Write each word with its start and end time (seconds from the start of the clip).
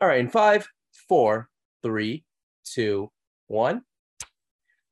All 0.00 0.06
right, 0.06 0.20
in 0.20 0.28
five, 0.28 0.68
four, 1.08 1.48
three, 1.82 2.22
two, 2.64 3.10
one. 3.48 3.82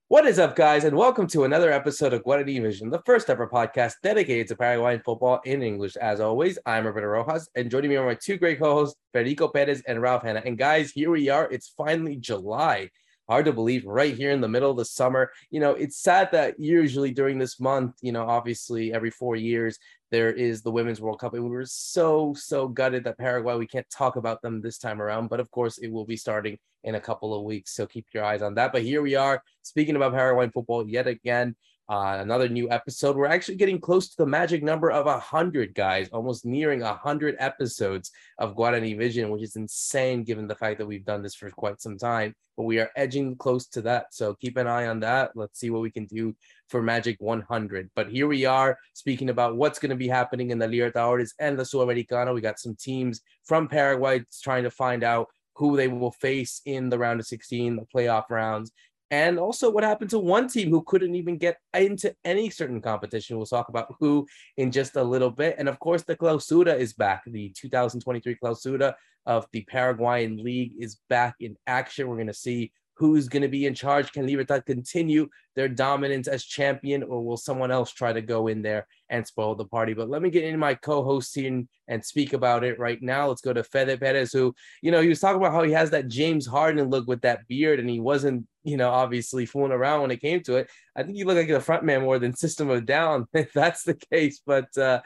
What 0.09 0.27
is 0.27 0.41
up, 0.41 0.57
guys, 0.57 0.83
and 0.83 0.97
welcome 0.97 1.29
to 1.29 1.45
another 1.45 1.71
episode 1.71 2.13
of 2.13 2.25
Guarani 2.25 2.61
Vision, 2.61 2.91
the 2.91 3.03
first 3.07 3.31
ever 3.31 3.47
podcast 3.47 3.93
dedicated 4.03 4.49
to 4.49 4.57
Paraguayan 4.57 5.01
football 5.05 5.41
in 5.45 5.63
English. 5.63 5.95
As 5.95 6.19
always, 6.19 6.59
I'm 6.67 6.85
Roberto 6.85 7.07
Rojas, 7.07 7.49
and 7.55 7.71
joining 7.71 7.91
me 7.91 7.97
are 7.97 8.05
my 8.05 8.17
two 8.17 8.37
great 8.37 8.59
co-hosts, 8.59 8.97
Federico 9.13 9.47
Perez 9.47 9.81
and 9.87 10.03
Ralph 10.03 10.25
Hannah. 10.25 10.43
And 10.45 10.59
guys, 10.59 10.91
here 10.91 11.13
we 11.13 11.29
are. 11.29 11.49
It's 11.53 11.69
finally 11.77 12.17
July. 12.17 12.91
Hard 13.29 13.47
to 13.47 13.53
believe, 13.53 13.85
right 13.85 14.15
here 14.15 14.31
in 14.31 14.41
the 14.41 14.49
middle 14.49 14.71
of 14.71 14.77
the 14.77 14.85
summer. 14.85 15.31
You 15.51 15.61
know, 15.61 15.73
it's 15.73 15.97
sad 15.97 16.31
that 16.33 16.61
usually 16.61 17.13
during 17.13 17.39
this 17.39 17.59
month, 17.59 17.97
you 18.01 18.13
know, 18.13 18.25
obviously 18.25 18.93
every 18.93 19.11
four 19.11 19.35
years, 19.35 19.79
there 20.13 20.33
is 20.33 20.63
the 20.63 20.71
Women's 20.71 21.01
World 21.01 21.19
Cup. 21.19 21.35
And 21.35 21.43
we 21.43 21.51
were 21.51 21.67
so, 21.67 22.35
so 22.37 22.69
gutted 22.69 23.05
that 23.05 23.19
Paraguay, 23.19 23.57
we 23.57 23.67
can't 23.67 23.89
talk 23.91 24.15
about 24.15 24.43
them 24.43 24.61
this 24.61 24.79
time 24.79 25.03
around. 25.03 25.29
But 25.29 25.41
of 25.41 25.51
course, 25.51 25.79
it 25.79 25.91
will 25.91 26.05
be 26.05 26.17
starting 26.17 26.59
in 26.85 26.95
a 26.95 27.01
couple 27.01 27.35
of 27.35 27.43
weeks. 27.43 27.75
So 27.75 27.87
keep 27.87 28.07
your 28.15 28.25
eyes 28.25 28.43
on 28.43 28.55
that. 28.55 28.73
But 28.73 28.83
here 28.83 29.03
we 29.03 29.17
are 29.17 29.43
speaking 29.63 29.97
about 29.97 30.13
Paraguayan 30.13 30.53
football 30.53 30.89
yet 30.89 31.09
again. 31.09 31.57
Uh, 31.89 32.19
another 32.19 32.49
new 32.49 32.69
episode. 32.69 33.15
We're 33.15 33.27
actually 33.27 33.55
getting 33.55 33.81
close 33.81 34.09
to 34.09 34.17
the 34.17 34.27
magic 34.27 34.61
number 34.61 34.91
of 34.91 35.07
a 35.07 35.21
hundred 35.21 35.73
guys, 35.73 36.09
almost 36.09 36.45
nearing 36.45 36.83
a 36.83 36.95
hundred 36.95 37.37
episodes 37.39 38.11
of 38.39 38.57
Guarani 38.57 38.99
Vision, 38.99 39.31
which 39.31 39.45
is 39.45 39.55
insane 39.55 40.25
given 40.25 40.49
the 40.49 40.57
fact 40.57 40.79
that 40.79 40.87
we've 40.87 41.05
done 41.05 41.23
this 41.23 41.37
for 41.37 41.49
quite 41.51 41.81
some 41.81 41.97
time. 41.97 42.35
But 42.57 42.65
we 42.65 42.81
are 42.81 42.91
edging 42.97 43.37
close 43.37 43.69
to 43.69 43.83
that, 43.83 44.07
so 44.13 44.35
keep 44.35 44.57
an 44.57 44.67
eye 44.67 44.89
on 44.89 44.99
that. 45.01 45.31
Let's 45.37 45.61
see 45.61 45.71
what 45.71 45.83
we 45.83 45.93
can 45.93 46.07
do 46.07 46.35
for 46.69 46.83
Magic 46.83 47.19
100. 47.21 47.89
But 47.95 48.11
here 48.11 48.27
we 48.27 48.45
are 48.47 48.77
speaking 48.95 49.31
about 49.31 49.57
what's 49.57 49.79
going 49.79 49.91
to 49.91 49.97
be 49.97 50.09
happening 50.09 50.51
in 50.51 50.59
the 50.59 50.67
Libertadores 50.67 51.35
and 51.39 51.57
the 51.57 51.63
Sudamericana. 51.63 52.35
We 52.35 52.41
got 52.41 52.59
some 52.59 52.75
teams 52.75 53.21
from 53.45 53.69
Paraguay 53.69 54.25
trying 54.43 54.65
to 54.65 54.73
find 54.73 55.05
out 55.05 55.29
who 55.55 55.77
they 55.77 55.87
will 55.87 56.11
face 56.11 56.61
in 56.67 56.89
the 56.89 56.99
round 56.99 57.21
of 57.21 57.27
16, 57.27 57.77
the 57.77 57.87
playoff 57.95 58.29
rounds, 58.29 58.73
and 59.11 59.39
also 59.39 59.71
what 59.71 59.85
happened 59.85 60.11
to 60.11 60.19
one 60.19 60.49
team 60.49 60.71
who 60.71 60.83
couldn't 60.83 61.15
even 61.15 61.39
get 61.39 61.59
into 61.75 62.15
any 62.25 62.51
certain 62.51 62.81
competition. 62.81 63.37
We'll 63.37 63.47
talk 63.47 63.69
about 63.69 63.95
who 64.01 64.27
in 64.57 64.73
just 64.73 64.97
a 64.97 65.03
little 65.03 65.31
bit. 65.31 65.57
And 65.59 65.69
of 65.69 65.79
course, 65.79 66.03
the 66.03 66.17
Clausura 66.17 66.77
is 66.77 66.93
back. 66.93 67.23
The 67.27 67.51
2023 67.57 68.37
Clausura 68.43 68.95
of 69.25 69.47
the 69.53 69.65
Paraguayan 69.65 70.43
League 70.43 70.73
is 70.79 70.99
back 71.09 71.37
in 71.41 71.57
action. 71.67 72.09
We're 72.09 72.17
going 72.17 72.27
to 72.27 72.35
see 72.35 72.73
who's 72.97 73.29
going 73.29 73.43
to 73.43 73.49
be 73.49 73.67
in 73.67 73.75
charge. 73.75 74.11
Can 74.13 74.27
Libertad 74.27 74.65
continue 74.65 75.29
their 75.55 75.69
dominance 75.69 76.29
as 76.29 76.45
champion, 76.45 77.03
or 77.03 77.23
will 77.25 77.37
someone 77.37 77.71
else 77.71 77.93
try 77.93 78.13
to 78.13 78.23
go 78.23 78.47
in 78.47 78.63
there 78.63 78.87
and 79.11 79.27
spoil 79.27 79.55
the 79.55 79.67
party? 79.67 79.93
But 79.93 80.09
let 80.09 80.23
me 80.23 80.31
get 80.31 80.45
into 80.45 80.59
my 80.59 80.75
co-host 80.75 81.35
here 81.35 81.65
and 81.89 82.05
speak 82.05 82.33
about 82.33 82.65
it 82.65 82.79
right 82.79 83.01
now. 83.03 83.29
Let's 83.29 83.43
go 83.43 83.53
to 83.53 83.63
Fede 83.63 84.01
Perez, 84.01 84.33
who, 84.33 84.55
you 84.81 84.91
know, 84.91 85.01
he 85.01 85.09
was 85.09 85.21
talking 85.21 85.41
about 85.41 85.53
how 85.53 85.63
he 85.63 85.73
has 85.73 85.91
that 85.91 86.09
James 86.09 86.47
Harden 86.47 86.89
look 86.89 87.07
with 87.07 87.21
that 87.23 87.47
beard, 87.49 87.81
and 87.81 87.89
he 87.89 88.01
wasn't, 88.01 88.47
you 88.65 88.79
know, 88.79 88.91
obviously 88.91 89.45
fooling 89.45 89.73
around 89.73 90.01
when 90.01 90.11
it 90.11 90.23
came 90.23 90.43
to 90.45 90.57
it. 90.57 90.71
I 90.97 91.03
think 91.03 91.19
you 91.19 91.27
look 91.27 91.37
like 91.37 91.51
a 91.51 91.61
front 91.61 91.85
man 91.85 92.01
more 92.01 92.19
than 92.19 92.35
System 92.35 92.71
of 92.71 92.87
Down, 92.87 93.27
if 93.35 93.53
that's 93.53 93.85
the 93.85 93.95
case. 93.95 94.41
But 94.45 94.77
uh, 94.79 95.03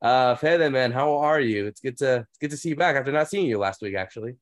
uh, 0.00 0.34
Fede, 0.36 0.72
man, 0.72 0.92
how 0.92 1.18
are 1.18 1.40
you? 1.40 1.66
It's 1.66 1.80
good 1.80 1.98
to 1.98 2.26
it's 2.30 2.38
good 2.40 2.50
to 2.52 2.56
see 2.56 2.70
you 2.70 2.76
back 2.76 2.96
after 2.96 3.12
not 3.12 3.28
seeing 3.28 3.46
you 3.46 3.58
last 3.58 3.82
week, 3.82 3.96
actually. 3.96 4.36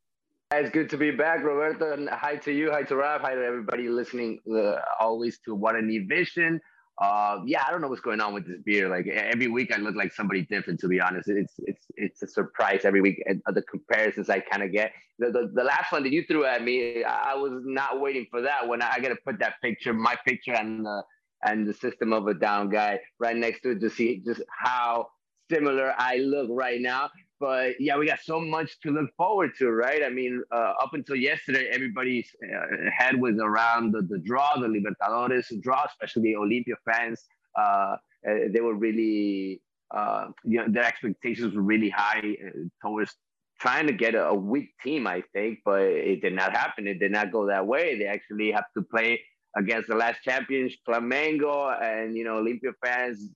It's 0.55 0.69
good 0.69 0.91
to 0.91 0.99
be 0.99 1.11
back, 1.11 1.43
Roberto. 1.43 1.95
And 1.95 2.11
hi 2.11 2.37
to 2.37 2.53
you, 2.53 2.71
hi 2.71 2.83
to 2.83 2.95
Rob, 2.95 3.23
hi 3.23 3.35
to 3.35 3.43
everybody 3.43 3.89
listening 3.89 4.39
uh, 4.55 4.75
always 5.01 5.39
to 5.47 5.57
Guarani 5.57 6.07
Vision. 6.07 6.61
Uh, 7.01 7.39
yeah, 7.47 7.65
I 7.67 7.71
don't 7.71 7.81
know 7.81 7.89
what's 7.89 8.03
going 8.03 8.21
on 8.21 8.35
with 8.35 8.47
this 8.47 8.59
beer. 8.63 8.91
Like 8.91 9.07
every 9.07 9.49
week, 9.49 9.73
I 9.75 9.79
look 9.79 9.97
like 9.97 10.13
somebody 10.13 10.43
different. 10.43 10.79
To 10.81 10.89
be 10.89 11.01
honest, 11.01 11.31
it's 11.31 11.55
it's 11.61 11.87
it's 11.97 12.23
a 12.23 12.27
surprise 12.29 12.83
every 12.85 13.01
week. 13.01 13.23
And 13.25 13.41
the 13.47 13.63
comparisons 13.63 14.29
I 14.29 14.41
kind 14.41 14.63
of 14.63 14.73
get. 14.73 14.93
The, 15.19 15.31
the, 15.31 15.51
the 15.55 15.65
last 15.65 15.91
one 15.91 16.03
that 16.03 16.13
you 16.13 16.23
threw 16.29 16.45
at 16.45 16.63
me, 16.63 17.03
I 17.03 17.35
was 17.35 17.63
not 17.65 18.03
waiting 18.03 18.27
for 18.31 18.43
that. 18.43 18.65
I, 18.65 18.93
I 18.95 19.01
got 19.01 19.09
to 19.09 19.17
put 19.25 19.39
that 19.39 19.55
picture, 19.63 19.95
my 19.95 20.17
picture, 20.27 20.53
and 20.53 20.85
the 20.85 21.03
and 21.45 21.67
the 21.67 21.73
System 21.73 22.13
of 22.13 22.27
a 22.27 22.35
Down 22.35 22.69
guy 22.69 23.01
right 23.19 23.37
next 23.37 23.63
to 23.63 23.71
it 23.71 23.81
to 23.81 23.89
see 23.89 24.23
just 24.25 24.43
how 24.51 25.07
similar 25.51 25.95
I 25.97 26.17
look 26.17 26.49
right 26.51 26.81
now 26.81 27.11
but 27.43 27.81
yeah, 27.81 27.99
we 27.99 28.07
got 28.07 28.21
so 28.23 28.41
much 28.41 28.79
to 28.83 28.93
look 28.93 29.11
forward 29.17 29.51
to, 29.59 29.73
right? 29.73 30.05
I 30.05 30.11
mean, 30.11 30.45
uh, 30.53 30.75
up 30.81 30.95
until 30.95 31.17
yesterday, 31.17 31.67
everybody's 31.73 32.31
uh, 32.41 32.89
head 32.97 33.21
was 33.21 33.35
around 33.43 33.91
the, 33.91 34.03
the 34.03 34.21
draw, 34.21 34.57
the 34.61 34.69
Libertadores 34.69 35.47
draw, 35.61 35.85
especially 35.85 36.23
the 36.23 36.35
Olimpia 36.35 36.77
fans. 36.89 37.25
Uh, 37.59 37.97
uh 38.29 38.47
they 38.53 38.61
were 38.61 38.77
really, 38.77 39.61
uh, 39.91 40.29
you 40.45 40.59
know, 40.59 40.67
their 40.69 40.85
expectations 40.85 41.53
were 41.57 41.63
really 41.63 41.91
high 41.91 42.23
uh, 42.47 42.51
towards 42.81 43.13
trying 43.59 43.89
to 43.89 43.93
get 43.93 44.15
a, 44.15 44.29
a, 44.29 44.35
weak 44.35 44.71
team, 44.85 45.09
I 45.09 45.25
think, 45.33 45.59
but 45.65 45.83
it 45.83 46.23
did 46.23 46.35
not 46.35 46.57
happen. 46.57 46.87
It 46.87 47.01
did 47.01 47.11
not 47.11 47.33
go 47.33 47.49
that 47.49 47.67
way. 47.67 47.99
They 47.99 48.07
actually 48.07 48.53
have 48.53 48.69
to 48.77 48.83
play 48.83 49.21
against 49.57 49.89
the 49.89 49.97
last 49.97 50.23
champions, 50.23 50.75
Flamengo, 50.87 51.57
and 51.83 52.17
you 52.17 52.23
know, 52.23 52.41
Olimpia 52.41 52.73
fans 52.85 53.31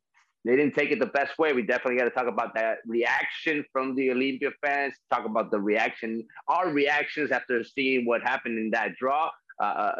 they 0.46 0.56
didn't 0.56 0.74
take 0.74 0.92
it 0.92 1.00
the 1.00 1.06
best 1.06 1.38
way. 1.38 1.52
We 1.52 1.62
definitely 1.62 1.98
got 1.98 2.04
to 2.04 2.10
talk 2.10 2.28
about 2.28 2.54
that 2.54 2.78
reaction 2.86 3.64
from 3.72 3.94
the 3.96 4.08
Olimpia 4.08 4.52
fans. 4.64 4.94
Talk 5.10 5.24
about 5.24 5.50
the 5.50 5.60
reaction, 5.60 6.24
our 6.46 6.70
reactions 6.70 7.32
after 7.32 7.64
seeing 7.64 8.06
what 8.06 8.22
happened 8.22 8.58
in 8.58 8.70
that 8.70 8.94
draw. 8.96 9.30
Uh, 9.58 9.64
uh 9.64 9.92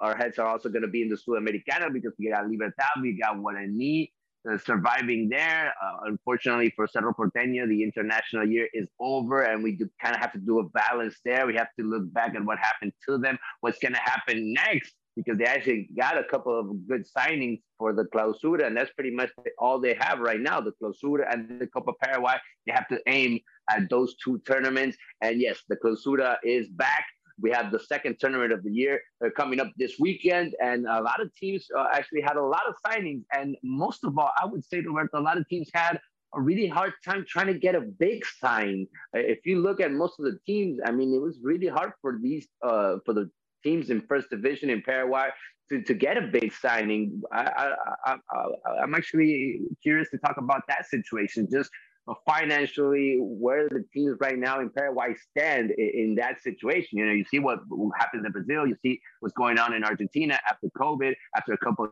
our 0.00 0.14
heads 0.14 0.38
are 0.38 0.46
also 0.46 0.68
going 0.68 0.82
to 0.82 0.88
be 0.88 1.02
in 1.02 1.08
the 1.08 1.16
Sudamericana 1.16 1.92
because 1.92 2.12
we 2.18 2.30
got 2.30 2.46
Libertad, 2.48 3.00
we 3.02 3.18
got 3.18 3.36
Guarani 3.36 4.10
uh, 4.48 4.58
surviving 4.58 5.28
there. 5.28 5.72
Uh, 5.82 5.96
unfortunately 6.04 6.72
for 6.76 6.86
Cerro 6.86 7.12
Porteño, 7.12 7.68
the 7.68 7.82
international 7.82 8.48
year 8.48 8.68
is 8.72 8.88
over, 9.00 9.42
and 9.42 9.62
we 9.62 9.76
kind 10.00 10.14
of 10.14 10.20
have 10.20 10.32
to 10.32 10.38
do 10.38 10.60
a 10.60 10.68
balance 10.68 11.16
there. 11.24 11.46
We 11.46 11.56
have 11.56 11.74
to 11.78 11.84
look 11.84 12.12
back 12.12 12.34
at 12.34 12.44
what 12.44 12.58
happened 12.58 12.92
to 13.08 13.18
them, 13.18 13.38
what's 13.60 13.78
going 13.78 13.94
to 13.94 14.00
happen 14.00 14.52
next 14.52 14.94
because 15.16 15.38
they 15.38 15.44
actually 15.44 15.88
got 15.98 16.18
a 16.18 16.24
couple 16.24 16.58
of 16.58 16.88
good 16.88 17.04
signings 17.06 17.60
for 17.78 17.92
the 17.92 18.04
Clausura, 18.04 18.66
and 18.66 18.76
that's 18.76 18.92
pretty 18.92 19.10
much 19.10 19.30
all 19.58 19.80
they 19.80 19.96
have 20.00 20.20
right 20.20 20.40
now. 20.40 20.60
The 20.60 20.72
Clausura 20.82 21.32
and 21.32 21.60
the 21.60 21.66
Copa 21.66 21.92
Paraguay. 22.02 22.34
They 22.66 22.72
have 22.72 22.88
to 22.88 22.98
aim 23.06 23.40
at 23.70 23.88
those 23.90 24.16
two 24.22 24.40
tournaments. 24.46 24.96
And 25.20 25.40
yes, 25.40 25.58
the 25.68 25.76
Clausura 25.76 26.36
is 26.44 26.68
back. 26.68 27.04
We 27.40 27.50
have 27.52 27.72
the 27.72 27.80
second 27.80 28.18
tournament 28.20 28.52
of 28.52 28.62
the 28.62 28.70
year 28.70 29.00
uh, 29.24 29.30
coming 29.34 29.60
up 29.60 29.68
this 29.78 29.94
weekend, 29.98 30.54
and 30.62 30.86
a 30.86 31.00
lot 31.00 31.20
of 31.22 31.34
teams 31.34 31.66
uh, 31.76 31.86
actually 31.92 32.20
had 32.20 32.36
a 32.36 32.42
lot 32.42 32.62
of 32.68 32.74
signings. 32.86 33.22
And 33.32 33.56
most 33.62 34.04
of 34.04 34.18
all, 34.18 34.30
I 34.40 34.44
would 34.44 34.64
say, 34.64 34.80
Roberto, 34.80 35.18
a 35.18 35.22
lot 35.22 35.38
of 35.38 35.48
teams 35.48 35.70
had 35.72 35.98
a 36.34 36.40
really 36.40 36.68
hard 36.68 36.92
time 37.04 37.24
trying 37.26 37.46
to 37.46 37.54
get 37.54 37.74
a 37.74 37.80
big 37.80 38.24
sign. 38.40 38.86
If 39.14 39.44
you 39.46 39.60
look 39.60 39.80
at 39.80 39.90
most 39.90 40.18
of 40.18 40.26
the 40.26 40.38
teams, 40.46 40.78
I 40.84 40.92
mean, 40.92 41.14
it 41.14 41.20
was 41.20 41.38
really 41.42 41.66
hard 41.66 41.92
for 42.00 42.18
these 42.22 42.46
uh, 42.62 42.96
for 43.04 43.14
the 43.14 43.30
teams 43.62 43.90
in 43.90 44.00
first 44.02 44.30
division 44.30 44.70
in 44.70 44.82
Paraguay 44.82 45.28
to, 45.70 45.82
to 45.82 45.94
get 45.94 46.16
a 46.16 46.22
big 46.22 46.52
signing. 46.52 47.22
I, 47.32 47.72
I, 48.06 48.16
I, 48.34 48.82
am 48.82 48.94
actually 48.94 49.60
curious 49.82 50.10
to 50.10 50.18
talk 50.18 50.36
about 50.36 50.62
that 50.68 50.86
situation. 50.86 51.48
Just 51.50 51.70
uh, 52.08 52.14
financially, 52.26 53.18
where 53.20 53.68
the 53.68 53.84
teams 53.94 54.16
right 54.20 54.38
now 54.38 54.60
in 54.60 54.70
Paraguay 54.70 55.14
stand 55.30 55.70
in, 55.72 55.90
in, 55.94 56.14
that 56.16 56.42
situation. 56.42 56.98
You 56.98 57.06
know, 57.06 57.12
you 57.12 57.24
see 57.24 57.38
what 57.38 57.60
happens 57.98 58.24
in 58.26 58.32
Brazil. 58.32 58.66
You 58.66 58.76
see 58.82 59.00
what's 59.20 59.34
going 59.34 59.58
on 59.58 59.74
in 59.74 59.84
Argentina 59.84 60.38
after 60.48 60.68
COVID, 60.76 61.14
after 61.36 61.52
a 61.52 61.58
couple 61.58 61.86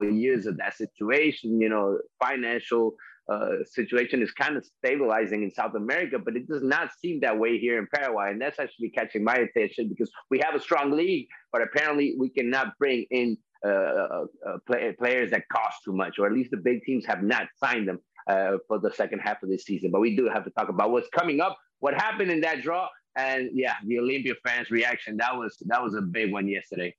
of 0.00 0.12
years 0.12 0.46
of 0.46 0.56
that 0.58 0.76
situation. 0.76 1.60
You 1.60 1.68
know, 1.68 1.98
financial 2.22 2.94
uh, 3.28 3.64
situation 3.64 4.22
is 4.22 4.30
kind 4.32 4.56
of 4.56 4.64
stabilizing 4.78 5.42
in 5.42 5.50
South 5.50 5.74
America, 5.74 6.18
but 6.18 6.36
it 6.36 6.46
does 6.46 6.62
not 6.62 6.90
seem 7.00 7.20
that 7.20 7.38
way 7.38 7.58
here 7.58 7.78
in 7.78 7.86
Paraguay. 7.94 8.30
And 8.30 8.40
that's 8.40 8.58
actually 8.58 8.90
catching 8.90 9.24
my 9.24 9.36
attention 9.36 9.88
because 9.88 10.10
we 10.30 10.38
have 10.44 10.54
a 10.54 10.60
strong 10.60 10.90
league, 10.90 11.26
but 11.52 11.62
apparently 11.62 12.16
we 12.18 12.28
cannot 12.28 12.76
bring 12.78 13.06
in 13.10 13.36
uh, 13.64 13.68
uh, 13.68 14.24
uh 14.46 14.58
play, 14.66 14.94
players 14.98 15.30
that 15.30 15.44
cost 15.50 15.78
too 15.84 15.92
much, 15.94 16.18
or 16.18 16.26
at 16.26 16.32
least 16.32 16.50
the 16.50 16.58
big 16.58 16.82
teams 16.84 17.06
have 17.06 17.22
not 17.22 17.46
signed 17.56 17.88
them 17.88 17.98
uh, 18.28 18.58
for 18.68 18.78
the 18.78 18.92
second 18.92 19.20
half 19.20 19.42
of 19.42 19.48
this 19.48 19.64
season. 19.64 19.90
But 19.90 20.00
we 20.00 20.14
do 20.14 20.28
have 20.28 20.44
to 20.44 20.50
talk 20.50 20.68
about 20.68 20.90
what's 20.90 21.08
coming 21.08 21.40
up, 21.40 21.56
what 21.78 21.94
happened 21.94 22.30
in 22.30 22.42
that 22.42 22.60
draw, 22.60 22.88
and 23.16 23.48
yeah, 23.54 23.76
the 23.86 23.96
Olimpia 23.96 24.34
fans' 24.44 24.70
reaction. 24.70 25.16
That 25.16 25.36
was 25.36 25.56
that 25.66 25.82
was 25.82 25.94
a 25.94 26.02
big 26.02 26.30
one 26.30 26.46
yesterday. 26.46 26.94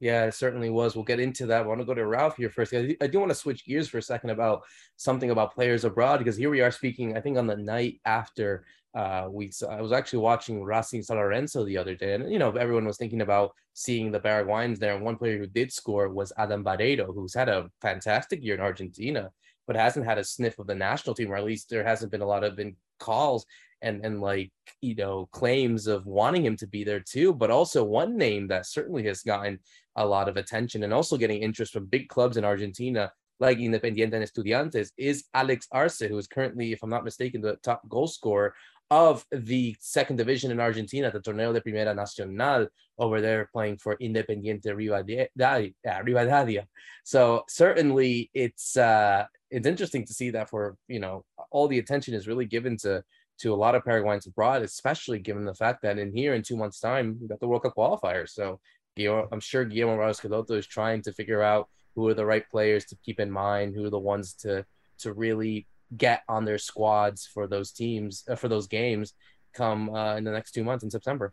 Yeah, 0.00 0.26
it 0.26 0.34
certainly 0.34 0.70
was. 0.70 0.94
We'll 0.94 1.04
get 1.04 1.18
into 1.18 1.46
that. 1.46 1.62
I 1.62 1.66
want 1.66 1.80
to 1.80 1.84
go 1.84 1.94
to 1.94 2.06
Ralph 2.06 2.36
here 2.36 2.50
first. 2.50 2.72
I 2.72 3.06
do 3.06 3.18
want 3.18 3.30
to 3.30 3.34
switch 3.34 3.64
gears 3.64 3.88
for 3.88 3.98
a 3.98 4.02
second 4.02 4.30
about 4.30 4.62
something 4.96 5.30
about 5.30 5.54
players 5.54 5.84
abroad 5.84 6.18
because 6.18 6.36
here 6.36 6.50
we 6.50 6.60
are 6.60 6.70
speaking. 6.70 7.16
I 7.16 7.20
think 7.20 7.36
on 7.36 7.48
the 7.48 7.56
night 7.56 8.00
after 8.04 8.64
uh, 8.94 9.26
we, 9.28 9.50
saw, 9.50 9.68
I 9.68 9.80
was 9.80 9.92
actually 9.92 10.20
watching 10.20 10.62
Racing 10.62 11.02
San 11.02 11.16
Lorenzo 11.16 11.64
the 11.64 11.76
other 11.76 11.94
day, 11.94 12.14
and 12.14 12.32
you 12.32 12.38
know 12.38 12.50
everyone 12.52 12.86
was 12.86 12.96
thinking 12.96 13.22
about 13.22 13.52
seeing 13.74 14.12
the 14.12 14.20
Paraguayans 14.20 14.78
there. 14.78 14.94
And 14.94 15.04
one 15.04 15.16
player 15.16 15.38
who 15.38 15.46
did 15.46 15.72
score 15.72 16.08
was 16.08 16.32
Adam 16.38 16.64
Bareiro, 16.64 17.12
who's 17.12 17.34
had 17.34 17.48
a 17.48 17.68
fantastic 17.80 18.42
year 18.42 18.54
in 18.54 18.60
Argentina, 18.60 19.30
but 19.66 19.76
hasn't 19.76 20.06
had 20.06 20.18
a 20.18 20.24
sniff 20.24 20.58
of 20.60 20.68
the 20.68 20.74
national 20.74 21.14
team, 21.16 21.32
or 21.32 21.36
at 21.36 21.44
least 21.44 21.70
there 21.70 21.84
hasn't 21.84 22.12
been 22.12 22.22
a 22.22 22.26
lot 22.26 22.44
of 22.44 22.56
been 22.56 22.76
calls 23.00 23.46
and 23.82 24.04
and 24.04 24.20
like 24.20 24.50
you 24.80 24.94
know 24.94 25.26
claims 25.32 25.86
of 25.86 26.06
wanting 26.06 26.44
him 26.44 26.56
to 26.56 26.66
be 26.66 26.84
there 26.84 27.00
too 27.00 27.32
but 27.32 27.50
also 27.50 27.84
one 27.84 28.16
name 28.16 28.48
that 28.48 28.66
certainly 28.66 29.04
has 29.04 29.22
gotten 29.22 29.58
a 29.98 30.06
lot 30.06 30.28
of 30.28 30.36
attention 30.36 30.82
and 30.84 30.92
also 30.92 31.16
getting 31.16 31.42
interest 31.42 31.72
from 31.72 31.86
big 31.86 32.08
clubs 32.08 32.36
in 32.36 32.44
Argentina 32.44 33.12
like 33.40 33.58
Independiente 33.58 34.14
and 34.14 34.24
Estudiantes 34.24 34.90
is 34.96 35.24
Alex 35.34 35.66
Arce 35.70 36.00
who 36.00 36.18
is 36.18 36.26
currently 36.26 36.72
if 36.72 36.82
I'm 36.82 36.90
not 36.90 37.04
mistaken 37.04 37.40
the 37.40 37.56
top 37.62 37.88
goal 37.88 38.06
scorer 38.06 38.54
of 38.90 39.24
the 39.30 39.76
second 39.80 40.16
division 40.16 40.50
in 40.50 40.60
Argentina, 40.60 41.10
the 41.10 41.20
Torneo 41.20 41.52
de 41.52 41.60
Primera 41.60 41.94
Nacional, 41.94 42.68
over 42.98 43.20
there 43.20 43.48
playing 43.52 43.76
for 43.76 43.96
Independiente 43.98 44.66
Rivadavia. 44.66 46.64
So 47.04 47.44
certainly 47.48 48.30
it's 48.34 48.76
uh, 48.76 49.26
it's 49.50 49.66
interesting 49.66 50.06
to 50.06 50.14
see 50.14 50.30
that 50.30 50.48
for 50.48 50.76
you 50.88 51.00
know 51.00 51.24
all 51.50 51.68
the 51.68 51.78
attention 51.78 52.14
is 52.14 52.26
really 52.26 52.46
given 52.46 52.76
to 52.78 53.04
to 53.40 53.54
a 53.54 53.56
lot 53.56 53.74
of 53.76 53.84
Paraguayans 53.84 54.26
abroad, 54.26 54.62
especially 54.62 55.20
given 55.20 55.44
the 55.44 55.54
fact 55.54 55.82
that 55.82 55.98
in 55.98 56.12
here 56.12 56.34
in 56.34 56.42
two 56.42 56.56
months' 56.56 56.80
time 56.80 57.18
we 57.20 57.28
got 57.28 57.38
the 57.40 57.46
World 57.46 57.62
Cup 57.62 57.74
qualifiers. 57.76 58.30
So 58.30 58.58
I'm 59.06 59.40
sure 59.40 59.64
Guillermo 59.64 59.96
Morales 59.96 60.24
is 60.50 60.66
trying 60.66 61.02
to 61.02 61.12
figure 61.12 61.42
out 61.42 61.68
who 61.94 62.08
are 62.08 62.14
the 62.14 62.26
right 62.26 62.48
players 62.50 62.84
to 62.86 62.96
keep 62.96 63.20
in 63.20 63.30
mind, 63.30 63.74
who 63.74 63.84
are 63.84 63.90
the 63.90 63.98
ones 63.98 64.34
to 64.34 64.64
to 64.98 65.12
really 65.12 65.66
get 65.96 66.22
on 66.28 66.44
their 66.44 66.58
squads 66.58 67.26
for 67.26 67.46
those 67.46 67.70
teams 67.72 68.24
uh, 68.28 68.34
for 68.34 68.48
those 68.48 68.66
games 68.66 69.14
come 69.54 69.88
uh, 69.90 70.16
in 70.16 70.24
the 70.24 70.30
next 70.30 70.52
two 70.52 70.64
months 70.64 70.84
in 70.84 70.90
September. 70.90 71.32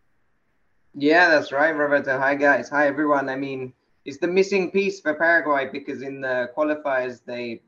Yeah, 0.93 1.29
that's 1.29 1.51
right, 1.51 1.75
Roberto. 1.75 2.17
Hi 2.17 2.35
guys. 2.35 2.69
Hi 2.69 2.87
everyone. 2.87 3.27
I 3.29 3.35
mean, 3.35 3.73
it's 4.05 4.17
the 4.17 4.27
missing 4.27 4.71
piece 4.71 5.01
for 5.01 5.13
Paraguay 5.13 5.69
because 5.71 6.01
in 6.01 6.21
the 6.21 6.49
qualifiers 6.55 7.21
they 7.25 7.61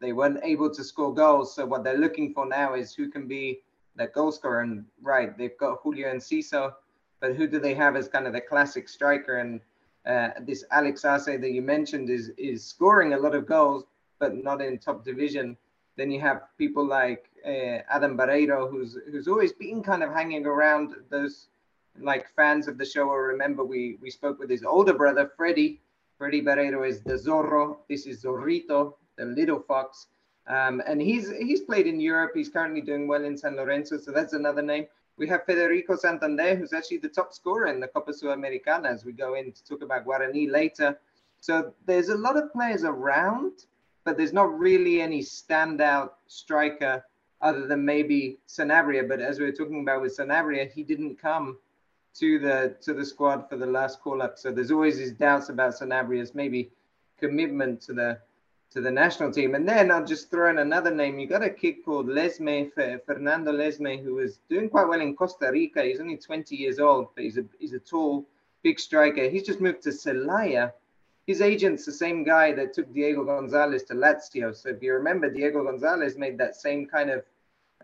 they 0.00 0.12
weren't 0.12 0.40
able 0.42 0.70
to 0.74 0.82
score 0.82 1.14
goals. 1.14 1.54
So 1.54 1.64
what 1.66 1.84
they're 1.84 1.98
looking 1.98 2.32
for 2.34 2.46
now 2.46 2.74
is 2.74 2.94
who 2.94 3.08
can 3.08 3.28
be 3.28 3.62
the 3.96 4.06
goal 4.08 4.32
scorer. 4.32 4.60
And 4.60 4.84
right, 5.00 5.36
they've 5.36 5.56
got 5.58 5.78
Julio 5.82 6.12
Enciso, 6.12 6.72
but 7.22 7.36
who 7.36 7.46
do 7.46 7.60
they 7.60 7.72
have 7.72 7.94
as 7.94 8.08
kind 8.08 8.26
of 8.26 8.32
the 8.34 8.40
classic 8.40 8.88
striker? 8.88 9.38
And 9.38 9.60
uh, 10.04 10.40
this 10.40 10.64
Alex 10.72 11.04
Arce 11.04 11.26
that 11.26 11.52
you 11.52 11.62
mentioned 11.62 12.10
is 12.10 12.32
is 12.36 12.66
scoring 12.66 13.14
a 13.14 13.16
lot 13.16 13.34
of 13.34 13.46
goals, 13.46 13.84
but 14.18 14.34
not 14.34 14.60
in 14.60 14.76
top 14.78 15.04
division. 15.04 15.56
Then 15.96 16.10
you 16.10 16.20
have 16.20 16.42
people 16.58 16.84
like 16.84 17.30
uh, 17.46 17.78
Adam 17.96 18.18
Bareiro, 18.18 18.68
who's 18.68 18.98
who's 19.10 19.28
always 19.28 19.52
been 19.52 19.82
kind 19.82 20.02
of 20.02 20.12
hanging 20.12 20.44
around 20.46 20.96
those 21.10 21.46
like 22.00 22.26
fans 22.34 22.66
of 22.66 22.76
the 22.76 22.84
show 22.84 23.06
will 23.06 23.28
remember 23.34 23.62
we 23.64 23.98
we 24.02 24.10
spoke 24.10 24.38
with 24.40 24.50
his 24.50 24.64
older 24.64 24.94
brother 24.94 25.30
Freddy. 25.36 25.80
Freddy 26.18 26.42
Bareiro 26.42 26.86
is 26.86 27.00
the 27.02 27.14
Zorro. 27.14 27.78
This 27.88 28.06
is 28.06 28.24
Zorrito, 28.24 28.94
the 29.16 29.24
little 29.24 29.60
fox. 29.60 30.08
Um, 30.48 30.82
and 30.88 31.00
he's 31.00 31.30
he's 31.30 31.60
played 31.60 31.86
in 31.86 32.00
Europe. 32.00 32.32
He's 32.34 32.48
currently 32.48 32.80
doing 32.80 33.06
well 33.06 33.24
in 33.24 33.36
San 33.36 33.54
Lorenzo, 33.54 33.98
so 33.98 34.10
that's 34.10 34.32
another 34.32 34.62
name. 34.62 34.86
We 35.16 35.28
have 35.28 35.44
Federico 35.44 35.96
Santander, 35.96 36.54
who's 36.54 36.72
actually 36.72 36.98
the 36.98 37.08
top 37.08 37.32
scorer 37.32 37.66
in 37.66 37.80
the 37.80 37.88
Copa 37.88 38.12
Sudamericana, 38.12 38.86
as 38.86 39.04
we 39.04 39.12
go 39.12 39.34
in 39.34 39.52
to 39.52 39.64
talk 39.64 39.82
about 39.82 40.06
Guarani 40.06 40.50
later. 40.50 40.98
So 41.40 41.74
there's 41.86 42.08
a 42.08 42.16
lot 42.16 42.36
of 42.36 42.52
players 42.52 42.84
around, 42.84 43.66
but 44.04 44.16
there's 44.16 44.32
not 44.32 44.58
really 44.58 45.00
any 45.00 45.20
standout 45.20 46.10
striker 46.26 47.04
other 47.40 47.66
than 47.66 47.84
maybe 47.84 48.38
Sanabria. 48.48 49.06
But 49.06 49.20
as 49.20 49.38
we 49.38 49.44
were 49.44 49.52
talking 49.52 49.82
about 49.82 50.00
with 50.00 50.16
Sanabria, 50.16 50.70
he 50.70 50.82
didn't 50.82 51.16
come 51.16 51.58
to 52.14 52.38
the 52.38 52.76
to 52.82 52.94
the 52.94 53.04
squad 53.04 53.48
for 53.48 53.56
the 53.56 53.66
last 53.66 54.00
call 54.00 54.22
up. 54.22 54.38
So 54.38 54.50
there's 54.50 54.70
always 54.70 54.98
these 54.98 55.12
doubts 55.12 55.48
about 55.48 55.74
Sanabria's 55.74 56.34
maybe 56.34 56.70
commitment 57.18 57.80
to 57.82 57.92
the 57.92 58.18
to 58.72 58.80
the 58.80 58.90
national 58.90 59.32
team. 59.32 59.54
And 59.54 59.68
then 59.68 59.90
I'll 59.90 60.04
just 60.04 60.30
throw 60.30 60.50
in 60.50 60.58
another 60.58 60.94
name. 60.94 61.18
You 61.18 61.26
got 61.26 61.42
a 61.42 61.50
kid 61.50 61.84
called 61.84 62.06
Lesme, 62.06 62.72
Fernando 63.04 63.52
Lesme, 63.52 64.02
who 64.02 64.18
is 64.18 64.40
doing 64.48 64.68
quite 64.68 64.88
well 64.88 65.00
in 65.00 65.14
Costa 65.16 65.50
Rica. 65.52 65.82
He's 65.82 66.00
only 66.00 66.16
20 66.16 66.56
years 66.56 66.78
old, 66.78 67.08
but 67.14 67.24
he's 67.24 67.38
a 67.38 67.44
he's 67.58 67.74
a 67.74 67.78
tall, 67.78 68.26
big 68.62 68.78
striker. 68.80 69.28
He's 69.28 69.44
just 69.44 69.60
moved 69.60 69.82
to 69.82 69.90
Celaya 69.90 70.72
his 71.26 71.40
agent's 71.40 71.84
the 71.84 71.92
same 71.92 72.24
guy 72.24 72.52
that 72.52 72.74
took 72.74 72.92
Diego 72.92 73.24
Gonzalez 73.24 73.84
to 73.84 73.94
Lazio. 73.94 74.54
So 74.54 74.70
if 74.70 74.82
you 74.82 74.92
remember, 74.94 75.30
Diego 75.30 75.64
Gonzalez 75.64 76.16
made 76.16 76.36
that 76.38 76.56
same 76.56 76.86
kind 76.86 77.10
of 77.10 77.24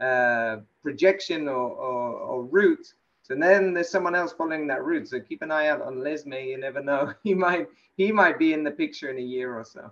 uh, 0.01 0.61
projection 0.83 1.49
or, 1.49 1.71
or, 1.71 2.13
or, 2.13 2.45
route. 2.45 2.93
So 3.23 3.35
then 3.35 3.75
there's 3.75 3.91
someone 3.91 4.15
else 4.15 4.33
following 4.33 4.67
that 4.69 4.85
route. 4.85 5.09
So 5.09 5.21
keep 5.21 5.43
an 5.43 5.51
eye 5.51 5.69
out 5.69 5.83
on 5.83 5.97
Lesme. 5.97 6.47
You 6.47 6.59
never 6.59 6.83
know. 6.83 7.13
He 7.23 7.35
might 7.35 7.69
he 7.97 8.13
might 8.13 8.39
be 8.39 8.53
in 8.53 8.65
the 8.65 8.71
picture 8.71 9.11
in 9.11 9.19
a 9.19 9.29
year 9.37 9.55
or 9.55 9.65
so. 9.65 9.91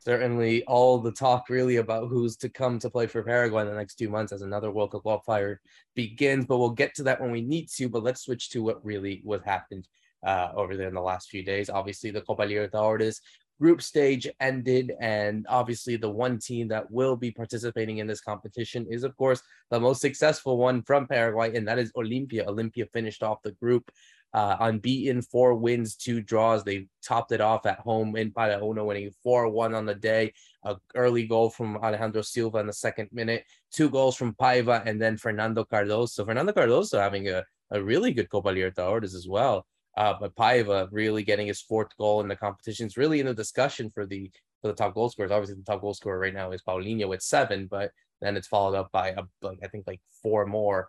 Certainly, 0.00 0.64
all 0.64 0.98
the 0.98 1.12
talk 1.12 1.50
really 1.50 1.76
about 1.76 2.08
who's 2.08 2.36
to 2.38 2.48
come 2.48 2.78
to 2.78 2.88
play 2.88 3.06
for 3.06 3.22
Paraguay 3.22 3.62
in 3.62 3.68
the 3.68 3.74
next 3.74 3.96
two 3.96 4.08
months 4.08 4.32
as 4.32 4.40
another 4.40 4.70
World 4.70 4.92
Cup 4.92 5.02
qualifier 5.04 5.56
begins. 5.94 6.46
But 6.46 6.58
we'll 6.58 6.70
get 6.70 6.94
to 6.94 7.02
that 7.02 7.20
when 7.20 7.30
we 7.30 7.42
need 7.42 7.68
to. 7.76 7.88
But 7.90 8.02
let's 8.02 8.22
switch 8.22 8.48
to 8.50 8.62
what 8.62 8.84
really 8.84 9.20
what 9.24 9.44
happened 9.44 9.86
uh, 10.26 10.52
over 10.56 10.74
there 10.74 10.88
in 10.88 10.94
the 10.94 11.02
last 11.02 11.28
few 11.28 11.42
days. 11.42 11.68
Obviously, 11.68 12.10
the 12.10 12.22
Copa 12.22 12.42
Libertadores 12.42 13.20
group 13.60 13.82
stage 13.82 14.26
ended, 14.40 14.92
and 15.00 15.44
obviously, 15.50 15.96
the 15.96 16.08
one 16.08 16.38
team 16.38 16.66
that 16.68 16.90
will 16.90 17.14
be 17.14 17.30
participating 17.30 17.98
in 17.98 18.06
this 18.06 18.22
competition 18.22 18.86
is, 18.88 19.04
of 19.04 19.14
course, 19.18 19.42
the 19.70 19.78
most 19.78 20.00
successful 20.00 20.56
one 20.56 20.82
from 20.82 21.06
Paraguay, 21.06 21.54
and 21.54 21.68
that 21.68 21.78
is 21.78 21.92
Olimpia. 21.92 22.46
Olimpia 22.46 22.90
finished 22.90 23.22
off 23.22 23.42
the 23.42 23.52
group 23.52 23.90
uh, 24.32 24.56
unbeaten, 24.60 25.22
four 25.22 25.54
wins, 25.54 25.96
two 25.96 26.20
draws. 26.20 26.62
They 26.62 26.86
topped 27.02 27.32
it 27.32 27.40
off 27.40 27.66
at 27.66 27.80
home 27.80 28.14
in 28.16 28.30
Barahona, 28.30 28.84
winning 28.84 29.10
4 29.22 29.48
1 29.48 29.74
on 29.74 29.86
the 29.86 29.94
day. 29.94 30.32
A 30.64 30.76
early 30.94 31.26
goal 31.26 31.50
from 31.50 31.76
Alejandro 31.78 32.22
Silva 32.22 32.58
in 32.58 32.66
the 32.66 32.72
second 32.72 33.08
minute, 33.12 33.44
two 33.72 33.90
goals 33.90 34.16
from 34.16 34.34
Paiva, 34.34 34.82
and 34.86 35.00
then 35.00 35.16
Fernando 35.16 35.64
Cardoso. 35.64 36.24
Fernando 36.24 36.52
Cardoso 36.52 37.00
having 37.00 37.28
a, 37.28 37.44
a 37.70 37.82
really 37.82 38.12
good 38.12 38.30
Copa 38.30 38.50
Libertadores 38.50 39.14
as 39.14 39.26
well. 39.28 39.66
Uh, 39.96 40.14
but 40.20 40.36
Paiva 40.36 40.88
really 40.92 41.24
getting 41.24 41.48
his 41.48 41.60
fourth 41.60 41.96
goal 41.96 42.20
in 42.20 42.28
the 42.28 42.36
competition 42.36 42.86
is 42.86 42.96
really 42.96 43.20
in 43.20 43.26
the 43.26 43.34
discussion 43.34 43.90
for 43.92 44.06
the 44.06 44.30
for 44.62 44.68
the 44.68 44.74
top 44.74 44.94
goal 44.94 45.08
scorers. 45.08 45.32
Obviously, 45.32 45.56
the 45.56 45.64
top 45.64 45.80
goal 45.80 45.94
scorer 45.94 46.18
right 46.18 46.34
now 46.34 46.52
is 46.52 46.62
Paulinho 46.62 47.08
with 47.08 47.22
seven, 47.22 47.66
but 47.66 47.90
then 48.20 48.36
it's 48.36 48.46
followed 48.46 48.76
up 48.76 48.92
by 48.92 49.08
a, 49.08 49.22
like 49.42 49.58
I 49.64 49.66
think 49.66 49.86
like 49.86 50.00
four 50.22 50.46
more 50.46 50.88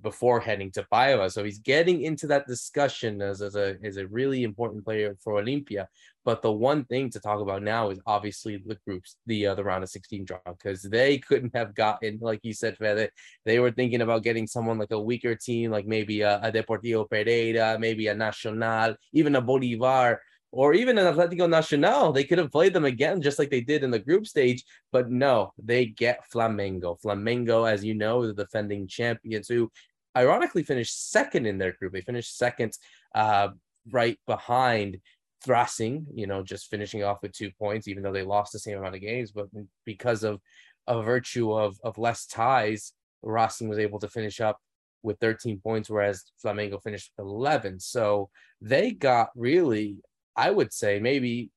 before 0.00 0.40
heading 0.40 0.70
to 0.72 0.86
Paiva. 0.90 1.30
So 1.30 1.44
he's 1.44 1.58
getting 1.58 2.02
into 2.02 2.26
that 2.28 2.46
discussion 2.46 3.20
as, 3.20 3.42
as 3.42 3.56
a 3.56 3.76
as 3.84 3.98
a 3.98 4.06
really 4.06 4.42
important 4.42 4.84
player 4.84 5.16
for 5.22 5.34
Olimpia. 5.34 5.86
But 6.24 6.40
the 6.40 6.52
one 6.52 6.84
thing 6.84 7.10
to 7.10 7.20
talk 7.20 7.40
about 7.40 7.62
now 7.62 7.90
is 7.90 8.00
obviously 8.06 8.56
the 8.56 8.78
groups, 8.86 9.16
the 9.26 9.48
uh, 9.48 9.54
the 9.54 9.64
round 9.64 9.82
of 9.82 9.90
16 9.90 10.24
draw, 10.24 10.38
because 10.46 10.82
they 10.82 11.18
couldn't 11.18 11.54
have 11.54 11.74
gotten, 11.74 12.18
like 12.20 12.40
you 12.42 12.54
said, 12.54 12.78
Fede, 12.78 13.10
they 13.44 13.58
were 13.58 13.72
thinking 13.72 14.00
about 14.00 14.22
getting 14.22 14.46
someone 14.46 14.78
like 14.78 14.92
a 14.92 15.00
weaker 15.00 15.34
team, 15.34 15.70
like 15.70 15.86
maybe 15.86 16.22
a, 16.22 16.40
a 16.42 16.52
Deportivo 16.52 17.08
Pereira, 17.08 17.76
maybe 17.78 18.06
a 18.06 18.14
Nacional, 18.14 18.94
even 19.12 19.36
a 19.36 19.40
Bolivar 19.40 20.20
or 20.52 20.74
even 20.74 20.98
an 20.98 21.12
Atletico 21.12 21.48
Nacional. 21.48 22.12
They 22.12 22.24
could 22.24 22.38
have 22.38 22.52
played 22.52 22.74
them 22.74 22.84
again, 22.84 23.22
just 23.22 23.38
like 23.38 23.50
they 23.50 23.62
did 23.62 23.82
in 23.82 23.90
the 23.90 23.98
group 23.98 24.26
stage. 24.26 24.64
But 24.92 25.10
no, 25.10 25.52
they 25.58 25.86
get 25.86 26.30
Flamengo. 26.32 27.00
Flamengo, 27.00 27.68
as 27.68 27.82
you 27.82 27.94
know, 27.94 28.26
the 28.26 28.34
defending 28.34 28.86
champions 28.86 29.48
who 29.48 29.72
ironically 30.16 30.62
finished 30.62 31.10
second 31.10 31.46
in 31.46 31.56
their 31.56 31.72
group. 31.72 31.94
They 31.94 32.02
finished 32.02 32.36
second, 32.36 32.76
uh, 33.14 33.48
right 33.90 34.18
behind 34.26 34.98
Racing, 35.46 36.06
you 36.14 36.26
know, 36.26 36.42
just 36.42 36.70
finishing 36.70 37.02
off 37.02 37.22
with 37.22 37.32
two 37.32 37.50
points, 37.58 37.88
even 37.88 38.02
though 38.02 38.12
they 38.12 38.22
lost 38.22 38.52
the 38.52 38.58
same 38.58 38.78
amount 38.78 38.94
of 38.94 39.00
games. 39.00 39.32
But 39.32 39.48
because 39.84 40.22
of 40.22 40.40
a 40.86 41.02
virtue 41.02 41.52
of, 41.52 41.78
of 41.82 41.98
less 41.98 42.26
ties, 42.26 42.92
Racing 43.22 43.68
was 43.68 43.78
able 43.78 43.98
to 44.00 44.08
finish 44.08 44.40
up 44.40 44.58
with 45.02 45.18
13 45.18 45.60
points, 45.60 45.90
whereas 45.90 46.24
Flamengo 46.44 46.80
finished 46.80 47.10
with 47.16 47.26
11. 47.26 47.80
So 47.80 48.30
they 48.60 48.92
got 48.92 49.30
really 49.34 49.96
I 50.36 50.50
would 50.50 50.72
say 50.72 50.98
maybe 51.00 51.50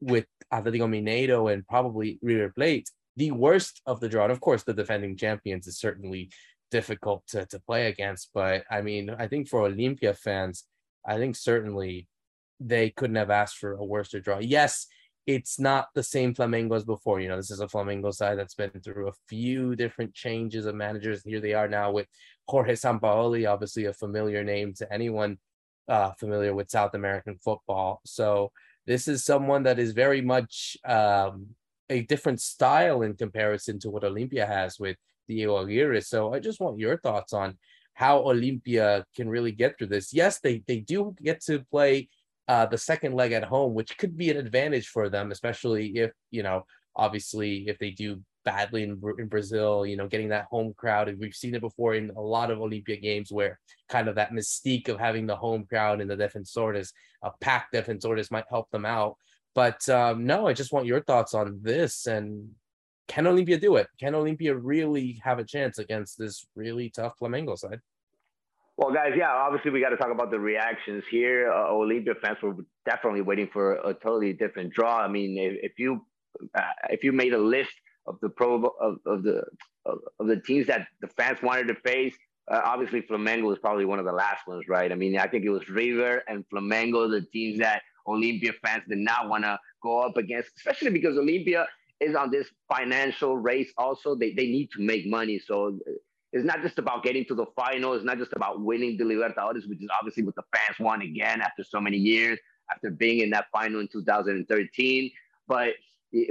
with 0.00 0.26
Atletico 0.52 0.88
Mineiro 0.88 1.52
and 1.52 1.66
probably 1.66 2.18
River 2.22 2.52
Plate, 2.54 2.90
the 3.16 3.32
worst 3.32 3.82
of 3.86 4.00
the 4.00 4.08
draw. 4.08 4.24
And 4.24 4.32
of 4.32 4.40
course, 4.40 4.62
the 4.62 4.74
defending 4.74 5.16
champions 5.16 5.66
is 5.66 5.78
certainly 5.78 6.30
difficult 6.70 7.26
to, 7.28 7.46
to 7.46 7.58
play 7.60 7.88
against. 7.88 8.30
But 8.32 8.64
I 8.70 8.82
mean, 8.82 9.10
I 9.10 9.26
think 9.26 9.48
for 9.48 9.68
Olimpia 9.68 10.16
fans, 10.16 10.64
I 11.06 11.16
think 11.16 11.36
certainly 11.36 12.06
they 12.60 12.90
couldn't 12.90 13.16
have 13.16 13.30
asked 13.30 13.58
for 13.58 13.72
a 13.72 13.84
worse 13.84 14.10
draw. 14.22 14.38
Yes, 14.38 14.86
it's 15.26 15.58
not 15.58 15.88
the 15.94 16.02
same 16.02 16.34
Flamengo 16.34 16.76
as 16.76 16.84
before. 16.84 17.20
You 17.20 17.28
know, 17.28 17.36
this 17.36 17.50
is 17.50 17.60
a 17.60 17.66
Flamengo 17.66 18.14
side 18.14 18.38
that's 18.38 18.54
been 18.54 18.70
through 18.70 19.08
a 19.08 19.18
few 19.28 19.76
different 19.76 20.14
changes 20.14 20.64
of 20.66 20.74
managers. 20.74 21.22
Here 21.24 21.40
they 21.40 21.54
are 21.54 21.68
now 21.68 21.92
with 21.92 22.06
Jorge 22.46 22.74
Sampaoli, 22.74 23.50
obviously 23.50 23.84
a 23.84 23.92
familiar 23.92 24.42
name 24.42 24.74
to 24.74 24.92
anyone 24.92 25.38
uh, 25.88 26.12
familiar 26.12 26.54
with 26.54 26.70
South 26.70 26.94
American 26.94 27.38
football. 27.42 28.00
So 28.04 28.52
this 28.86 29.08
is 29.08 29.24
someone 29.24 29.62
that 29.64 29.78
is 29.78 29.92
very 29.92 30.20
much 30.20 30.76
um, 30.84 31.46
a 31.90 32.02
different 32.02 32.40
style 32.40 33.02
in 33.02 33.14
comparison 33.14 33.78
to 33.80 33.90
what 33.90 34.02
Olimpia 34.02 34.46
has 34.46 34.78
with 34.78 34.96
Diego 35.28 35.58
Aguirre. 35.58 36.00
So 36.00 36.34
I 36.34 36.40
just 36.40 36.60
want 36.60 36.78
your 36.78 36.98
thoughts 36.98 37.32
on 37.32 37.58
how 37.94 38.22
Olimpia 38.22 39.04
can 39.16 39.28
really 39.28 39.52
get 39.52 39.76
through 39.76 39.88
this. 39.88 40.12
Yes, 40.14 40.40
they 40.40 40.62
they 40.66 40.80
do 40.80 41.14
get 41.22 41.40
to 41.42 41.64
play 41.70 42.08
uh, 42.46 42.66
the 42.66 42.78
second 42.78 43.14
leg 43.14 43.32
at 43.32 43.44
home, 43.44 43.74
which 43.74 43.98
could 43.98 44.16
be 44.16 44.30
an 44.30 44.36
advantage 44.36 44.88
for 44.88 45.08
them, 45.10 45.32
especially 45.32 45.98
if 45.98 46.12
you 46.30 46.42
know, 46.42 46.64
obviously, 46.96 47.68
if 47.68 47.78
they 47.78 47.90
do 47.90 48.22
badly 48.44 48.82
in, 48.82 49.00
in 49.18 49.26
Brazil, 49.26 49.86
you 49.86 49.96
know, 49.96 50.06
getting 50.06 50.28
that 50.30 50.46
home 50.46 50.74
crowd. 50.76 51.08
And 51.08 51.18
we've 51.18 51.34
seen 51.34 51.54
it 51.54 51.60
before 51.60 51.94
in 51.94 52.10
a 52.10 52.20
lot 52.20 52.50
of 52.50 52.58
Olimpia 52.58 53.00
games 53.00 53.30
where 53.30 53.58
kind 53.88 54.08
of 54.08 54.14
that 54.16 54.32
mystique 54.32 54.88
of 54.88 54.98
having 54.98 55.26
the 55.26 55.36
home 55.36 55.64
crowd 55.68 56.00
and 56.00 56.10
the 56.10 56.16
Defensores, 56.16 56.92
a 57.22 57.30
packed 57.40 57.74
Defensores 57.74 58.30
might 58.30 58.44
help 58.48 58.70
them 58.70 58.86
out. 58.86 59.16
But 59.54 59.88
um, 59.88 60.24
no, 60.24 60.46
I 60.46 60.52
just 60.52 60.72
want 60.72 60.86
your 60.86 61.02
thoughts 61.02 61.34
on 61.34 61.58
this 61.62 62.06
and 62.06 62.50
can 63.08 63.24
Olimpia 63.24 63.58
do 63.60 63.76
it? 63.76 63.88
Can 63.98 64.12
Olimpia 64.12 64.58
really 64.60 65.20
have 65.24 65.38
a 65.38 65.44
chance 65.44 65.78
against 65.78 66.18
this 66.18 66.46
really 66.54 66.90
tough 66.90 67.14
Flamengo 67.20 67.58
side? 67.58 67.80
Well, 68.76 68.92
guys, 68.92 69.12
yeah, 69.16 69.32
obviously 69.32 69.72
we 69.72 69.80
got 69.80 69.88
to 69.88 69.96
talk 69.96 70.12
about 70.12 70.30
the 70.30 70.38
reactions 70.38 71.02
here. 71.10 71.50
Uh, 71.50 71.70
Olimpia 71.70 72.14
fans 72.20 72.38
were 72.40 72.54
definitely 72.86 73.22
waiting 73.22 73.48
for 73.52 73.72
a 73.74 73.92
totally 73.92 74.32
different 74.34 74.72
draw. 74.72 74.98
I 74.98 75.08
mean, 75.08 75.36
if, 75.36 75.72
if 75.72 75.78
you 75.78 76.06
uh, 76.54 76.62
if 76.90 77.02
you 77.02 77.10
made 77.10 77.32
a 77.32 77.38
list 77.38 77.72
of 78.08 78.18
the 78.20 78.28
pro 78.28 78.54
of, 78.80 78.98
of 79.06 79.22
the 79.22 79.42
of, 79.86 79.98
of, 80.18 80.26
the 80.26 80.40
teams 80.40 80.66
that 80.66 80.88
the 81.00 81.08
fans 81.08 81.42
wanted 81.42 81.68
to 81.68 81.74
face, 81.76 82.14
uh, 82.50 82.60
obviously 82.64 83.02
Flamengo 83.02 83.44
was 83.44 83.58
probably 83.58 83.84
one 83.84 83.98
of 83.98 84.04
the 84.04 84.12
last 84.12 84.46
ones, 84.46 84.64
right? 84.68 84.90
I 84.90 84.94
mean, 84.94 85.18
I 85.18 85.26
think 85.26 85.44
it 85.44 85.50
was 85.50 85.68
River 85.68 86.22
and 86.28 86.44
Flamengo, 86.52 87.10
the 87.10 87.26
teams 87.32 87.58
that 87.58 87.82
Olimpia 88.06 88.52
fans 88.64 88.84
did 88.88 88.98
not 88.98 89.28
want 89.28 89.44
to 89.44 89.58
go 89.82 90.00
up 90.00 90.16
against, 90.16 90.50
especially 90.56 90.90
because 90.90 91.16
Olimpia 91.16 91.66
is 92.00 92.14
on 92.14 92.30
this 92.30 92.48
financial 92.72 93.36
race. 93.36 93.70
Also, 93.76 94.14
they 94.14 94.32
they 94.32 94.46
need 94.46 94.70
to 94.72 94.80
make 94.80 95.06
money, 95.06 95.38
so 95.38 95.78
it's 96.32 96.44
not 96.44 96.62
just 96.62 96.78
about 96.78 97.02
getting 97.02 97.24
to 97.26 97.34
the 97.34 97.46
final. 97.56 97.94
It's 97.94 98.04
not 98.04 98.18
just 98.18 98.32
about 98.34 98.60
winning 98.60 98.96
the 98.96 99.04
Libertadores, 99.04 99.68
which 99.68 99.82
is 99.82 99.88
obviously 99.98 100.24
what 100.24 100.34
the 100.34 100.44
fans 100.54 100.78
want 100.78 101.02
again 101.02 101.40
after 101.40 101.64
so 101.64 101.80
many 101.80 101.96
years, 101.96 102.38
after 102.70 102.90
being 102.90 103.20
in 103.20 103.30
that 103.30 103.46
final 103.52 103.80
in 103.80 103.88
2013. 103.88 105.10
But 105.46 105.74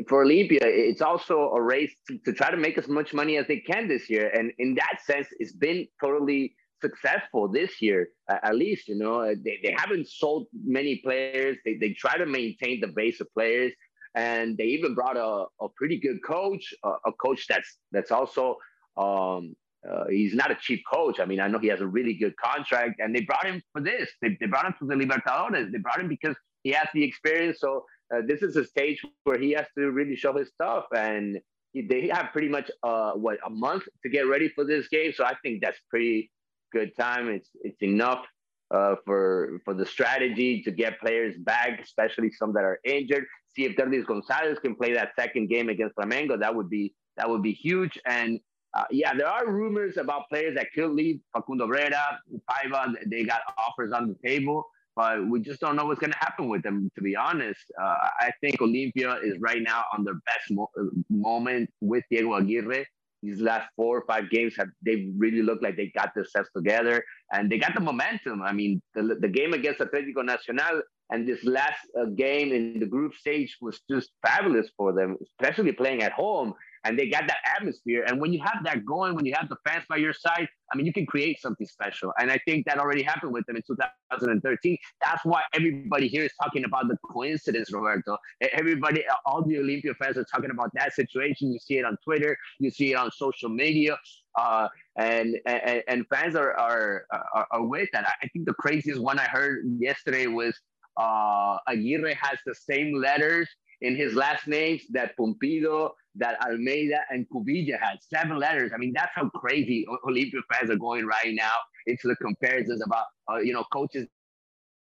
for 0.07 0.25
Olimpia, 0.25 0.59
it's 0.61 1.01
also 1.01 1.51
a 1.51 1.61
race 1.61 1.93
to, 2.07 2.17
to, 2.25 2.33
try 2.33 2.49
to 2.49 2.57
make 2.57 2.77
as 2.77 2.87
much 2.87 3.13
money 3.13 3.37
as 3.37 3.47
they 3.47 3.59
can 3.59 3.87
this 3.87 4.09
year. 4.09 4.29
And 4.29 4.51
in 4.57 4.75
that 4.75 4.99
sense, 5.05 5.27
it's 5.39 5.51
been 5.51 5.87
totally 6.01 6.55
successful 6.81 7.47
this 7.47 7.81
year, 7.81 8.09
at 8.29 8.55
least. 8.55 8.87
You 8.87 8.95
know, 8.95 9.35
they, 9.35 9.59
they 9.63 9.75
haven't 9.77 10.07
sold 10.07 10.47
many 10.65 10.97
players. 10.97 11.57
They, 11.63 11.75
they 11.75 11.93
try 11.93 12.17
to 12.17 12.25
maintain 12.25 12.81
the 12.81 12.87
base 12.87 13.21
of 13.21 13.31
players. 13.33 13.71
And 14.15 14.57
they 14.57 14.65
even 14.65 14.95
brought 14.95 15.15
a, 15.17 15.45
a 15.63 15.69
pretty 15.75 15.99
good 15.99 16.23
coach, 16.25 16.73
a, 16.83 16.89
a 17.05 17.11
coach 17.21 17.45
that's 17.47 17.77
that's 17.91 18.09
also 18.09 18.57
um, 18.97 19.55
uh, 19.87 20.05
he's 20.09 20.33
not 20.33 20.49
a 20.49 20.57
cheap 20.59 20.81
coach. 20.91 21.19
I 21.19 21.25
mean, 21.25 21.39
I 21.39 21.47
know 21.47 21.59
he 21.59 21.67
has 21.67 21.81
a 21.81 21.87
really 21.87 22.15
good 22.15 22.35
contract, 22.37 22.99
and 22.99 23.15
they 23.15 23.21
brought 23.21 23.45
him 23.45 23.61
for 23.73 23.81
this. 23.81 24.09
They, 24.23 24.35
they 24.39 24.47
brought 24.47 24.65
him 24.65 24.73
to 24.79 24.87
the 24.87 24.95
Libertadores. 24.95 25.71
They 25.71 25.77
brought 25.77 25.99
him 25.99 26.07
because 26.07 26.35
he 26.63 26.71
has 26.71 26.87
the 26.95 27.03
experience. 27.03 27.59
So 27.59 27.85
uh, 28.13 28.21
this 28.25 28.41
is 28.41 28.55
a 28.55 28.65
stage 28.65 29.05
where 29.23 29.39
he 29.39 29.51
has 29.51 29.65
to 29.77 29.91
really 29.91 30.15
show 30.15 30.33
his 30.33 30.49
stuff, 30.49 30.85
and 30.95 31.39
he, 31.73 31.81
they 31.81 32.07
have 32.07 32.31
pretty 32.31 32.49
much 32.49 32.69
uh, 32.83 33.11
what 33.11 33.37
a 33.45 33.49
month 33.49 33.83
to 34.03 34.09
get 34.09 34.27
ready 34.27 34.49
for 34.49 34.63
this 34.63 34.87
game. 34.87 35.11
So 35.13 35.25
I 35.25 35.35
think 35.43 35.61
that's 35.61 35.79
pretty 35.89 36.31
good 36.71 36.95
time. 36.97 37.29
It's 37.29 37.49
it's 37.61 37.81
enough 37.81 38.25
uh, 38.71 38.95
for 39.05 39.59
for 39.65 39.73
the 39.73 39.85
strategy 39.85 40.61
to 40.63 40.71
get 40.71 40.99
players 40.99 41.35
back, 41.39 41.79
especially 41.81 42.31
some 42.31 42.53
that 42.53 42.63
are 42.63 42.79
injured. 42.83 43.25
See 43.55 43.65
if 43.65 43.75
Derlis 43.75 44.05
Gonzalez 44.05 44.59
can 44.59 44.75
play 44.75 44.93
that 44.93 45.11
second 45.17 45.47
game 45.49 45.69
against 45.69 45.95
Flamengo. 45.95 46.39
That 46.39 46.55
would 46.55 46.69
be 46.69 46.93
that 47.17 47.29
would 47.29 47.41
be 47.41 47.53
huge. 47.53 47.99
And 48.05 48.39
uh, 48.73 48.83
yeah, 48.91 49.13
there 49.13 49.27
are 49.27 49.49
rumors 49.49 49.97
about 49.97 50.29
players 50.29 50.55
that 50.55 50.67
could 50.73 50.91
leave. 50.91 51.19
Facundo 51.33 51.67
Brera, 51.67 52.19
Paiva, 52.49 52.93
they 53.07 53.23
got 53.23 53.41
offers 53.57 53.91
on 53.91 54.07
the 54.07 54.27
table, 54.27 54.65
but 54.97 55.29
we 55.29 55.39
just 55.39 55.61
don't 55.61 55.75
know 55.75 55.85
what's 55.85 55.99
going 55.99 56.11
to 56.11 56.17
happen 56.17 56.49
with 56.49 56.63
them, 56.63 56.91
to 56.95 57.01
be 57.03 57.15
honest. 57.15 57.61
Uh, 57.79 57.95
I 58.19 58.31
think 58.41 58.59
Olimpia 58.59 59.23
is 59.23 59.35
right 59.39 59.61
now 59.61 59.83
on 59.95 60.03
their 60.03 60.15
best 60.15 60.49
mo- 60.49 60.71
moment 61.11 61.69
with 61.81 62.03
Diego 62.09 62.33
Aguirre. 62.33 62.83
These 63.21 63.39
last 63.39 63.69
four 63.75 63.99
or 63.99 64.05
five 64.07 64.31
games 64.31 64.55
have 64.57 64.69
they 64.83 65.11
really 65.15 65.43
looked 65.43 65.63
like 65.63 65.77
they 65.77 65.91
got 65.95 66.15
themselves 66.15 66.49
together 66.55 67.03
and 67.31 67.49
they 67.49 67.59
got 67.59 67.75
the 67.75 67.79
momentum. 67.79 68.41
I 68.41 68.53
mean, 68.53 68.81
the, 68.95 69.17
the 69.21 69.27
game 69.27 69.53
against 69.53 69.79
Atletico 69.81 70.25
Nacional 70.25 70.81
and 71.11 71.27
this 71.27 71.43
last 71.43 71.79
uh, 71.99 72.05
game 72.05 72.51
in 72.51 72.79
the 72.79 72.85
group 72.85 73.13
stage 73.13 73.55
was 73.61 73.81
just 73.89 74.11
fabulous 74.25 74.69
for 74.75 74.93
them, 74.93 75.15
especially 75.39 75.73
playing 75.73 76.01
at 76.01 76.11
home 76.11 76.53
and 76.87 76.97
they 76.97 77.09
got 77.09 77.27
that 77.27 77.39
atmosphere. 77.55 78.05
And 78.07 78.19
when 78.21 78.31
you 78.31 78.41
have 78.41 78.63
that 78.63 78.85
going, 78.85 79.13
when 79.13 79.25
you 79.25 79.33
have 79.35 79.49
the 79.49 79.57
fans 79.67 79.83
by 79.89 79.97
your 79.97 80.13
side, 80.13 80.47
I 80.71 80.77
mean, 80.77 80.85
you 80.85 80.93
can 80.93 81.05
create 81.05 81.41
something 81.41 81.67
special. 81.67 82.13
And 82.19 82.31
I 82.31 82.39
think 82.45 82.65
that 82.65 82.77
already 82.79 83.03
happened 83.03 83.33
with 83.33 83.45
them 83.45 83.57
in 83.57 83.63
2013. 83.67 84.77
That's 85.01 85.25
why 85.25 85.41
everybody 85.53 86.07
here 86.07 86.23
is 86.23 86.31
talking 86.41 86.63
about 86.63 86.87
the 86.87 86.97
coincidence, 87.11 87.73
Roberto. 87.73 88.17
Everybody, 88.53 89.03
all 89.25 89.43
the 89.43 89.55
Olimpia 89.55 89.95
fans 89.97 90.17
are 90.17 90.23
talking 90.23 90.49
about 90.49 90.71
that 90.75 90.93
situation. 90.93 91.51
You 91.51 91.59
see 91.59 91.77
it 91.77 91.85
on 91.85 91.97
Twitter, 92.05 92.37
you 92.59 92.71
see 92.71 92.91
it 92.91 92.95
on 92.95 93.11
social 93.11 93.49
media. 93.49 93.97
Uh, 94.39 94.67
and, 94.97 95.35
and 95.47 95.81
and 95.87 96.05
fans 96.13 96.35
are, 96.35 96.53
are 96.53 97.05
are, 97.11 97.47
are 97.51 97.65
with 97.65 97.89
that. 97.91 98.07
I 98.21 98.27
think 98.27 98.45
the 98.45 98.53
craziest 98.53 99.01
one 99.01 99.17
I 99.17 99.23
heard 99.23 99.65
yesterday 99.79 100.27
was 100.27 100.55
uh, 100.95 101.57
Aguirre 101.67 102.13
has 102.13 102.37
the 102.45 102.53
same 102.53 102.93
letters 102.93 103.49
in 103.81 103.95
his 103.95 104.13
last 104.13 104.47
names 104.47 104.81
that 104.91 105.15
Pumpido, 105.17 105.91
that 106.15 106.39
Almeida, 106.41 107.01
and 107.09 107.27
Cubilla 107.29 107.79
had. 107.79 107.97
Seven 108.01 108.37
letters. 108.37 108.71
I 108.73 108.77
mean, 108.77 108.93
that's 108.93 109.11
how 109.13 109.29
crazy 109.29 109.85
Olimpia 110.05 110.41
fans 110.51 110.69
are 110.69 110.75
going 110.75 111.05
right 111.05 111.33
now 111.33 111.53
into 111.85 112.07
the 112.07 112.15
comparisons 112.15 112.81
about, 112.83 113.05
uh, 113.31 113.37
you 113.37 113.53
know, 113.53 113.63
coaches 113.71 114.07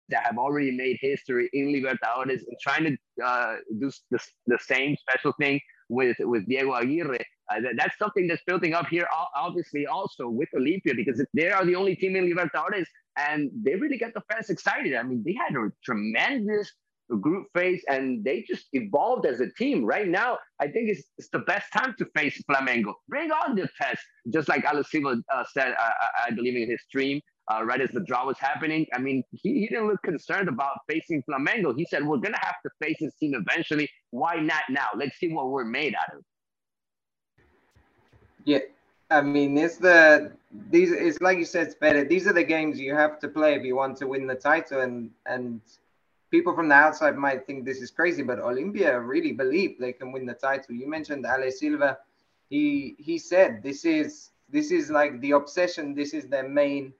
that 0.08 0.24
have 0.24 0.38
already 0.38 0.72
made 0.72 0.98
history 1.00 1.48
in 1.52 1.66
Libertadores 1.66 2.40
and 2.48 2.56
trying 2.60 2.84
to 2.84 3.24
uh, 3.24 3.56
do 3.78 3.90
the, 4.10 4.18
the 4.46 4.58
same 4.60 4.96
special 4.96 5.32
thing 5.38 5.60
with, 5.88 6.16
with 6.20 6.46
Diego 6.48 6.72
Aguirre. 6.72 7.18
Uh, 7.50 7.60
that, 7.60 7.72
that's 7.76 7.98
something 7.98 8.26
that's 8.26 8.42
building 8.46 8.74
up 8.74 8.86
here, 8.88 9.06
obviously, 9.36 9.86
also 9.86 10.28
with 10.28 10.48
Olimpia, 10.56 10.96
because 10.96 11.24
they 11.34 11.50
are 11.50 11.64
the 11.64 11.74
only 11.74 11.96
team 11.96 12.16
in 12.16 12.24
Libertadores 12.24 12.86
and 13.16 13.50
they 13.62 13.74
really 13.74 13.98
got 13.98 14.14
the 14.14 14.22
fans 14.30 14.50
excited. 14.50 14.94
I 14.94 15.02
mean, 15.02 15.22
they 15.24 15.34
had 15.34 15.56
a 15.56 15.70
tremendous 15.84 16.72
group 17.16 17.48
phase 17.54 17.82
and 17.88 18.24
they 18.24 18.44
just 18.46 18.66
evolved 18.72 19.26
as 19.26 19.40
a 19.40 19.50
team. 19.52 19.84
Right 19.84 20.08
now, 20.08 20.38
I 20.60 20.68
think 20.68 20.88
it's, 20.88 21.02
it's 21.18 21.28
the 21.30 21.40
best 21.40 21.72
time 21.72 21.94
to 21.98 22.06
face 22.16 22.40
Flamengo. 22.48 22.94
Bring 23.08 23.30
on 23.30 23.56
the 23.56 23.68
test, 23.80 24.02
just 24.32 24.48
like 24.48 24.64
Alex 24.64 24.90
uh, 24.94 25.44
said, 25.52 25.74
I 26.26 26.30
believe 26.30 26.56
in 26.56 26.70
his 26.70 26.80
stream, 26.88 27.20
uh, 27.50 27.64
right 27.64 27.80
as 27.80 27.90
the 27.90 28.00
draw 28.00 28.26
was 28.26 28.38
happening. 28.38 28.86
I 28.94 28.98
mean, 28.98 29.22
he, 29.32 29.60
he 29.60 29.66
didn't 29.68 29.88
look 29.88 30.02
concerned 30.02 30.48
about 30.48 30.78
facing 30.88 31.22
Flamengo. 31.28 31.76
He 31.76 31.86
said, 31.90 32.06
We're 32.06 32.18
to 32.18 32.32
have 32.32 32.56
to 32.64 32.70
face 32.82 32.98
this 33.00 33.14
team 33.16 33.34
eventually. 33.34 33.88
Why 34.10 34.36
not 34.36 34.62
now? 34.68 34.88
Let's 34.96 35.18
see 35.18 35.32
what 35.32 35.50
we're 35.50 35.64
made 35.64 35.94
out 35.94 36.16
of. 36.16 36.22
Yeah. 38.44 38.58
I 39.10 39.22
mean, 39.22 39.58
it's 39.58 39.76
the 39.76 40.30
these. 40.70 40.92
It's 40.92 41.20
like 41.20 41.38
you 41.38 41.44
said, 41.44 41.66
it's 41.66 41.74
better. 41.74 42.04
These 42.04 42.28
are 42.28 42.32
the 42.32 42.44
games 42.44 42.78
you 42.78 42.94
have 42.94 43.18
to 43.20 43.28
play 43.28 43.54
if 43.54 43.64
you 43.64 43.74
want 43.74 43.96
to 43.98 44.06
win 44.06 44.26
the 44.28 44.36
title, 44.36 44.82
and 44.82 45.10
and 45.26 45.60
people 46.30 46.54
from 46.54 46.68
the 46.68 46.74
outside 46.74 47.16
might 47.16 47.46
think 47.46 47.64
this 47.64 47.82
is 47.82 47.90
crazy, 47.90 48.22
but 48.22 48.38
Olimpia 48.38 49.06
really 49.06 49.32
believe 49.32 49.78
they 49.78 49.92
can 49.92 50.12
win 50.12 50.26
the 50.26 50.34
title. 50.34 50.74
You 50.74 50.88
mentioned 50.88 51.26
Ale 51.26 51.50
Silva. 51.50 51.98
He 52.48 52.96
he 52.98 53.18
said 53.18 53.62
this 53.62 53.84
is 53.84 54.30
this 54.48 54.70
is 54.70 54.90
like 54.90 55.20
the 55.20 55.32
obsession. 55.32 55.94
This 55.94 56.14
is 56.14 56.26
their 56.26 56.48
main 56.48 56.92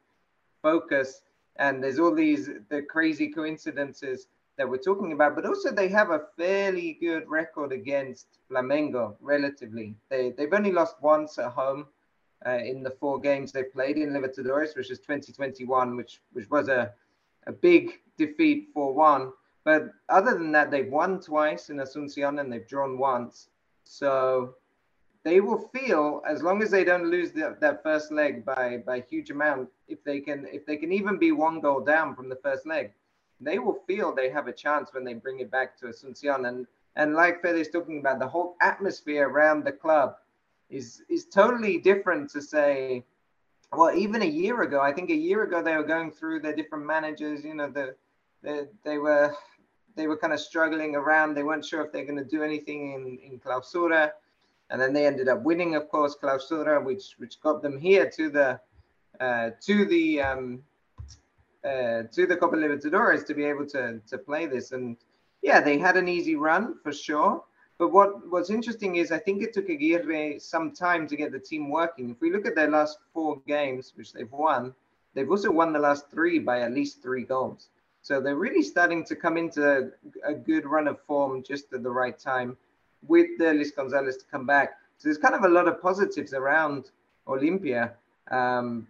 focus. 0.63 1.23
And 1.57 1.83
there's 1.83 1.99
all 1.99 2.15
these 2.15 2.51
the 2.69 2.83
crazy 2.83 3.29
coincidences 3.29 4.29
that 4.57 4.69
we're 4.69 4.79
talking 4.79 5.13
about, 5.13 5.35
but 5.35 5.47
also 5.47 5.71
they 5.71 5.89
have 5.89 6.11
a 6.11 6.27
fairly 6.37 6.99
good 7.01 7.29
record 7.29 7.73
against 7.73 8.27
Flamengo. 8.51 9.17
Relatively, 9.21 9.95
they 10.09 10.33
they've 10.37 10.53
only 10.53 10.73
lost 10.73 10.97
once 11.01 11.39
at 11.39 11.53
home. 11.53 11.87
Uh, 12.47 12.53
in 12.65 12.83
the 12.83 12.91
four 12.91 13.21
games 13.21 13.53
they 13.53 13.65
played 13.65 13.99
in 13.99 14.15
Libertadores, 14.15 14.75
which 14.75 14.91
is 14.91 14.99
2021, 15.01 15.95
which 15.95 16.23
which 16.33 16.49
was 16.49 16.69
a 16.69 16.95
a 17.47 17.53
big 17.53 18.01
defeat 18.17 18.69
for 18.75 18.95
one. 18.95 19.33
But 19.65 19.91
other 20.09 20.33
than 20.33 20.53
that, 20.53 20.71
they've 20.71 20.91
won 20.91 21.21
twice 21.21 21.71
in 21.71 21.77
Asuncion 21.77 22.41
and 22.41 22.53
they've 22.53 22.67
drawn 22.67 22.99
once. 22.99 23.49
So 23.85 24.55
they 25.23 25.41
will 25.41 25.71
feel 25.75 26.23
as 26.27 26.43
long 26.43 26.63
as 26.63 26.71
they 26.71 26.85
don't 26.85 27.11
lose 27.11 27.33
the, 27.33 27.57
that 27.61 27.83
first 27.83 28.11
leg 28.11 28.45
by 28.45 28.83
by 28.87 29.01
huge 29.01 29.31
amount. 29.31 29.69
If 29.89 30.03
they 30.05 30.21
can, 30.21 30.47
if 30.51 30.65
they 30.65 30.77
can 30.77 30.93
even 30.93 31.19
be 31.19 31.33
one 31.33 31.61
goal 31.61 31.81
down 31.81 32.15
from 32.15 32.29
the 32.29 32.37
first 32.37 32.67
leg, 32.67 32.93
they 33.41 33.59
will 33.59 33.79
feel 33.87 34.15
they 34.15 34.31
have 34.31 34.49
a 34.49 34.53
chance 34.53 34.93
when 34.93 35.05
they 35.05 35.15
bring 35.15 35.41
it 35.41 35.51
back 35.51 35.77
to 35.79 35.87
Asuncion. 35.87 36.49
And 36.49 36.67
and 36.97 37.15
like 37.15 37.43
Fede 37.43 37.57
is 37.57 37.69
talking 37.69 37.99
about, 38.01 38.19
the 38.19 38.29
whole 38.29 38.57
atmosphere 38.61 39.29
around 39.29 39.65
the 39.65 39.73
club 39.73 40.17
is 40.71 41.03
is 41.09 41.27
totally 41.27 41.79
different 41.79 42.31
to 42.31 42.41
say 42.41 43.05
well, 43.73 43.95
even 43.95 44.23
a 44.23 44.27
year 44.27 44.63
ago, 44.63 44.81
I 44.81 44.93
think 44.93 45.11
a 45.11 45.15
year 45.15 45.45
ago 45.45 45.63
they 45.63 45.77
were 45.77 45.85
going 45.85 46.11
through 46.11 46.41
their 46.41 46.55
different 46.55 46.87
managers. 46.87 47.45
You 47.45 47.55
know, 47.55 47.71
the, 47.71 47.95
the 48.43 48.69
they 48.85 48.99
were 48.99 49.35
they 49.97 50.07
were 50.07 50.17
kind 50.17 50.33
of 50.33 50.41
struggling 50.41 50.97
around. 50.97 51.35
They 51.35 51.43
weren't 51.43 51.65
sure 51.65 51.85
if 51.85 51.93
they're 51.93 52.05
going 52.05 52.19
to 52.19 52.25
do 52.25 52.43
anything 52.43 52.93
in 52.95 53.33
in 53.33 53.39
Clausura, 53.39 54.13
and 54.71 54.81
then 54.81 54.93
they 54.93 55.07
ended 55.07 55.29
up 55.29 55.43
winning, 55.43 55.77
of 55.77 55.89
course, 55.89 56.17
Clausura, 56.21 56.85
which 56.85 57.15
which 57.19 57.41
got 57.41 57.63
them 57.63 57.79
here 57.79 58.11
to 58.11 58.29
the 58.29 58.61
uh, 59.21 59.51
to 59.61 59.85
the 59.85 60.21
um, 60.21 60.63
uh, 61.65 62.03
to 62.13 62.27
the 62.27 62.37
Copa 62.37 62.57
Libertadores 62.57 63.27
to 63.27 63.35
be 63.35 63.45
able 63.45 63.67
to 63.67 64.01
to 64.09 64.19
play 64.19 64.47
this. 64.47 64.73
And 64.73 64.97
yeah, 65.43 65.61
they 65.61 65.79
had 65.79 65.97
an 65.97 66.09
easy 66.09 66.35
run 66.35 66.77
for 66.83 66.93
sure. 66.93 67.45
But 67.81 67.93
what 67.97 68.11
what's 68.33 68.51
interesting 68.59 68.93
is 69.03 69.11
I 69.11 69.21
think 69.27 69.43
it 69.43 69.53
took 69.55 69.69
Aguirre 69.71 70.39
some 70.39 70.67
time 70.87 71.03
to 71.09 71.17
get 71.17 71.33
the 71.33 71.45
team 71.51 71.65
working. 71.71 72.11
If 72.11 72.19
we 72.21 72.31
look 72.31 72.47
at 72.47 72.55
their 72.55 72.71
last 72.79 72.99
four 73.15 73.41
games, 73.55 73.85
which 73.97 74.13
they've 74.13 74.35
won, 74.47 74.75
they've 75.15 75.33
also 75.35 75.51
won 75.61 75.73
the 75.73 75.85
last 75.89 76.11
three 76.15 76.39
by 76.51 76.57
at 76.61 76.73
least 76.81 77.03
three 77.03 77.25
goals. 77.35 77.71
So 78.03 78.13
they're 78.21 78.43
really 78.47 78.65
starting 78.75 79.03
to 79.11 79.15
come 79.25 79.37
into 79.43 79.63
a, 79.77 80.33
a 80.33 80.35
good 80.35 80.65
run 80.67 80.89
of 80.89 81.01
form 81.09 81.43
just 81.53 81.73
at 81.77 81.83
the 81.83 81.95
right 82.03 82.19
time. 82.33 82.51
with 83.07 83.39
Derlis 83.39 83.75
Gonzalez 83.75 84.17
to 84.19 84.25
come 84.31 84.47
back. 84.47 84.77
So 84.99 85.09
there's 85.09 85.19
kind 85.19 85.35
of 85.35 85.45
a 85.45 85.49
lot 85.49 85.69
of 85.69 85.81
positives 85.81 86.35
around 86.35 86.91
Olimpia. 87.27 87.93
Um, 88.31 88.87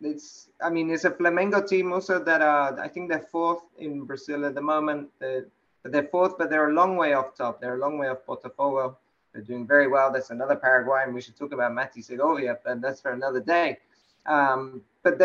it's, 0.00 0.48
I 0.62 0.68
mean, 0.70 0.90
it's 0.90 1.04
a 1.04 1.10
Flamengo 1.10 1.66
team 1.66 1.92
also 1.92 2.22
that 2.22 2.42
are, 2.42 2.78
I 2.78 2.88
think 2.88 3.08
they're 3.08 3.20
fourth 3.20 3.62
in 3.78 4.04
Brazil 4.04 4.44
at 4.44 4.54
the 4.54 4.60
moment. 4.60 5.08
They're, 5.18 5.46
they're 5.92 6.08
fourth, 6.08 6.38
but 6.38 6.50
they're 6.50 6.70
a 6.70 6.74
long 6.74 6.96
way 6.96 7.12
off 7.14 7.34
top. 7.34 7.60
They're 7.60 7.76
a 7.76 7.78
long 7.78 7.98
way 7.98 8.08
off 8.08 8.18
Botafogo. 8.26 8.96
They're 9.32 9.42
doing 9.42 9.66
very 9.66 9.88
well. 9.88 10.12
That's 10.12 10.30
another 10.30 10.56
Paraguayan. 10.56 11.12
We 11.12 11.20
should 11.20 11.36
talk 11.36 11.52
about 11.52 11.74
Mati 11.74 12.00
Segovia, 12.02 12.58
but 12.64 12.80
that's 12.80 13.00
for 13.00 13.12
another 13.12 13.40
day. 13.40 13.78
Um, 14.24 14.82
but 15.02 15.20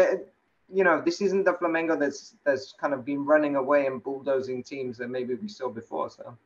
you 0.74 0.84
know, 0.84 1.02
this 1.02 1.22
isn't 1.22 1.44
the 1.44 1.54
Flamengo 1.54 2.00
that's 2.00 2.36
that's 2.44 2.74
kind 2.74 2.94
of 2.94 3.06
been 3.06 3.26
running 3.26 3.56
away 3.56 3.86
and 3.88 4.04
bulldozing 4.04 4.64
teams 4.64 4.98
that 4.98 5.10
maybe 5.10 5.36
we 5.36 5.48
saw 5.48 5.70
before. 5.70 6.10
So 6.10 6.38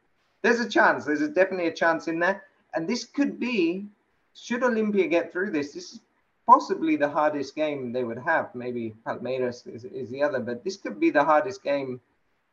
there's 0.42 0.60
a 0.60 0.70
chance. 0.70 1.06
There's 1.06 1.22
a, 1.22 1.28
definitely 1.28 1.68
a 1.68 1.74
chance 1.74 2.08
in 2.08 2.20
there. 2.20 2.44
And 2.74 2.88
this 2.88 3.04
could 3.04 3.40
be, 3.40 3.86
should 4.36 4.62
Olimpia 4.62 5.10
get 5.10 5.32
through 5.32 5.52
this, 5.52 5.74
this 5.74 5.94
is 5.94 6.02
possibly 6.46 6.96
the 6.96 7.10
hardest 7.10 7.56
game 7.56 7.92
they 7.92 8.04
would 8.04 8.20
have. 8.20 8.54
Maybe 8.54 8.94
Palmeiras 9.06 9.66
is, 9.74 9.86
is 9.86 10.10
the 10.10 10.22
other, 10.22 10.40
but 10.40 10.64
this 10.64 10.78
could 10.78 11.00
be 11.00 11.10
the 11.10 11.24
hardest 11.24 11.64
game 11.64 12.00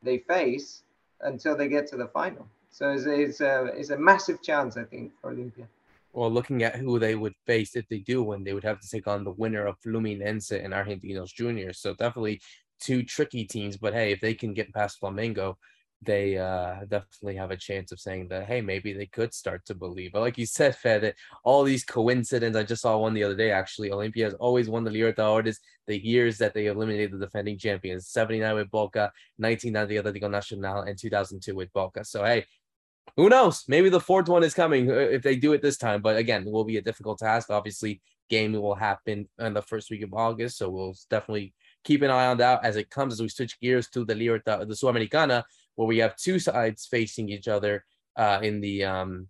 they 0.02 0.18
face 0.18 0.82
until 1.22 1.56
they 1.56 1.68
get 1.68 1.86
to 1.88 1.96
the 1.96 2.08
final. 2.08 2.46
So 2.70 2.90
it's, 2.90 3.04
it's, 3.06 3.40
a, 3.40 3.64
it's 3.74 3.90
a 3.90 3.98
massive 3.98 4.42
chance, 4.42 4.76
I 4.76 4.84
think, 4.84 5.12
for 5.20 5.32
Olimpia. 5.34 5.66
Well, 6.12 6.30
looking 6.30 6.62
at 6.62 6.76
who 6.76 6.98
they 6.98 7.14
would 7.14 7.34
face 7.46 7.74
if 7.74 7.88
they 7.88 7.98
do 7.98 8.22
win, 8.22 8.44
they 8.44 8.52
would 8.52 8.64
have 8.64 8.80
to 8.80 8.88
take 8.88 9.06
on 9.06 9.24
the 9.24 9.30
winner 9.32 9.66
of 9.66 9.80
Fluminense 9.80 10.50
and 10.52 10.74
Argentinos 10.74 11.32
Juniors. 11.34 11.78
So 11.78 11.94
definitely 11.94 12.40
two 12.80 13.02
tricky 13.02 13.44
teams. 13.44 13.76
But 13.76 13.94
hey, 13.94 14.12
if 14.12 14.20
they 14.20 14.34
can 14.34 14.52
get 14.52 14.74
past 14.74 15.00
Flamengo, 15.00 15.56
they 16.02 16.36
uh, 16.36 16.80
definitely 16.88 17.36
have 17.36 17.50
a 17.50 17.56
chance 17.56 17.92
of 17.92 18.00
saying 18.00 18.28
that, 18.28 18.46
hey, 18.46 18.60
maybe 18.60 18.92
they 18.92 19.06
could 19.06 19.32
start 19.32 19.64
to 19.66 19.74
believe. 19.74 20.12
But 20.12 20.20
like 20.20 20.36
you 20.36 20.46
said, 20.46 20.76
Fed, 20.76 21.14
all 21.44 21.62
these 21.62 21.84
coincidences. 21.84 22.60
I 22.60 22.64
just 22.64 22.82
saw 22.82 22.98
one 22.98 23.14
the 23.14 23.24
other 23.24 23.36
day, 23.36 23.52
actually. 23.52 23.90
Olimpia 23.90 24.24
has 24.24 24.34
always 24.34 24.68
won 24.68 24.84
the 24.84 24.90
Libertadores 24.90 25.58
the 25.86 26.04
years 26.04 26.38
that 26.38 26.54
they 26.54 26.66
eliminated 26.66 27.12
the 27.12 27.24
defending 27.24 27.58
champions 27.58 28.08
79 28.08 28.54
with 28.54 28.70
Boca, 28.70 29.12
1990 29.36 30.20
Atlético 30.20 30.30
Nacional, 30.30 30.82
and 30.82 30.98
2002 30.98 31.54
with 31.54 31.72
Boca. 31.72 32.04
So, 32.04 32.24
hey, 32.24 32.44
who 33.16 33.28
knows? 33.28 33.64
Maybe 33.68 33.88
the 33.88 34.00
fourth 34.00 34.28
one 34.28 34.42
is 34.42 34.54
coming 34.54 34.90
uh, 34.90 34.94
if 34.94 35.22
they 35.22 35.36
do 35.36 35.52
it 35.52 35.62
this 35.62 35.76
time. 35.76 36.02
But 36.02 36.16
again, 36.16 36.46
it 36.46 36.52
will 36.52 36.64
be 36.64 36.78
a 36.78 36.82
difficult 36.82 37.18
task. 37.18 37.50
Obviously, 37.50 38.00
game 38.28 38.52
will 38.54 38.74
happen 38.74 39.28
in 39.38 39.54
the 39.54 39.62
first 39.62 39.90
week 39.90 40.02
of 40.02 40.14
August. 40.14 40.58
So 40.58 40.70
we'll 40.70 40.96
definitely 41.10 41.54
keep 41.84 42.02
an 42.02 42.10
eye 42.10 42.26
on 42.26 42.38
that 42.38 42.64
as 42.64 42.76
it 42.76 42.90
comes 42.90 43.14
as 43.14 43.22
we 43.22 43.28
switch 43.28 43.60
gears 43.60 43.88
to 43.88 44.04
the 44.04 44.14
Libertad, 44.14 44.68
the 44.68 44.74
Sudamericana 44.74 45.42
where 45.76 45.88
we 45.88 45.98
have 45.98 46.16
two 46.16 46.38
sides 46.38 46.86
facing 46.86 47.28
each 47.28 47.48
other 47.48 47.84
uh, 48.16 48.40
in 48.42 48.60
the 48.60 48.84
um, 48.84 49.28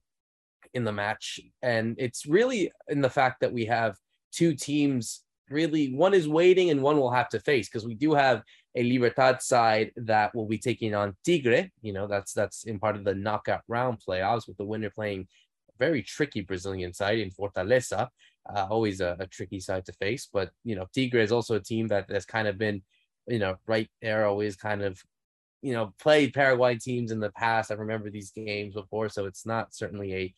in 0.75 0.84
the 0.84 0.92
match, 0.92 1.40
and 1.62 1.96
it's 1.99 2.26
really 2.26 2.72
in 2.88 3.00
the 3.00 3.11
fact 3.11 3.40
that 3.40 3.52
we 3.52 3.66
have 3.66 3.96
two 4.32 4.54
teams. 4.54 5.22
Really, 5.50 5.92
one 5.92 6.14
is 6.14 6.26
waiting 6.28 6.70
and 6.70 6.80
one 6.80 6.96
will 6.96 7.11
have 7.11 7.28
to 7.30 7.40
face 7.40 7.68
because 7.68 7.84
we 7.84 7.94
do 7.94 8.14
have 8.14 8.42
a 8.75 8.82
Libertad 8.82 9.42
side 9.42 9.92
that 9.96 10.34
will 10.34 10.46
be 10.46 10.56
taking 10.56 10.94
on 10.94 11.14
Tigre. 11.26 11.70
You 11.82 11.92
know, 11.92 12.06
that's 12.06 12.32
that's 12.32 12.64
in 12.64 12.78
part 12.78 12.96
of 12.96 13.04
the 13.04 13.14
knockout 13.14 13.62
round 13.68 13.99
playoffs 14.06 14.49
with 14.49 14.56
the 14.56 14.64
winner 14.64 14.88
playing 14.88 15.26
a 15.68 15.72
very 15.78 16.02
tricky 16.02 16.40
Brazilian 16.40 16.94
side 16.94 17.18
in 17.18 17.30
Fortaleza. 17.30 18.08
Uh, 18.49 18.66
always 18.70 19.00
a, 19.00 19.16
a, 19.20 19.26
tricky 19.26 19.61
side 19.61 19.84
to 19.87 19.92
face, 19.92 20.28
but 20.32 20.50
you 20.64 20.75
know, 20.75 20.87
Tigre 20.92 21.20
is 21.20 21.30
also 21.30 21.54
a 21.54 21.61
team 21.61 21.87
that 21.88 22.11
has 22.11 22.25
kind 22.25 22.49
of 22.49 22.58
been, 22.58 22.82
you 23.28 23.38
know, 23.38 23.54
right 23.68 23.88
there, 24.00 24.26
always 24.26 24.56
kind 24.56 24.82
of 24.82 25.00
you 25.62 25.73
know, 25.73 25.95
played 26.00 26.35
Paraguay 26.35 26.76
teams 26.76 27.12
in 27.12 27.20
the 27.20 27.31
past. 27.31 27.70
I 27.70 27.75
remember 27.75 28.11
these 28.11 28.33
games 28.33 28.75
before, 28.75 29.09
so 29.09 29.25
it's 29.27 29.46
not 29.46 29.75
certainly 29.75 30.14
a, 30.14 30.35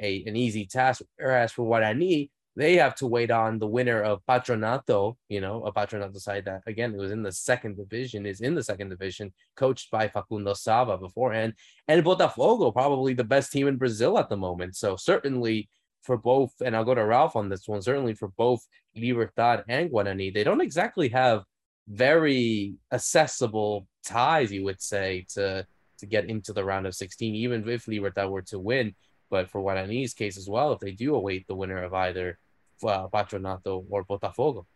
a 0.00 0.24
an 0.26 0.36
easy 0.36 0.66
task. 0.66 1.02
Whereas 1.16 1.52
for 1.52 1.64
Guarani, 1.64 2.30
they 2.56 2.76
have 2.76 2.94
to 2.96 3.06
wait 3.06 3.30
on 3.30 3.58
the 3.58 3.66
winner 3.66 4.02
of 4.02 4.24
Patronato, 4.28 5.16
you 5.28 5.40
know, 5.40 5.64
a 5.64 5.72
Patronato 5.72 6.18
side 6.18 6.44
that 6.44 6.62
again 6.66 6.94
it 6.94 6.98
was 6.98 7.12
in 7.12 7.22
the 7.22 7.32
second 7.32 7.76
division, 7.76 8.26
is 8.26 8.40
in 8.40 8.54
the 8.54 8.62
second 8.62 8.88
division, 8.90 9.32
coached 9.56 9.90
by 9.90 10.08
Facundo 10.08 10.54
Sava 10.54 10.98
beforehand, 10.98 11.54
and 11.88 12.04
Botafogo, 12.04 12.72
probably 12.72 13.14
the 13.14 13.24
best 13.24 13.52
team 13.52 13.68
in 13.68 13.76
Brazil 13.76 14.18
at 14.18 14.28
the 14.28 14.36
moment. 14.36 14.76
So 14.76 14.96
certainly 14.96 15.68
for 16.02 16.16
both, 16.16 16.52
and 16.64 16.76
I'll 16.76 16.84
go 16.84 16.94
to 16.94 17.04
Ralph 17.04 17.36
on 17.36 17.48
this 17.48 17.66
one, 17.66 17.82
certainly 17.82 18.14
for 18.14 18.28
both 18.28 18.66
Libertad 18.94 19.64
and 19.68 19.90
Guarani, 19.90 20.32
they 20.32 20.44
don't 20.44 20.60
exactly 20.60 21.08
have 21.08 21.44
very 21.88 22.74
accessible 22.92 23.86
ties, 24.04 24.52
you 24.52 24.64
would 24.64 24.80
say, 24.80 25.26
to 25.34 25.66
to 25.98 26.06
get 26.06 26.28
into 26.28 26.52
the 26.52 26.64
round 26.64 26.86
of 26.86 26.94
16, 26.94 27.34
even 27.34 27.68
if 27.68 27.86
Libertad 27.86 28.28
were 28.28 28.42
to 28.42 28.58
win. 28.58 28.94
But 29.30 29.48
for 29.48 29.62
Guarani's 29.62 30.12
case 30.12 30.36
as 30.36 30.48
well, 30.48 30.72
if 30.72 30.80
they 30.80 30.90
do 30.92 31.14
await 31.14 31.46
the 31.46 31.54
winner 31.54 31.82
of 31.82 31.94
either 31.94 32.38
uh, 32.82 33.08
Patronato 33.08 33.84
or 33.88 34.04
Botafogo. 34.04 34.66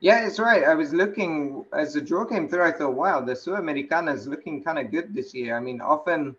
Yeah, 0.00 0.26
it's 0.26 0.38
right. 0.38 0.64
I 0.64 0.74
was 0.74 0.94
looking 0.94 1.64
as 1.74 1.92
the 1.92 2.00
draw 2.00 2.24
came 2.24 2.48
through. 2.48 2.64
I 2.64 2.72
thought, 2.72 2.94
wow, 2.94 3.20
the 3.20 3.34
Sudamericana 3.34 4.14
is 4.14 4.26
looking 4.26 4.62
kind 4.64 4.78
of 4.78 4.90
good 4.90 5.14
this 5.14 5.34
year. 5.34 5.56
I 5.56 5.60
mean, 5.60 5.80
often 5.80 6.34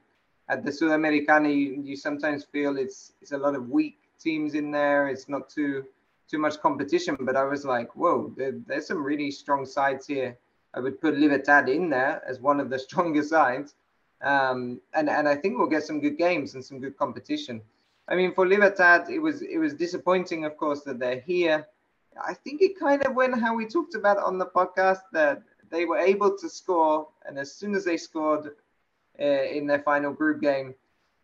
at 0.49 0.65
the 0.65 0.71
Sudamericana, 0.71 1.55
you, 1.55 1.81
you 1.83 1.95
sometimes 1.95 2.43
feel 2.43 2.77
it's 2.77 3.13
it's 3.21 3.33
a 3.33 3.37
lot 3.37 3.55
of 3.55 3.69
weak 3.69 3.99
teams 4.19 4.55
in 4.55 4.71
there. 4.71 5.09
It's 5.09 5.29
not 5.29 5.49
too 5.49 5.85
too 6.31 6.39
much 6.39 6.59
competition. 6.61 7.17
But 7.19 7.35
I 7.35 7.43
was 7.43 7.65
like, 7.65 7.95
whoa, 7.95 8.33
there, 8.37 8.53
there's 8.65 8.87
some 8.87 9.03
really 9.03 9.29
strong 9.29 9.65
sides 9.65 10.07
here. 10.07 10.37
I 10.73 10.79
would 10.79 11.01
put 11.01 11.17
Libertad 11.17 11.67
in 11.67 11.89
there 11.89 12.23
as 12.25 12.39
one 12.39 12.59
of 12.61 12.69
the 12.69 12.79
stronger 12.87 13.23
sides. 13.23 13.75
Um, 14.21 14.79
and, 14.93 15.09
and 15.09 15.27
I 15.27 15.35
think 15.35 15.57
we'll 15.57 15.67
get 15.67 15.83
some 15.83 15.99
good 15.99 16.17
games 16.17 16.55
and 16.55 16.63
some 16.63 16.79
good 16.79 16.97
competition. 16.97 17.61
I 18.07 18.15
mean, 18.15 18.33
for 18.33 18.47
Libertad, 18.47 19.09
it 19.09 19.19
was 19.19 19.41
it 19.41 19.57
was 19.57 19.73
disappointing, 19.73 20.45
of 20.45 20.57
course, 20.57 20.81
that 20.81 20.99
they're 20.99 21.19
here. 21.19 21.67
I 22.21 22.33
think 22.33 22.61
it 22.61 22.77
kind 22.77 23.05
of 23.05 23.15
went 23.15 23.39
how 23.39 23.55
we 23.55 23.65
talked 23.65 23.95
about 23.95 24.17
on 24.17 24.37
the 24.37 24.47
podcast 24.47 25.01
that 25.13 25.43
they 25.69 25.85
were 25.85 25.97
able 25.97 26.37
to 26.37 26.49
score, 26.49 27.07
and 27.25 27.39
as 27.39 27.53
soon 27.53 27.73
as 27.73 27.85
they 27.85 27.97
scored 27.97 28.51
uh, 29.19 29.23
in 29.23 29.65
their 29.65 29.79
final 29.79 30.11
group 30.11 30.41
game, 30.41 30.75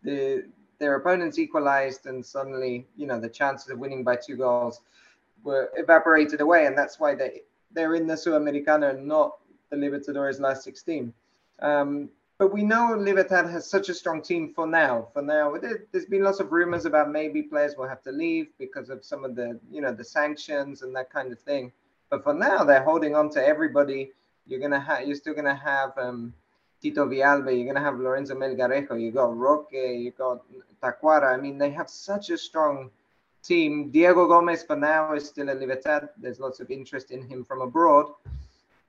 the 0.01 0.45
their 0.79 0.95
opponents 0.95 1.39
equalized, 1.39 2.05
and 2.05 2.25
suddenly, 2.25 2.87
you 2.95 3.07
know, 3.07 3.19
the 3.19 3.29
chances 3.29 3.69
of 3.69 3.79
winning 3.79 4.03
by 4.03 4.15
two 4.15 4.35
goals 4.35 4.81
were 5.43 5.69
evaporated 5.75 6.41
away, 6.41 6.65
and 6.65 6.77
that's 6.77 6.99
why 6.99 7.15
they 7.15 7.41
they're 7.71 7.95
in 7.95 8.07
the 8.07 8.13
Sudamericana 8.13 8.91
and 8.91 9.07
not 9.07 9.37
the 9.69 9.75
Libertadores 9.75 10.39
last 10.39 10.63
16. 10.63 11.13
Um, 11.59 12.09
but 12.37 12.53
we 12.53 12.63
know 12.63 12.95
Libertad 12.95 13.49
has 13.49 13.67
such 13.69 13.89
a 13.89 13.93
strong 13.93 14.21
team 14.21 14.53
for 14.53 14.67
now. 14.67 15.07
For 15.13 15.23
now, 15.23 15.57
there's 15.57 16.05
been 16.05 16.23
lots 16.23 16.39
of 16.39 16.51
rumors 16.51 16.85
about 16.85 17.09
maybe 17.09 17.41
players 17.41 17.75
will 17.75 17.87
have 17.87 18.03
to 18.03 18.11
leave 18.11 18.47
because 18.59 18.89
of 18.89 19.03
some 19.03 19.25
of 19.25 19.35
the, 19.35 19.59
you 19.71 19.81
know, 19.81 19.91
the 19.91 20.03
sanctions 20.03 20.83
and 20.83 20.95
that 20.95 21.11
kind 21.11 21.31
of 21.31 21.39
thing. 21.39 21.71
But 22.09 22.23
for 22.23 22.33
now, 22.33 22.63
they're 22.63 22.83
holding 22.83 23.15
on 23.15 23.31
to 23.31 23.45
everybody. 23.45 24.11
You're 24.45 24.59
gonna 24.59 24.79
have, 24.79 25.07
you're 25.07 25.15
still 25.15 25.33
gonna 25.33 25.55
have 25.55 25.97
um, 25.97 26.33
Tito 26.81 27.07
Villalba. 27.07 27.55
You're 27.55 27.73
gonna 27.73 27.83
have 27.83 27.99
Lorenzo 27.99 28.35
Melgarejo. 28.35 29.01
You 29.01 29.11
got 29.11 29.35
Roque. 29.35 29.71
You 29.73 30.11
got 30.11 30.43
Tacuara. 30.81 31.33
I 31.33 31.37
mean, 31.37 31.57
they 31.57 31.71
have 31.71 31.89
such 31.89 32.29
a 32.29 32.37
strong 32.37 32.89
team. 33.43 33.89
Diego 33.89 34.27
Gomez 34.27 34.63
for 34.63 34.75
now 34.75 35.13
is 35.13 35.25
still 35.27 35.49
at 35.49 35.59
Libertad. 35.59 36.09
There's 36.17 36.39
lots 36.39 36.59
of 36.59 36.69
interest 36.69 37.11
in 37.11 37.21
him 37.27 37.43
from 37.43 37.61
abroad. 37.61 38.07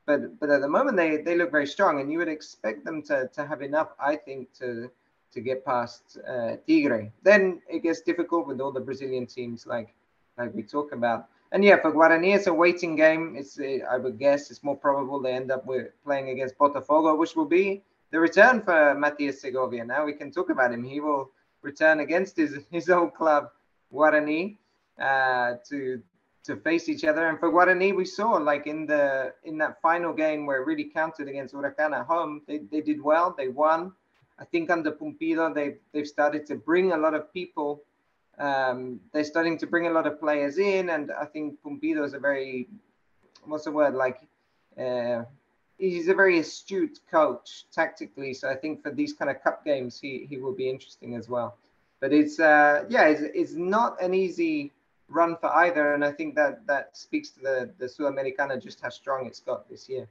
But 0.06 0.40
but 0.40 0.50
at 0.50 0.62
the 0.62 0.68
moment 0.68 0.96
they, 0.96 1.18
they 1.18 1.36
look 1.36 1.50
very 1.50 1.66
strong 1.66 2.00
and 2.00 2.10
you 2.10 2.18
would 2.18 2.28
expect 2.28 2.84
them 2.84 3.02
to, 3.02 3.28
to 3.34 3.46
have 3.46 3.60
enough, 3.62 3.90
I 4.00 4.16
think, 4.16 4.52
to 4.54 4.90
to 5.32 5.40
get 5.40 5.64
past 5.64 6.18
uh, 6.26 6.56
Tigre. 6.66 7.12
Then 7.22 7.60
it 7.68 7.82
gets 7.82 8.00
difficult 8.00 8.46
with 8.46 8.60
all 8.60 8.72
the 8.72 8.80
Brazilian 8.80 9.26
teams 9.26 9.66
like 9.66 9.94
like 10.38 10.54
we 10.54 10.62
talk 10.62 10.92
about. 10.92 11.26
And 11.52 11.64
yeah, 11.64 11.80
for 11.80 11.92
Guarani, 11.92 12.34
it's 12.34 12.46
a 12.46 12.52
waiting 12.52 12.96
game. 12.96 13.34
It's 13.36 13.58
uh, 13.58 13.84
I 13.90 13.98
would 13.98 14.18
guess 14.18 14.50
it's 14.50 14.62
more 14.62 14.76
probable 14.76 15.20
they 15.20 15.32
end 15.32 15.50
up 15.50 15.66
with 15.66 15.88
playing 16.04 16.30
against 16.30 16.58
Botafogo, 16.58 17.18
which 17.18 17.36
will 17.36 17.50
be 17.60 17.82
the 18.10 18.18
return 18.18 18.62
for 18.62 18.94
Matias 18.94 19.40
Segovia. 19.42 19.84
Now 19.84 20.06
we 20.06 20.14
can 20.14 20.30
talk 20.30 20.50
about 20.50 20.72
him. 20.72 20.84
He 20.84 21.00
will 21.00 21.30
return 21.62 22.00
against 22.00 22.36
his 22.36 22.58
his 22.70 22.88
old 22.88 23.14
club 23.14 23.50
Guarani 23.92 24.58
uh, 25.00 25.54
to 25.68 26.02
to 26.44 26.56
face 26.56 26.88
each 26.88 27.04
other. 27.04 27.28
And 27.28 27.38
for 27.38 27.50
Guarani, 27.50 27.94
we 27.94 28.04
saw 28.04 28.32
like 28.32 28.66
in 28.66 28.86
the 28.86 29.34
in 29.44 29.58
that 29.58 29.80
final 29.82 30.12
game 30.12 30.46
where 30.46 30.62
it 30.62 30.66
really 30.66 30.84
counted 30.84 31.28
against 31.28 31.54
Huracan 31.54 31.92
at 31.98 32.06
home, 32.06 32.42
they, 32.46 32.58
they 32.58 32.80
did 32.80 33.02
well. 33.02 33.34
They 33.36 33.48
won. 33.48 33.92
I 34.38 34.44
think 34.44 34.70
under 34.70 34.92
Pumpido, 34.92 35.54
they 35.54 35.76
they've 35.92 36.06
started 36.06 36.46
to 36.46 36.56
bring 36.56 36.92
a 36.92 36.96
lot 36.96 37.14
of 37.14 37.32
people. 37.32 37.82
Um, 38.38 39.00
they're 39.12 39.24
starting 39.24 39.58
to 39.58 39.66
bring 39.66 39.88
a 39.88 39.90
lot 39.90 40.06
of 40.06 40.20
players 40.20 40.58
in, 40.58 40.90
and 40.90 41.10
I 41.10 41.24
think 41.24 41.58
Pumpido 41.64 42.04
is 42.04 42.14
a 42.14 42.18
very 42.18 42.68
what's 43.44 43.64
the 43.64 43.72
word 43.72 43.94
like. 43.94 44.20
Uh, 44.78 45.24
he's 45.78 46.08
a 46.08 46.14
very 46.14 46.38
astute 46.38 46.98
coach 47.10 47.66
tactically, 47.72 48.34
so 48.34 48.50
I 48.50 48.56
think 48.56 48.82
for 48.82 48.90
these 48.90 49.12
kind 49.12 49.30
of 49.30 49.42
cup 49.42 49.64
games, 49.64 49.98
he 50.00 50.26
he 50.28 50.36
will 50.36 50.54
be 50.54 50.68
interesting 50.68 51.14
as 51.14 51.28
well 51.28 51.56
but 52.00 52.12
it's 52.12 52.38
uh, 52.38 52.84
yeah, 52.88 53.06
it's, 53.06 53.22
it's 53.34 53.54
not 53.54 54.00
an 54.02 54.14
easy 54.14 54.72
run 55.08 55.36
for 55.40 55.54
either, 55.56 55.94
and 55.94 56.04
I 56.04 56.12
think 56.12 56.34
that 56.36 56.66
that 56.66 56.96
speaks 56.96 57.30
to 57.30 57.40
the 57.40 57.70
the 57.78 57.86
Sudamericana 57.86 58.62
just 58.62 58.80
how 58.80 58.88
strong 58.88 59.26
it's 59.26 59.40
got 59.40 59.68
this 59.68 59.88
year. 59.88 60.08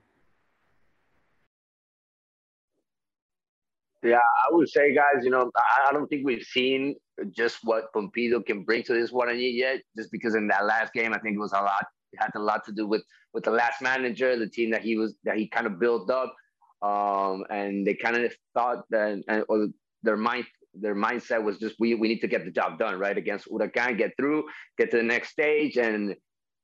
Yeah, 4.04 4.18
I 4.18 4.54
would 4.54 4.70
say, 4.70 4.94
guys, 4.94 5.24
you 5.24 5.32
know, 5.32 5.52
I 5.88 5.92
don't 5.92 6.08
think 6.08 6.26
we've 6.26 6.44
seen 6.44 6.96
just 7.32 7.58
what 7.64 7.92
Pumpido 7.94 8.46
can 8.46 8.64
bring 8.64 8.84
to 8.84 8.94
this 8.94 9.12
Guarani 9.12 9.52
yet, 9.54 9.82
just 9.98 10.12
because 10.12 10.36
in 10.36 10.48
that 10.50 10.66
last 10.66 10.94
game, 10.94 11.14
I 11.14 11.20
think 11.20 11.36
it 11.36 11.40
was 11.40 11.52
a 11.52 11.62
lot, 11.62 11.86
had 12.20 12.32
a 12.36 12.40
lot 12.40 12.66
to 12.66 12.72
do 12.72 12.88
with 12.88 13.04
with 13.34 13.44
the 13.44 13.52
last 13.52 13.82
manager, 13.82 14.38
the 14.38 14.50
team 14.50 14.72
that 14.72 14.82
he 14.82 14.98
was 14.98 15.16
that 15.24 15.38
he 15.38 15.48
kind 15.48 15.68
of 15.68 15.80
built 15.80 16.10
up, 16.10 16.34
um, 16.82 17.44
and 17.50 17.86
they 17.86 17.94
kind 17.94 18.18
of 18.18 18.34
thought 18.54 18.84
that, 18.90 19.22
and, 19.28 19.44
or 19.50 19.68
their 20.04 20.18
mind 20.18 20.46
their 20.74 20.96
mindset 20.96 21.44
was 21.44 21.58
just 21.58 21.76
we 21.80 21.96
we 21.96 22.08
need 22.08 22.20
to 22.20 22.28
get 22.28 22.46
the 22.46 22.52
job 22.52 22.78
done 22.80 23.00
right 23.00 23.18
against 23.18 23.48
Huracan, 23.48 23.98
get 23.98 24.12
through, 24.18 24.46
get 24.78 24.92
to 24.92 24.98
the 24.98 25.04
next 25.04 25.30
stage, 25.30 25.78
and 25.78 26.16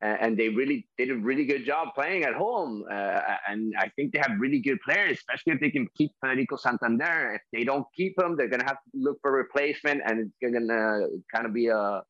and 0.02 0.38
they 0.38 0.50
really 0.50 0.86
did 0.98 1.12
a 1.12 1.16
really 1.16 1.46
good 1.46 1.66
job 1.66 1.90
playing 1.96 2.24
at 2.24 2.34
home. 2.34 2.84
Uh, 2.92 3.22
and 3.48 3.74
I 3.80 3.90
think 3.96 4.12
they 4.12 4.20
have 4.20 4.38
really 4.38 4.60
good 4.60 4.80
players, 4.82 5.18
especially 5.18 5.54
if 5.54 5.62
they 5.62 5.70
can 5.70 5.88
keep 5.96 6.12
Federico 6.20 6.58
Santander. 6.58 7.36
If 7.36 7.42
they 7.54 7.64
don't 7.64 7.86
keep 7.96 8.20
him, 8.20 8.36
they're 8.36 8.50
gonna 8.50 8.66
have 8.66 8.82
to 8.84 8.92
look 8.94 9.18
for 9.22 9.32
replacement, 9.32 10.02
and 10.06 10.20
it's 10.20 10.38
gonna 10.42 11.08
kind 11.34 11.46
of 11.46 11.54
be 11.54 11.68
a 11.68 12.04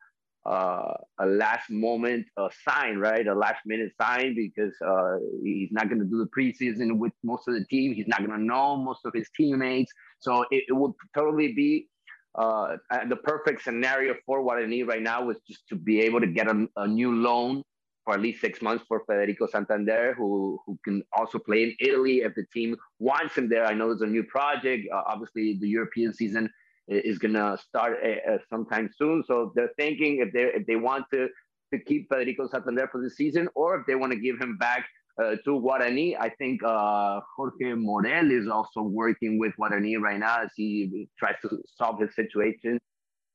uh, 0.45 0.93
a 1.19 1.25
last 1.25 1.69
moment 1.69 2.25
uh, 2.37 2.49
sign, 2.67 2.97
right? 2.97 3.25
A 3.27 3.33
last 3.33 3.61
minute 3.65 3.91
sign 3.99 4.35
because 4.35 4.73
uh, 4.85 5.17
he's 5.43 5.71
not 5.71 5.87
going 5.87 5.99
to 5.99 6.05
do 6.05 6.17
the 6.17 6.29
preseason 6.37 6.97
with 6.97 7.13
most 7.23 7.47
of 7.47 7.53
the 7.53 7.65
team. 7.65 7.93
He's 7.93 8.07
not 8.07 8.19
going 8.19 8.37
to 8.37 8.43
know 8.43 8.75
most 8.75 9.05
of 9.05 9.13
his 9.13 9.29
teammates. 9.35 9.91
So 10.19 10.41
it, 10.51 10.65
it 10.67 10.73
would 10.73 10.93
totally 11.15 11.53
be 11.53 11.87
uh, 12.35 12.77
the 13.07 13.15
perfect 13.15 13.63
scenario 13.63 14.15
for 14.25 14.43
Guarani 14.43 14.87
right 14.87 15.01
now 15.01 15.23
was 15.23 15.37
just 15.47 15.67
to 15.69 15.75
be 15.75 16.01
able 16.01 16.19
to 16.19 16.27
get 16.27 16.47
a, 16.47 16.67
a 16.77 16.87
new 16.87 17.13
loan 17.13 17.63
for 18.03 18.15
at 18.15 18.21
least 18.21 18.41
six 18.41 18.61
months 18.61 18.83
for 18.87 19.03
Federico 19.05 19.47
Santander, 19.47 20.13
who 20.17 20.59
who 20.65 20.77
can 20.83 21.03
also 21.15 21.39
play 21.39 21.63
in 21.63 21.75
Italy 21.79 22.17
if 22.21 22.35
the 22.35 22.45
team 22.51 22.75
wants 22.99 23.37
him 23.37 23.47
there. 23.47 23.65
I 23.65 23.73
know 23.73 23.87
there's 23.87 24.01
a 24.01 24.07
new 24.07 24.23
project. 24.23 24.87
Uh, 24.93 25.03
obviously, 25.07 25.57
the 25.59 25.69
European 25.69 26.13
season 26.13 26.49
is 26.87 27.17
gonna 27.19 27.57
start 27.57 27.97
uh, 28.03 28.37
sometime 28.49 28.89
soon, 28.97 29.23
so 29.25 29.51
they're 29.55 29.71
thinking 29.77 30.19
if 30.19 30.33
they 30.33 30.43
if 30.59 30.65
they 30.67 30.75
want 30.75 31.05
to 31.13 31.27
to 31.73 31.79
keep 31.79 32.07
Federico 32.09 32.47
Santander 32.47 32.87
for 32.91 33.01
the 33.01 33.09
season, 33.09 33.49
or 33.55 33.79
if 33.79 33.87
they 33.87 33.95
want 33.95 34.11
to 34.13 34.19
give 34.19 34.39
him 34.39 34.57
back 34.57 34.85
uh, 35.21 35.35
to 35.45 35.51
Guarani. 35.61 36.15
I 36.19 36.29
think 36.29 36.61
uh, 36.63 37.21
Jorge 37.35 37.73
Morel 37.73 38.31
is 38.31 38.47
also 38.47 38.81
working 38.81 39.39
with 39.39 39.53
Guarani 39.59 39.99
right 39.99 40.19
now 40.19 40.41
as 40.43 40.49
he 40.55 41.07
tries 41.17 41.35
to 41.41 41.59
solve 41.77 41.99
his 41.99 42.13
situation 42.15 42.79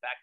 Back. 0.02 0.16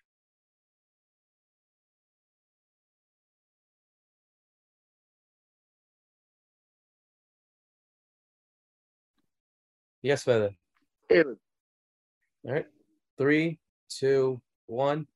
Yes, 10.02 10.24
Feather. 10.24 10.52
All 12.46 12.54
right. 12.54 12.66
Three, 13.18 13.60
two, 13.90 14.42
one. 14.68 15.08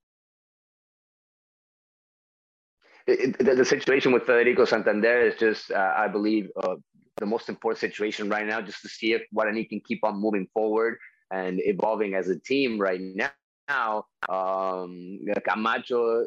The, 3.08 3.56
the, 3.58 3.66
situation 3.66 4.12
with 4.12 4.24
Federico 4.24 4.66
Santander 4.66 5.22
is 5.22 5.36
just, 5.36 5.72
uh, 5.72 5.94
I 5.98 6.08
believe, 6.08 6.50
uh, 6.62 6.76
the 7.18 7.26
most 7.26 7.50
important 7.50 7.80
situation 7.80 8.30
right 8.30 8.46
now, 8.46 8.62
just 8.62 8.82
to 8.84 8.88
see 8.88 9.14
if 9.14 9.24
Guarani 9.36 9.68
can 9.68 9.82
keep 9.86 10.04
on 10.04 10.22
moving 10.22 10.48
forward 10.54 10.98
and 11.32 11.60
evolving 11.64 12.14
as 12.14 12.30
a 12.30 12.40
team 12.40 12.80
right 12.80 13.02
now. 13.02 13.32
Now, 13.68 14.06
um, 14.30 15.20
Camacho 15.48 16.26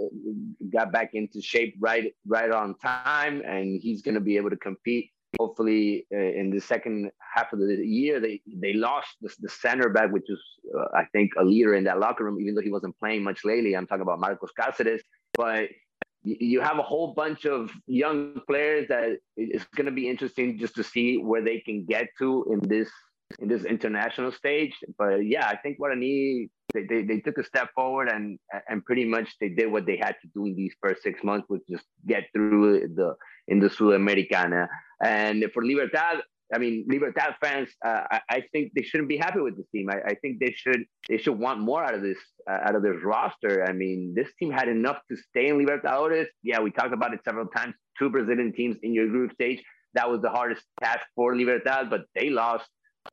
got 0.73 0.93
back 0.93 1.11
into 1.15 1.43
shape 1.43 1.75
right 1.81 2.13
right 2.25 2.53
on 2.53 2.77
time, 2.79 3.43
and 3.45 3.81
he's 3.83 4.01
going 4.01 4.15
to 4.15 4.21
be 4.21 4.37
able 4.37 4.51
to 4.51 4.57
compete 4.57 5.11
hopefully 5.39 6.07
uh, 6.15 6.19
in 6.19 6.51
the 6.51 6.61
second 6.61 7.11
half 7.35 7.53
of 7.53 7.59
the 7.59 7.77
year 7.85 8.21
they 8.21 8.41
they 8.47 8.75
lost 8.75 9.09
the, 9.23 9.35
the 9.41 9.49
center 9.49 9.89
back 9.89 10.11
which 10.13 10.29
is 10.29 10.41
uh, 10.79 10.89
i 10.95 11.05
think 11.13 11.31
a 11.39 11.45
leader 11.45 11.75
in 11.75 11.85
that 11.85 11.99
locker 11.99 12.25
room 12.25 12.41
even 12.41 12.55
though 12.55 12.61
he 12.61 12.71
wasn't 12.71 12.99
playing 12.99 13.23
much 13.23 13.45
lately. 13.45 13.75
I'm 13.75 13.87
talking 13.87 14.03
about 14.03 14.21
marcos 14.21 14.51
cáceres. 14.59 15.01
But 15.35 15.69
you 16.25 16.61
have 16.61 16.79
a 16.79 16.83
whole 16.83 17.15
bunch 17.15 17.47
of 17.47 17.71
young 17.87 18.41
players 18.47 18.87
that 18.89 19.19
it's 19.37 19.65
going 19.77 19.87
to 19.87 19.93
be 19.93 20.09
interesting 20.09 20.59
just 20.59 20.77
to 20.77 20.85
see 20.85 21.17
where 21.17 21.43
they 21.43 21.59
can 21.61 21.85
get 21.85 22.07
to 22.19 22.47
in 22.51 22.61
this 22.69 22.89
in 23.41 23.49
this 23.49 23.65
international 23.65 24.31
stage. 24.31 24.75
But 24.99 25.27
yeah 25.27 25.47
i 25.49 25.57
think 25.57 25.79
Guarani 25.81 26.49
they, 26.75 26.85
they, 26.85 27.03
they 27.03 27.21
took 27.21 27.39
a 27.39 27.45
step 27.45 27.71
forward 27.75 28.09
and 28.09 28.39
and 28.69 28.85
pretty 28.85 29.05
much 29.05 29.29
they 29.41 29.49
did 29.49 29.71
what 29.73 29.85
they 29.85 29.97
had 29.97 30.15
to 30.23 30.29
do 30.35 30.47
in 30.47 30.55
these 30.55 30.75
first 30.81 31.03
six 31.03 31.25
months 31.25 31.49
was 31.49 31.61
just 31.69 31.85
get 32.07 32.25
through 32.33 32.89
the 32.95 33.15
in 33.49 33.59
the 33.59 33.69
sudamericana 33.69 34.69
and 35.03 35.45
for 35.53 35.65
Libertad, 35.65 36.23
I 36.55 36.59
mean, 36.59 36.85
Libertad 36.89 37.37
fans, 37.41 37.69
uh, 37.85 38.03
I, 38.11 38.21
I, 38.29 38.43
think 38.53 38.73
they 38.75 38.83
shouldn't 38.83 39.09
be 39.09 39.17
happy 39.17 39.41
with 39.41 39.57
this 39.57 39.67
team. 39.75 39.89
I, 39.91 40.11
I, 40.11 40.15
think 40.17 40.39
they 40.39 40.53
should 40.53 40.85
they 41.09 41.17
should 41.17 41.39
want 41.39 41.61
more 41.61 41.83
out 41.83 41.95
of 41.95 42.03
this 42.03 42.19
uh, 42.49 42.59
out 42.65 42.75
of 42.75 42.83
this 42.83 42.97
roster. 43.03 43.65
I 43.67 43.73
mean, 43.73 44.13
this 44.15 44.29
team 44.39 44.51
had 44.51 44.69
enough 44.69 44.99
to 45.11 45.17
stay 45.17 45.49
in 45.49 45.59
Libertadores. 45.59 46.27
Yeah, 46.43 46.61
we 46.61 46.71
talked 46.71 46.93
about 46.93 47.15
it 47.15 47.21
several 47.25 47.47
times. 47.47 47.75
Two 47.99 48.11
Brazilian 48.11 48.53
teams 48.53 48.77
in 48.83 48.93
your 48.93 49.09
group 49.09 49.33
stage. 49.33 49.63
That 49.95 50.11
was 50.11 50.21
the 50.21 50.31
hardest 50.31 50.63
task 50.83 51.01
for 51.15 51.37
Libertad, 51.37 51.89
but 51.89 52.03
they 52.15 52.29
lost 52.29 52.69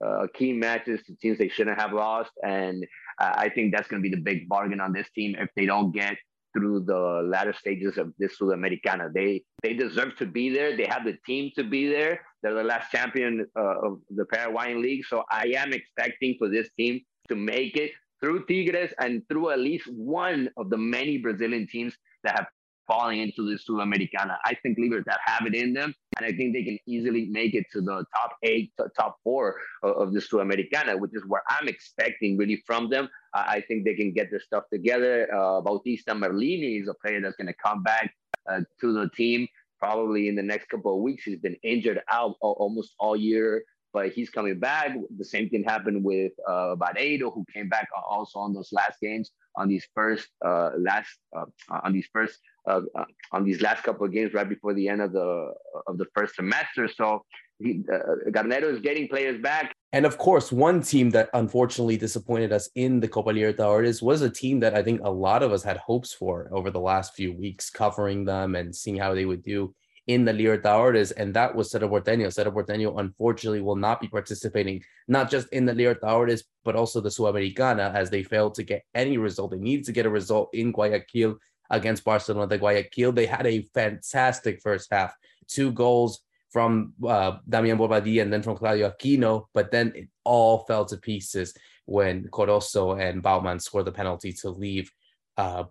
uh, 0.05 0.27
key 0.33 0.53
matches 0.53 1.01
to 1.05 1.15
teams 1.15 1.37
they 1.37 1.49
shouldn't 1.49 1.79
have 1.79 1.93
lost, 1.93 2.31
and 2.43 2.85
I 3.19 3.49
think 3.49 3.73
that's 3.73 3.87
going 3.87 4.01
to 4.01 4.09
be 4.09 4.15
the 4.15 4.21
big 4.21 4.47
bargain 4.47 4.79
on 4.79 4.93
this 4.93 5.09
team 5.13 5.35
if 5.37 5.49
they 5.55 5.65
don't 5.65 5.91
get 5.91 6.17
through 6.53 6.81
the 6.81 7.21
latter 7.25 7.53
stages 7.53 7.97
of 7.97 8.13
this 8.17 8.37
Sudamericana. 8.39 9.13
They 9.13 9.43
they 9.63 9.73
deserve 9.73 10.15
to 10.17 10.25
be 10.25 10.49
there. 10.49 10.75
They 10.75 10.85
have 10.85 11.05
the 11.05 11.17
team 11.25 11.51
to 11.55 11.63
be 11.63 11.87
there. 11.87 12.21
They're 12.41 12.53
the 12.53 12.63
last 12.63 12.91
champion 12.91 13.45
uh, 13.57 13.87
of 13.87 13.99
the 14.09 14.25
Paraguayan 14.25 14.81
League. 14.81 15.05
So 15.05 15.23
I 15.29 15.53
am 15.57 15.73
expecting 15.73 16.35
for 16.39 16.49
this 16.49 16.69
team 16.77 17.01
to 17.27 17.35
make 17.35 17.75
it 17.75 17.91
through 18.19 18.45
Tigres 18.45 18.91
and 18.99 19.21
through 19.29 19.51
at 19.51 19.59
least 19.59 19.87
one 19.91 20.49
of 20.57 20.69
the 20.69 20.77
many 20.77 21.17
Brazilian 21.17 21.67
teams 21.67 21.93
that 22.23 22.35
have 22.35 22.47
falling 22.89 23.19
into 23.19 23.43
the 23.47 23.57
Sudamericana. 23.57 24.37
I 24.43 24.55
think 24.61 24.77
Libertad 24.79 25.19
have 25.25 25.45
it 25.45 25.53
in 25.53 25.73
them, 25.73 25.93
and 26.17 26.25
I 26.25 26.35
think 26.35 26.53
they 26.53 26.63
can 26.63 26.79
easily 26.87 27.27
make 27.29 27.53
it 27.53 27.65
to 27.73 27.81
the 27.81 28.03
top 28.15 28.31
eight, 28.43 28.73
top 28.97 29.17
four 29.23 29.57
of 29.83 30.11
the 30.13 30.19
Sudamericana, 30.19 30.99
which 30.99 31.11
is 31.13 31.23
where 31.27 31.43
I'm 31.49 31.67
expecting 31.67 32.35
really 32.37 32.61
from 32.65 32.89
them. 32.89 33.07
I 33.33 33.63
think 33.67 33.85
they 33.85 33.93
can 33.93 34.11
get 34.11 34.31
their 34.31 34.41
stuff 34.41 34.63
together. 34.73 35.33
Uh, 35.33 35.61
Bautista 35.61 36.13
Merlini 36.13 36.81
is 36.81 36.87
a 36.89 36.95
player 36.95 37.21
that's 37.21 37.35
going 37.35 37.47
to 37.47 37.59
come 37.63 37.83
back 37.83 38.11
uh, 38.51 38.61
to 38.81 38.93
the 38.93 39.09
team 39.15 39.47
probably 39.79 40.27
in 40.27 40.35
the 40.35 40.43
next 40.43 40.67
couple 40.69 40.95
of 40.95 41.01
weeks. 41.01 41.23
He's 41.23 41.39
been 41.39 41.55
injured 41.63 42.01
out 42.11 42.35
almost 42.41 42.95
all 42.99 43.15
year 43.15 43.63
but 43.91 44.09
he's 44.09 44.29
coming 44.29 44.59
back. 44.59 44.95
The 45.17 45.25
same 45.25 45.49
thing 45.49 45.63
happened 45.63 46.03
with 46.03 46.31
uh, 46.47 46.75
Bareiro, 46.75 47.33
who 47.33 47.43
came 47.51 47.69
back 47.69 47.87
also 48.07 48.37
on 48.39 48.53
those 48.53 48.69
last 48.71 48.99
games 49.01 49.31
on 49.55 49.67
these 49.67 49.85
first 49.95 50.27
uh, 50.45 50.71
last 50.77 51.09
uh, 51.35 51.45
on 51.83 51.93
these 51.93 52.07
first 52.13 52.39
uh, 52.69 53.05
on 53.31 53.43
these 53.43 53.61
last 53.61 53.83
couple 53.83 54.05
of 54.05 54.13
games 54.13 54.33
right 54.33 54.47
before 54.47 54.73
the 54.73 54.87
end 54.87 55.01
of 55.01 55.11
the 55.11 55.53
of 55.87 55.97
the 55.97 56.05
first 56.15 56.35
semester. 56.35 56.87
So 56.87 57.23
uh, 57.61 58.29
Garnero 58.29 58.73
is 58.73 58.79
getting 58.79 59.07
players 59.07 59.41
back. 59.41 59.73
And 59.91 60.05
of 60.05 60.17
course, 60.17 60.51
one 60.51 60.81
team 60.81 61.09
that 61.11 61.29
unfortunately 61.33 61.97
disappointed 61.97 62.53
us 62.53 62.69
in 62.75 62.99
the 62.99 63.07
Copa 63.07 63.31
Libertadores 63.31 64.01
was 64.01 64.21
a 64.21 64.29
team 64.29 64.59
that 64.59 64.75
I 64.75 64.83
think 64.83 65.01
a 65.03 65.09
lot 65.09 65.41
of 65.41 65.51
us 65.51 65.63
had 65.63 65.77
hopes 65.77 66.13
for 66.13 66.49
over 66.53 66.69
the 66.69 66.79
last 66.79 67.15
few 67.15 67.33
weeks, 67.33 67.69
covering 67.69 68.23
them 68.23 68.55
and 68.55 68.75
seeing 68.75 68.97
how 68.97 69.13
they 69.15 69.25
would 69.25 69.43
do 69.43 69.73
in 70.09 70.25
the 70.25 70.31
Libertadores, 70.31 71.11
and 71.17 71.35
that 71.35 71.53
was 71.55 71.69
Cerro 71.69 71.87
Porteño. 71.87 72.33
Cerro 72.33 72.51
Porteño, 72.51 72.99
unfortunately, 72.99 73.61
will 73.61 73.75
not 73.75 74.01
be 74.01 74.07
participating 74.07 74.81
not 75.07 75.29
just 75.29 75.47
in 75.49 75.67
the 75.67 75.73
Libertadores, 75.73 76.41
but 76.65 76.75
also 76.75 76.99
the 76.99 77.09
Sudamericana, 77.09 77.93
as 77.93 78.09
they 78.09 78.23
failed 78.23 78.55
to 78.55 78.63
get 78.63 78.81
any 78.95 79.17
result. 79.17 79.51
They 79.51 79.57
needed 79.57 79.85
to 79.85 79.91
get 79.91 80.07
a 80.07 80.09
result 80.09 80.49
in 80.51 80.71
Guayaquil 80.71 81.37
against 81.69 82.03
Barcelona 82.03 82.47
de 82.47 82.57
Guayaquil. 82.57 83.11
They 83.11 83.25
had 83.25 83.45
a 83.45 83.69
fantastic 83.73 84.61
first 84.61 84.89
half, 84.91 85.13
two 85.47 85.71
goals 85.71 86.21
from 86.51 86.93
uh, 87.05 87.37
Damian 87.47 87.77
Bobadilla 87.77 88.23
and 88.23 88.33
then 88.33 88.41
from 88.41 88.57
Claudio 88.57 88.89
Aquino, 88.89 89.45
but 89.53 89.71
then 89.71 89.93
it 89.95 90.07
all 90.23 90.65
fell 90.65 90.85
to 90.85 90.97
pieces 90.97 91.53
when 91.85 92.27
Corozo 92.29 92.99
and 92.99 93.21
Baumann 93.21 93.59
scored 93.59 93.85
the 93.85 93.91
penalty 93.91 94.33
to 94.33 94.49
leave 94.49 94.91
uh, 95.37 95.63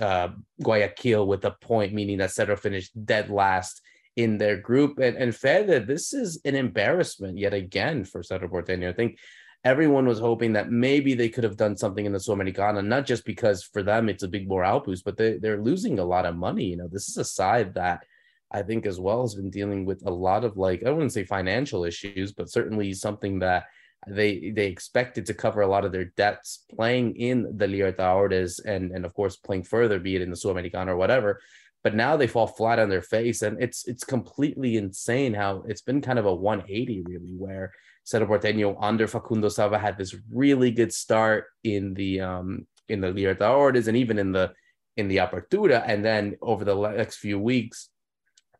uh, 0.00 0.28
Guayaquil 0.62 1.26
with 1.26 1.44
a 1.44 1.52
point, 1.60 1.92
meaning 1.92 2.18
that 2.18 2.30
Cerro 2.30 2.56
finished 2.56 2.92
dead 3.04 3.30
last 3.30 3.80
in 4.16 4.38
their 4.38 4.56
group. 4.56 4.98
And, 4.98 5.16
and 5.16 5.34
Fede, 5.34 5.86
this 5.86 6.12
is 6.12 6.40
an 6.44 6.54
embarrassment 6.54 7.38
yet 7.38 7.52
again 7.52 8.04
for 8.04 8.22
Cerro 8.22 8.48
Porteño. 8.48 8.88
I 8.88 8.92
think 8.92 9.18
everyone 9.66 10.06
was 10.06 10.20
hoping 10.20 10.52
that 10.52 10.70
maybe 10.70 11.12
they 11.12 11.28
could 11.28 11.42
have 11.42 11.56
done 11.56 11.76
something 11.76 12.06
in 12.06 12.12
the 12.12 12.20
Sudamericana, 12.20 12.86
not 12.86 13.04
just 13.04 13.24
because 13.24 13.64
for 13.64 13.82
them 13.82 14.08
it's 14.08 14.22
a 14.22 14.28
big 14.28 14.48
morale 14.48 14.78
boost, 14.78 15.04
but 15.04 15.16
they, 15.16 15.38
they're 15.38 15.60
losing 15.60 15.98
a 15.98 16.04
lot 16.04 16.24
of 16.24 16.36
money. 16.36 16.66
You 16.66 16.76
know, 16.76 16.88
this 16.88 17.08
is 17.08 17.16
a 17.16 17.24
side 17.24 17.74
that 17.74 18.04
I 18.52 18.62
think 18.62 18.86
as 18.86 19.00
well 19.00 19.22
has 19.22 19.34
been 19.34 19.50
dealing 19.50 19.84
with 19.84 20.06
a 20.06 20.10
lot 20.10 20.44
of 20.44 20.56
like, 20.56 20.84
I 20.84 20.90
wouldn't 20.90 21.12
say 21.12 21.24
financial 21.24 21.84
issues, 21.84 22.32
but 22.32 22.48
certainly 22.48 22.92
something 22.92 23.40
that 23.40 23.64
they 24.06 24.52
they 24.54 24.68
expected 24.68 25.26
to 25.26 25.34
cover 25.34 25.62
a 25.62 25.66
lot 25.66 25.84
of 25.84 25.90
their 25.90 26.12
debts 26.16 26.64
playing 26.72 27.16
in 27.16 27.56
the 27.56 27.66
Libertadores 27.66 28.64
and 28.64 28.92
and 28.92 29.04
of 29.04 29.14
course 29.14 29.34
playing 29.34 29.64
further, 29.64 29.98
be 29.98 30.14
it 30.14 30.22
in 30.22 30.30
the 30.30 30.36
Sudamericana 30.36 30.90
or 30.94 30.96
whatever. 30.96 31.40
but 31.86 31.94
now 31.94 32.16
they 32.16 32.26
fall 32.26 32.48
flat 32.48 32.78
on 32.78 32.88
their 32.88 33.06
face, 33.16 33.42
and 33.42 33.62
it's 33.62 33.80
it's 33.86 34.04
completely 34.04 34.76
insane 34.76 35.34
how 35.34 35.64
it's 35.70 35.82
been 35.82 36.00
kind 36.00 36.18
of 36.18 36.26
a 36.26 36.34
180 36.34 37.02
really, 37.02 37.34
where 37.36 37.72
Cerro 38.06 38.26
Porteño 38.26 38.76
under 38.80 39.08
Facundo 39.08 39.48
Sava 39.48 39.78
had 39.78 39.98
this 39.98 40.14
really 40.32 40.70
good 40.70 40.92
start 40.92 41.46
in 41.64 41.92
the 41.94 42.20
um 42.20 42.66
in 42.88 43.00
the 43.00 43.08
Libertadores 43.08 43.88
and 43.88 43.96
even 43.96 44.16
in 44.18 44.30
the 44.30 44.52
in 44.96 45.08
the 45.08 45.18
Apertura, 45.18 45.82
and 45.86 46.04
then 46.04 46.36
over 46.40 46.64
the 46.64 46.74
next 46.92 47.16
few 47.16 47.38
weeks, 47.38 47.90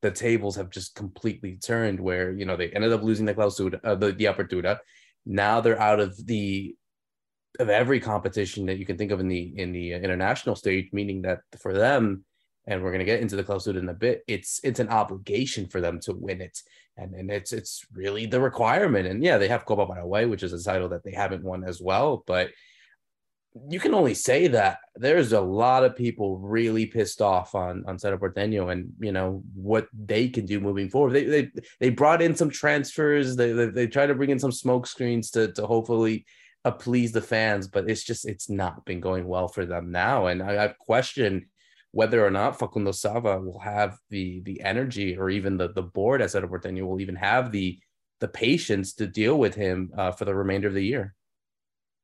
the 0.02 0.11
tables 0.11 0.56
have 0.56 0.68
just 0.68 0.94
completely 0.94 1.56
turned. 1.56 2.00
Where 2.00 2.32
you 2.32 2.44
know 2.44 2.56
they 2.56 2.70
ended 2.70 2.92
up 2.92 3.04
losing 3.04 3.24
the 3.24 3.35
Clausura, 3.35 3.80
uh, 3.85 3.94
the 3.94 4.12
the 4.12 4.24
Apertura. 4.24 4.78
Now 5.24 5.61
they're 5.61 5.80
out 5.80 6.00
of 6.00 6.26
the 6.26 6.74
of 7.61 7.70
every 7.70 8.00
competition 8.00 8.66
that 8.66 8.78
you 8.78 8.85
can 8.85 8.98
think 8.98 9.12
of 9.12 9.20
in 9.20 9.28
the 9.28 9.54
in 9.56 9.72
the 9.72 9.92
international 9.92 10.56
stage, 10.56 10.88
meaning 10.92 11.22
that 11.22 11.38
for 11.62 11.72
them, 11.72 12.24
and 12.66 12.83
we're 12.83 12.90
going 12.90 13.00
to 13.00 13.05
get 13.05 13.20
into 13.20 13.37
the 13.37 13.44
Clausura 13.44 13.79
in 13.79 13.88
a 13.88 13.94
bit, 13.94 14.22
it's 14.26 14.61
it's 14.64 14.81
an 14.81 14.88
obligation 14.88 15.68
for 15.68 15.81
them 15.81 16.00
to 16.00 16.12
win 16.12 16.40
it, 16.40 16.59
and 16.96 17.14
and 17.14 17.31
it's 17.31 17.52
it's 17.52 17.85
really 17.92 18.26
the 18.26 18.40
requirement. 18.40 19.07
And 19.07 19.22
yeah, 19.22 19.38
they 19.38 19.48
have 19.48 19.64
Copa 19.64 19.87
Paraguay, 19.87 20.24
which 20.24 20.42
is 20.42 20.52
a 20.52 20.62
title 20.62 20.88
that 20.90 21.05
they 21.05 21.12
haven't 21.12 21.44
won 21.44 21.64
as 21.64 21.81
well, 21.81 22.24
but 22.26 22.50
you 23.68 23.81
can 23.81 23.94
only 23.94 24.14
say 24.14 24.48
that 24.48 24.79
there's 24.96 25.33
a 25.33 25.40
lot 25.40 25.85
of 25.85 25.96
people 25.96 26.38
really 26.38 26.87
pissed 26.87 27.22
off 27.22 27.55
on 27.55 27.85
on 27.87 27.98
Cerro 27.98 28.18
Porteño 28.18 28.70
and 28.70 28.92
you 29.00 29.12
know 29.12 29.42
what 29.55 29.88
they 29.92 30.29
can 30.29 30.44
do 30.44 30.61
moving 30.61 30.90
forward. 30.90 31.14
They 31.14 31.24
they 31.24 31.50
they 31.81 31.90
brought 31.90 32.22
in 32.22 32.35
some 32.35 32.50
transfers. 32.50 33.37
They 33.37 33.52
they, 33.52 33.66
they 33.66 33.87
try 33.87 34.07
to 34.07 34.14
bring 34.14 34.31
in 34.31 34.38
some 34.38 34.52
smoke 34.52 34.87
screens 34.87 35.31
to 35.33 35.52
to 35.52 35.66
hopefully 35.66 36.26
uh, 36.64 36.72
please 36.72 37.12
the 37.12 37.22
fans, 37.22 37.68
but 37.68 37.88
it's 37.88 38.05
just 38.05 38.26
it's 38.26 38.50
not 38.50 38.85
been 38.85 39.00
going 39.00 39.26
well 39.26 39.48
for 39.48 39.64
them 39.64 39.90
now. 39.90 40.26
And 40.26 40.42
I, 40.42 40.64
I've 40.64 40.79
questioned 40.79 41.46
whether 41.96 42.22
or 42.26 42.30
not 42.30 42.59
Facundo 42.59 42.92
Sava 42.92 43.40
will 43.40 43.59
have 43.59 43.96
the 44.11 44.42
the 44.42 44.61
energy 44.61 45.16
or 45.16 45.30
even 45.30 45.56
the 45.56 45.68
the 45.72 45.82
board 45.82 46.20
at 46.20 46.30
Cerro 46.30 46.46
Porteño 46.46 46.87
will 46.87 47.00
even 47.00 47.16
have 47.16 47.50
the 47.52 47.78
the 48.20 48.28
patience 48.28 48.92
to 48.94 49.06
deal 49.06 49.38
with 49.38 49.54
him 49.54 49.90
uh, 49.96 50.12
for 50.12 50.26
the 50.26 50.35
remainder 50.35 50.68
of 50.68 50.74
the 50.74 50.85
year. 50.85 51.14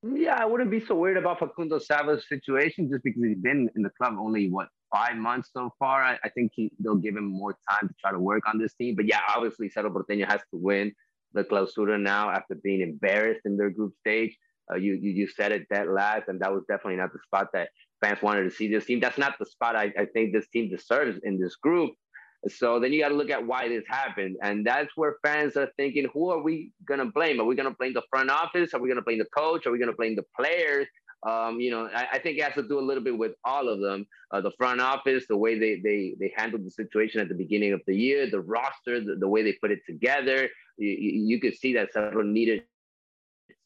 Yeah, 0.03 0.37
I 0.43 0.47
wouldn't 0.47 0.71
be 0.71 0.85
so 0.85 0.95
worried 0.95 1.19
about 1.19 1.39
Facundo 1.41 1.79
Sava's 1.79 2.25
situation 2.27 2.91
just 2.91 3.05
because 3.05 3.23
he's 3.23 3.45
been 3.51 3.69
in 3.77 3.83
the 3.83 3.91
club 3.91 4.15
only 4.19 4.49
what 4.49 4.69
five 4.91 5.17
months 5.17 5.51
so 5.53 5.71
far. 5.79 6.03
I, 6.03 6.19
I 6.25 6.31
think 6.31 6.53
he, 6.55 6.73
they'll 6.81 7.05
give 7.07 7.17
him 7.17 7.27
more 7.27 7.55
time 7.71 7.87
to 7.89 7.95
try 8.01 8.13
to 8.13 8.19
work 8.19 8.45
on 8.49 8.59
this 8.59 8.75
team. 8.75 8.95
But 8.97 9.07
yeah, 9.07 9.21
obviously 9.35 9.69
Cerro 9.69 9.91
Porteño 9.91 10.27
has 10.27 10.41
to 10.53 10.59
win 10.69 10.93
the 11.35 11.45
Clausura 11.45 12.01
now 12.01 12.31
after 12.31 12.55
being 12.55 12.81
embarrassed 12.81 13.43
in 13.45 13.59
their 13.59 13.71
group 13.71 13.93
stage. 14.01 14.35
Uh, 14.73 14.77
you, 14.77 14.95
you 14.95 15.11
you 15.11 15.29
said 15.29 15.53
it 15.53 15.67
that 15.71 15.89
last, 15.89 16.29
and 16.29 16.41
that 16.41 16.53
was 16.53 16.63
definitely 16.69 16.97
not 16.97 17.13
the 17.13 17.19
spot 17.25 17.49
that 17.53 17.69
fans 18.03 18.23
wanted 18.23 18.45
to 18.45 18.51
see 18.51 18.69
this 18.69 18.87
team. 18.87 19.01
That's 19.01 19.19
not 19.19 19.39
the 19.39 19.47
spot 19.47 19.77
I, 19.77 19.93
I 19.99 20.07
think 20.07 20.33
this 20.33 20.49
team 20.49 20.71
deserves 20.71 21.19
in 21.23 21.39
this 21.39 21.57
group. 21.57 21.93
So 22.49 22.81
then 22.81 22.93
you 22.93 23.01
got 23.01 23.11
to 23.11 23.15
look 23.15 23.31
at 23.31 23.47
why 23.47 23.69
this 23.69 23.85
happened. 23.89 24.37
And 24.43 24.67
that's 24.67 24.91
where 24.97 25.17
fans 25.25 25.57
are 25.57 25.69
thinking, 25.77 26.09
who 26.13 26.31
are 26.31 26.43
we 26.43 26.73
going 26.85 26.99
to 26.99 27.07
blame? 27.07 27.41
Are 27.41 27.45
we 27.45 27.55
going 27.55 27.69
to 27.69 27.77
blame 27.77 27.95
the 27.95 28.03
front 28.11 28.31
office? 28.31 28.75
Are 28.75 28.81
we 28.81 28.89
going 28.89 28.97
to 28.97 29.03
blame 29.03 29.19
the 29.19 29.27
coach? 29.37 29.67
Are 29.67 29.71
we 29.71 29.79
going 29.79 29.91
to 29.91 29.97
blame 29.97 30.17
the 30.17 30.25
players? 30.37 30.89
Um, 31.25 31.61
you 31.61 31.71
know, 31.71 31.89
I, 31.95 32.09
I, 32.15 32.19
think 32.19 32.39
it 32.39 32.43
has 32.43 32.55
to 32.55 32.67
do 32.67 32.81
a 32.81 32.83
little 32.83 33.03
bit 33.03 33.17
with 33.17 33.31
all 33.45 33.69
of 33.69 33.81
them. 33.81 34.05
Uh, 34.33 34.41
the 34.41 34.51
front 34.59 34.81
office, 34.81 35.25
the 35.29 35.37
way 35.37 35.57
they, 35.57 35.81
they 35.81 36.17
they 36.19 36.33
handled 36.37 36.67
the 36.67 36.71
situation 36.73 37.21
at 37.21 37.29
the 37.29 37.35
beginning 37.37 37.73
of 37.73 37.81
the 37.87 37.95
year, 37.95 38.29
the 38.29 38.41
roster, 38.41 38.99
the, 38.99 39.15
the 39.21 39.29
way 39.29 39.45
they 39.45 39.53
put 39.63 39.71
it 39.71 39.79
together. 39.87 40.49
You, 40.79 40.89
you 40.91 41.41
could 41.41 41.55
see 41.55 41.75
that 41.75 41.93
several 41.93 42.25
needed 42.27 42.65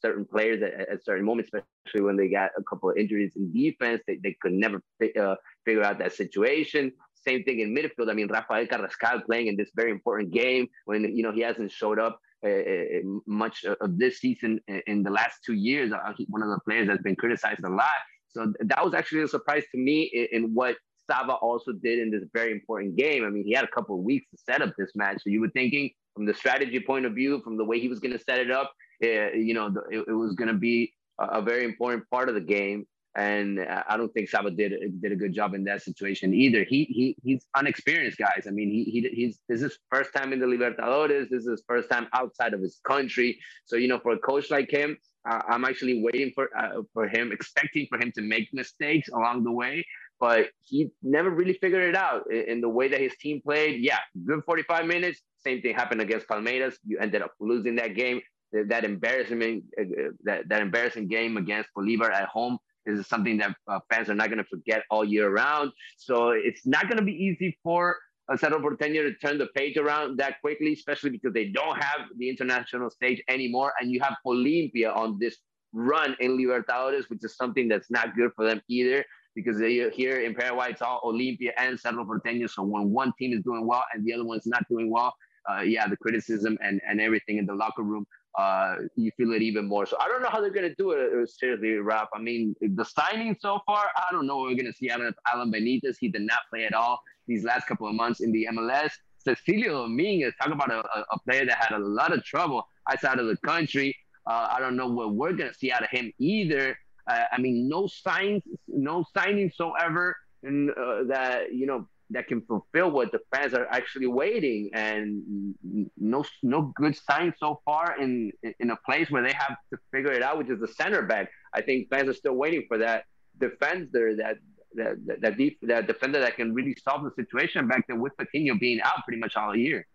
certain 0.01 0.25
players 0.25 0.63
at, 0.63 0.89
at, 0.89 1.05
certain 1.05 1.25
moments, 1.25 1.51
especially 1.53 2.05
when 2.05 2.17
they 2.17 2.29
got 2.29 2.51
a 2.59 2.63
couple 2.63 2.91
of 2.91 2.97
injuries 2.97 3.33
in 3.37 3.53
defense. 3.53 4.03
They, 4.07 4.19
they 4.23 4.37
could 4.41 4.53
never 4.53 4.83
uh, 5.19 5.37
figure 5.65 5.85
out 5.85 5.99
that 5.99 6.13
situation. 6.13 6.93
Same 7.15 7.43
thing 7.45 7.61
in 7.61 7.75
midfield. 7.75 8.11
I 8.11 8.15
mean, 8.15 8.29
Rafael 8.29 8.67
Carrascal 8.67 9.25
playing 9.25 9.49
in 9.49 9.57
this 9.57 9.71
very 9.75 9.91
important 9.91 10.31
game 10.33 10.69
when 10.85 11.03
you 11.17 11.23
know 11.23 11.33
he 11.33 11.41
hasn't 11.41 11.73
showed 11.73 11.99
up 11.99 12.21
uh, 12.45 12.49
uh 12.49 13.01
much 13.27 13.65
of 13.65 13.99
this 13.99 14.21
season 14.21 14.61
in 14.87 15.03
the 15.03 15.11
last 15.11 15.39
two 15.45 15.55
years. 15.55 15.93
Uh, 15.93 16.13
one 16.29 16.43
of 16.43 16.49
the 16.49 16.61
players 16.65 16.87
that's 16.87 17.03
been 17.03 17.17
criticized 17.17 17.65
a 17.65 17.69
lot. 17.69 17.99
So 18.29 18.53
that 18.61 18.85
was 18.85 18.95
actually 18.95 19.23
a 19.23 19.29
surprise 19.29 19.65
to 19.73 19.79
me 19.79 20.03
in, 20.03 20.45
in 20.45 20.55
what 20.55 20.77
Sava 21.07 21.35
also 21.35 21.73
did 21.73 21.99
in 21.99 22.11
this 22.11 22.25
very 22.33 22.53
important 22.53 22.97
game. 22.97 23.25
I 23.25 23.31
mean, 23.31 23.45
he 23.45 23.53
had 23.53 23.65
a 23.65 23.69
couple 23.69 23.97
of 23.99 24.05
weeks 24.05 24.27
to 24.31 24.37
set 24.39 24.63
up 24.63 24.75
this 24.77 24.91
match. 24.95 25.23
So 25.23 25.31
you 25.31 25.41
were 25.41 25.51
thinking 25.51 25.91
from 26.15 26.27
the 26.27 26.35
strategy 26.35 26.81
point 26.81 27.07
of 27.07 27.15
view, 27.15 27.41
from 27.43 27.57
the 27.57 27.65
way 27.65 27.79
he 27.79 27.89
was 27.89 28.01
going 28.01 28.13
to 28.13 28.23
set 28.23 28.39
it 28.39 28.51
up, 28.51 28.73
uh, 29.03 29.33
you 29.33 29.55
know, 29.55 29.75
it, 29.91 30.05
it 30.09 30.13
was 30.13 30.35
going 30.35 30.49
to 30.49 30.55
be 30.55 30.93
a, 31.19 31.43
very 31.43 31.65
important 31.65 32.09
part 32.11 32.29
of 32.29 32.35
the 32.35 32.41
game. 32.41 32.87
And 33.15 33.61
I 33.61 33.97
don't 33.97 34.13
think 34.13 34.29
Sava 34.29 34.51
did 34.51 34.75
did 35.01 35.11
a 35.11 35.17
good 35.17 35.33
job 35.33 35.55
in 35.55 35.65
that 35.65 35.81
situation 35.81 36.35
either. 36.35 36.65
He 36.65 36.85
he 36.85 37.17
he's 37.25 37.47
unexperienced, 37.57 38.19
guys. 38.19 38.45
I 38.47 38.51
mean, 38.51 38.69
he, 38.69 38.85
he 38.85 39.09
he's 39.09 39.39
this 39.49 39.63
is 39.63 39.79
first 39.91 40.13
time 40.15 40.35
in 40.35 40.39
the 40.39 40.45
Libertadores. 40.45 41.31
This 41.31 41.45
is 41.45 41.49
his 41.49 41.63
first 41.67 41.89
time 41.89 42.09
outside 42.13 42.53
of 42.53 42.61
his 42.61 42.79
country. 42.87 43.39
So 43.65 43.77
you 43.77 43.89
know, 43.89 43.99
for 44.01 44.13
a 44.13 44.19
coach 44.19 44.51
like 44.51 44.71
him, 44.71 44.99
I'm 45.25 45.65
actually 45.65 46.03
waiting 46.03 46.33
for 46.35 46.51
uh, 46.57 46.83
for 46.93 47.09
him, 47.09 47.33
expecting 47.33 47.87
for 47.89 47.99
him 47.99 48.13
to 48.17 48.23
make 48.23 48.49
mistakes 48.53 49.09
along 49.09 49.45
the 49.45 49.53
way. 49.53 49.87
But 50.21 50.49
he 50.63 50.91
never 51.03 51.31
really 51.31 51.55
figured 51.55 51.89
it 51.89 51.97
out 51.97 52.31
in, 52.31 52.43
in 52.49 52.61
the 52.61 52.69
way 52.69 52.89
that 52.89 53.01
his 53.01 53.13
team 53.21 53.41
played. 53.43 53.83
Yeah, 53.83 53.99
good 54.25 54.43
45 54.45 54.87
minutes. 54.87 55.21
Same 55.39 55.61
thing 55.63 55.75
happened 55.75 56.01
against 56.01 56.27
Palmeiras. 56.27 56.75
You 56.87 56.99
ended 56.99 57.23
up 57.23 57.33
losing 57.41 57.77
that 57.77 57.95
game 57.95 58.21
that 58.53 58.85
embarrassment, 58.85 59.65
uh, 59.81 59.85
that, 60.25 60.49
that 60.49 60.63
embarrassing 60.63 61.09
game 61.09 61.37
against 61.37 61.69
Bolivar 61.75 62.11
at 62.11 62.29
home 62.29 62.59
is 62.87 63.07
something 63.07 63.37
that 63.39 63.55
uh, 63.69 63.81
fans 63.91 64.09
are 64.09 64.15
not 64.15 64.29
going 64.29 64.39
to 64.39 64.45
forget 64.45 64.85
all 64.91 65.05
year 65.05 65.31
round. 65.31 65.73
So 65.97 66.31
it's 66.31 66.67
not 66.67 66.85
going 66.85 66.99
to 66.99 67.05
be 67.05 67.13
easy 67.13 67.59
for 67.63 67.97
uh, 68.29 68.37
Cerro 68.37 68.61
Porteño 68.61 69.03
to 69.03 69.15
turn 69.15 69.39
the 69.39 69.49
page 69.55 69.77
around 69.77 70.19
that 70.19 70.41
quickly, 70.41 70.73
especially 70.73 71.11
because 71.11 71.33
they 71.33 71.49
don't 71.49 71.77
have 71.77 72.07
the 72.17 72.29
international 72.29 72.91
stage 72.91 73.23
anymore. 73.29 73.73
And 73.81 73.91
you 73.91 74.01
have 74.01 74.17
Olimpia 74.25 74.95
on 74.97 75.19
this 75.19 75.37
run 75.73 76.17
in 76.21 76.39
Libertadores, 76.39 77.09
which 77.09 77.25
is 77.25 77.37
something 77.37 77.69
that's 77.69 77.91
not 77.91 78.17
good 78.17 78.31
for 78.37 78.45
them 78.47 78.61
either. 78.69 79.05
Because 79.35 79.59
they, 79.59 79.91
here 79.91 80.21
in 80.21 80.35
Paraguay, 80.35 80.71
it's 80.71 80.81
all 80.81 81.03
Olimpia 81.05 81.51
and 81.59 81.79
Cerro 81.79 82.07
Porteño. 82.07 82.49
So 82.49 82.63
when 82.63 82.91
one 82.91 83.13
team 83.19 83.37
is 83.37 83.43
doing 83.43 83.67
well 83.67 83.85
and 83.93 84.03
the 84.05 84.15
other 84.15 84.25
one's 84.25 84.47
not 84.47 84.65
doing 84.71 84.91
well, 84.91 85.15
uh, 85.51 85.61
yeah, 85.61 85.87
the 85.87 85.97
criticism 85.97 86.57
and, 86.63 86.81
and 86.89 87.01
everything 87.01 87.37
in 87.37 87.47
the 87.47 87.55
locker 87.55 87.83
room 87.83 88.07
uh, 88.37 88.77
you 88.97 89.11
feel 89.17 89.33
it 89.33 89.43
even 89.43 89.67
more. 89.67 89.87
So 89.87 89.97
I 90.01 90.09
don't 90.09 90.23
know 90.23 90.29
how 90.29 90.41
they're 90.41 90.51
going 90.51 90.69
to 90.69 90.75
do 90.75 90.91
it. 90.93 91.11
Uh, 91.13 91.27
seriously, 91.27 91.77
Rap. 91.77 92.09
I 92.15 92.21
mean, 92.21 92.55
the 92.61 92.85
signing 92.85 93.37
so 93.41 93.61
far, 93.65 93.87
I 93.97 94.13
don't 94.13 94.27
know. 94.27 94.39
what 94.39 94.51
We're 94.51 94.57
going 94.57 94.67
to 94.67 94.73
see 94.73 94.91
Alan, 94.91 95.15
Alan 95.33 95.51
Benitez. 95.51 95.97
He 95.99 96.09
did 96.09 96.23
not 96.23 96.41
play 96.51 96.65
at 96.65 96.75
all 96.75 97.01
these 97.27 97.45
last 97.45 97.67
couple 97.67 97.89
of 97.89 97.95
months 97.95 98.21
in 98.21 98.33
the 98.33 98.47
MLS. 98.53 98.91
Cecilio 99.27 99.83
Dominguez, 99.83 100.35
talk 100.41 100.53
about 100.53 100.71
a, 100.71 100.85
a, 101.11 101.19
player 101.21 101.45
that 101.47 101.57
had 101.57 101.77
a 101.77 101.79
lot 101.79 102.13
of 102.13 102.23
trouble 102.23 102.69
outside 102.89 103.19
of 103.19 103.27
the 103.27 103.37
country. 103.39 103.97
Uh, 104.27 104.49
I 104.53 104.61
don't 104.61 104.77
know 104.77 104.87
what 104.87 105.15
we're 105.15 105.33
going 105.33 105.51
to 105.51 105.59
see 105.59 105.73
out 105.73 105.83
of 105.83 105.91
him 105.91 106.13
either. 106.19 106.79
Uh, 107.09 107.23
I 107.33 107.41
mean, 107.41 107.69
no 107.69 107.87
signs, 107.87 108.43
no 108.69 109.05
signing 109.17 109.51
so 109.55 109.73
ever, 109.73 110.17
and 110.43 110.71
uh, 110.71 111.05
that 111.09 111.55
you 111.55 111.67
know 111.67 111.89
that 112.11 112.29
can 112.29 112.41
fulfill 112.43 112.91
what 112.91 113.11
the 113.13 113.21
fans 113.35 113.55
are 113.55 113.67
actually 113.71 114.07
waiting. 114.07 114.71
And 114.73 115.55
no 115.97 116.25
no 116.43 116.73
good 116.77 116.97
sign 116.97 117.35
so 117.39 117.61
far 117.65 118.01
in 118.01 118.33
in 118.61 118.71
a 118.71 118.77
place 118.87 119.11
where 119.11 119.23
they 119.23 119.33
have 119.33 119.57
to 119.73 119.79
figure 119.93 120.13
it 120.13 120.23
out 120.23 120.39
which 120.39 120.51
is 120.51 120.61
the 120.61 120.69
center 120.69 121.03
back. 121.03 121.31
I 121.53 121.63
think 121.63 121.89
fans 121.91 122.09
are 122.09 122.15
still 122.15 122.35
waiting 122.35 122.65
for 122.69 122.79
that 122.79 123.05
defender 123.39 124.17
that 124.17 124.37
that 124.75 125.21
that, 125.21 125.37
deep, 125.37 125.59
that 125.63 125.87
defender 125.87 126.21
that 126.21 126.37
can 126.37 126.55
really 126.55 126.77
solve 126.85 127.03
the 127.05 127.11
situation 127.17 127.67
back 127.67 127.87
there 127.87 127.97
with 127.97 128.17
Patino 128.17 128.57
being 128.59 128.81
out 128.83 129.05
pretty 129.05 129.21
much 129.21 129.37
all 129.37 129.57
year. 129.57 129.87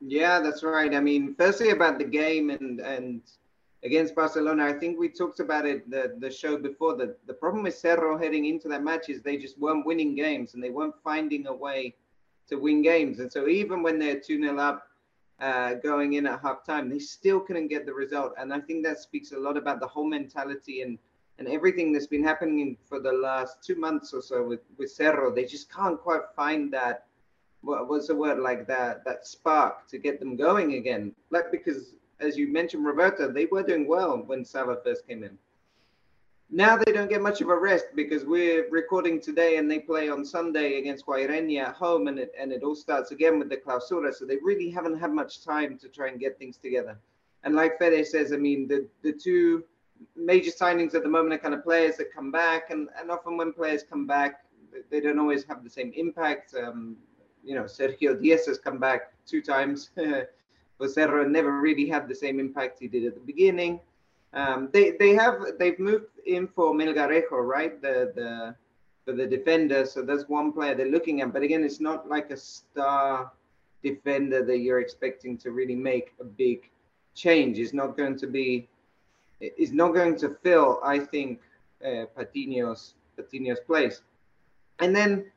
Yeah 0.00 0.40
that's 0.40 0.62
right. 0.62 0.92
I 0.94 1.00
mean 1.00 1.34
firstly 1.38 1.70
about 1.70 1.98
the 1.98 2.04
game 2.04 2.50
and 2.50 2.80
and 2.80 3.22
against 3.84 4.14
Barcelona. 4.14 4.64
I 4.64 4.72
think 4.72 4.98
we 4.98 5.08
talked 5.08 5.40
about 5.40 5.66
it 5.66 5.88
the, 5.90 6.14
the 6.18 6.30
show 6.30 6.56
before. 6.56 6.96
The, 6.96 7.16
the 7.26 7.34
problem 7.34 7.62
with 7.62 7.76
Cerro 7.76 8.18
heading 8.18 8.46
into 8.46 8.66
that 8.68 8.82
match 8.82 9.10
is 9.10 9.22
they 9.22 9.36
just 9.36 9.58
weren't 9.58 9.86
winning 9.86 10.14
games 10.14 10.54
and 10.54 10.64
they 10.64 10.70
weren't 10.70 10.94
finding 11.04 11.46
a 11.46 11.54
way 11.54 11.94
to 12.48 12.56
win 12.56 12.82
games. 12.82 13.20
And 13.20 13.30
so 13.30 13.46
even 13.46 13.82
when 13.82 13.98
they're 13.98 14.20
2 14.20 14.40
0 14.40 14.58
up 14.58 14.86
uh, 15.40 15.74
going 15.74 16.14
in 16.14 16.26
at 16.26 16.40
half 16.40 16.64
time, 16.64 16.88
they 16.88 16.98
still 16.98 17.40
couldn't 17.40 17.68
get 17.68 17.84
the 17.84 17.92
result. 17.92 18.32
And 18.38 18.52
I 18.52 18.60
think 18.60 18.84
that 18.84 19.00
speaks 19.00 19.32
a 19.32 19.38
lot 19.38 19.56
about 19.56 19.80
the 19.80 19.86
whole 19.86 20.06
mentality 20.06 20.80
and, 20.80 20.98
and 21.38 21.46
everything 21.46 21.92
that's 21.92 22.06
been 22.06 22.24
happening 22.24 22.78
for 22.88 23.00
the 23.00 23.12
last 23.12 23.62
two 23.62 23.76
months 23.76 24.14
or 24.14 24.22
so 24.22 24.46
with, 24.46 24.60
with 24.78 24.90
Cerro. 24.92 25.34
They 25.34 25.44
just 25.44 25.70
can't 25.70 26.00
quite 26.00 26.22
find 26.34 26.72
that. 26.72 27.06
What 27.60 27.88
was 27.88 28.08
the 28.08 28.14
word 28.14 28.38
like 28.38 28.66
that? 28.68 29.04
That 29.06 29.26
spark 29.26 29.88
to 29.88 29.98
get 29.98 30.20
them 30.20 30.36
going 30.36 30.74
again. 30.74 31.14
Like 31.30 31.50
because 31.50 31.94
as 32.20 32.36
you 32.36 32.52
mentioned, 32.52 32.84
Roberto, 32.84 33.30
they 33.30 33.46
were 33.46 33.62
doing 33.62 33.86
well 33.86 34.18
when 34.18 34.44
Sava 34.44 34.78
first 34.82 35.06
came 35.06 35.24
in. 35.24 35.38
Now 36.50 36.76
they 36.76 36.92
don't 36.92 37.08
get 37.08 37.22
much 37.22 37.40
of 37.40 37.48
a 37.48 37.58
rest 37.58 37.86
because 37.96 38.24
we're 38.24 38.68
recording 38.70 39.20
today 39.20 39.56
and 39.56 39.68
they 39.68 39.80
play 39.80 40.08
on 40.08 40.24
Sunday 40.24 40.78
against 40.78 41.06
Guaireña 41.06 41.68
at 41.68 41.74
home 41.74 42.06
and 42.06 42.18
it, 42.18 42.32
and 42.38 42.52
it 42.52 42.62
all 42.62 42.74
starts 42.76 43.10
again 43.10 43.38
with 43.38 43.48
the 43.48 43.56
clausura. 43.56 44.14
So 44.14 44.24
they 44.24 44.36
really 44.42 44.70
haven't 44.70 44.98
had 44.98 45.10
much 45.10 45.44
time 45.44 45.78
to 45.78 45.88
try 45.88 46.08
and 46.08 46.20
get 46.20 46.38
things 46.38 46.56
together. 46.56 46.98
And 47.42 47.54
like 47.54 47.78
Fede 47.78 48.06
says, 48.06 48.32
I 48.32 48.36
mean, 48.36 48.68
the, 48.68 48.86
the 49.02 49.12
two 49.12 49.64
major 50.16 50.50
signings 50.50 50.94
at 50.94 51.02
the 51.02 51.08
moment 51.08 51.34
are 51.34 51.38
kind 51.38 51.54
of 51.54 51.64
players 51.64 51.96
that 51.96 52.12
come 52.12 52.30
back. 52.30 52.70
And, 52.70 52.88
and 52.98 53.10
often 53.10 53.36
when 53.36 53.52
players 53.52 53.82
come 53.82 54.06
back, 54.06 54.44
they 54.90 55.00
don't 55.00 55.18
always 55.18 55.44
have 55.44 55.64
the 55.64 55.70
same 55.70 55.92
impact. 55.96 56.54
Um, 56.54 56.96
you 57.42 57.54
know, 57.54 57.64
Sergio 57.64 58.20
Diaz 58.20 58.46
has 58.46 58.58
come 58.58 58.78
back 58.78 59.12
two 59.26 59.42
times. 59.42 59.90
Cerro 60.88 61.26
never 61.28 61.60
really 61.60 61.88
had 61.88 62.08
the 62.08 62.14
same 62.14 62.40
impact 62.40 62.78
he 62.80 62.88
did 62.88 63.04
at 63.04 63.14
the 63.14 63.20
beginning. 63.20 63.80
Um, 64.32 64.68
they 64.72 64.92
they 64.92 65.14
have 65.14 65.36
they've 65.58 65.78
moved 65.78 66.06
in 66.26 66.48
for 66.48 66.74
Melgarejo, 66.74 67.38
right? 67.46 67.80
The 67.80 68.12
the 68.14 68.54
for 69.04 69.12
the 69.12 69.26
defender. 69.26 69.86
So 69.86 70.02
that's 70.02 70.28
one 70.28 70.52
player 70.52 70.74
they're 70.74 70.90
looking 70.90 71.20
at. 71.20 71.32
But 71.32 71.42
again, 71.42 71.62
it's 71.62 71.80
not 71.80 72.08
like 72.08 72.30
a 72.30 72.36
star 72.36 73.30
defender 73.82 74.44
that 74.44 74.58
you're 74.58 74.80
expecting 74.80 75.36
to 75.38 75.52
really 75.52 75.76
make 75.76 76.14
a 76.20 76.24
big 76.24 76.70
change. 77.14 77.58
It's 77.58 77.74
not 77.74 77.96
going 77.96 78.18
to 78.18 78.26
be. 78.26 78.68
It's 79.40 79.72
not 79.72 79.94
going 79.94 80.16
to 80.18 80.36
fill, 80.42 80.80
I 80.82 80.98
think, 80.98 81.40
uh, 81.84 82.06
Patino's 82.16 82.94
Patino's 83.18 83.60
place. 83.60 84.02
And 84.80 84.94
then 84.94 85.30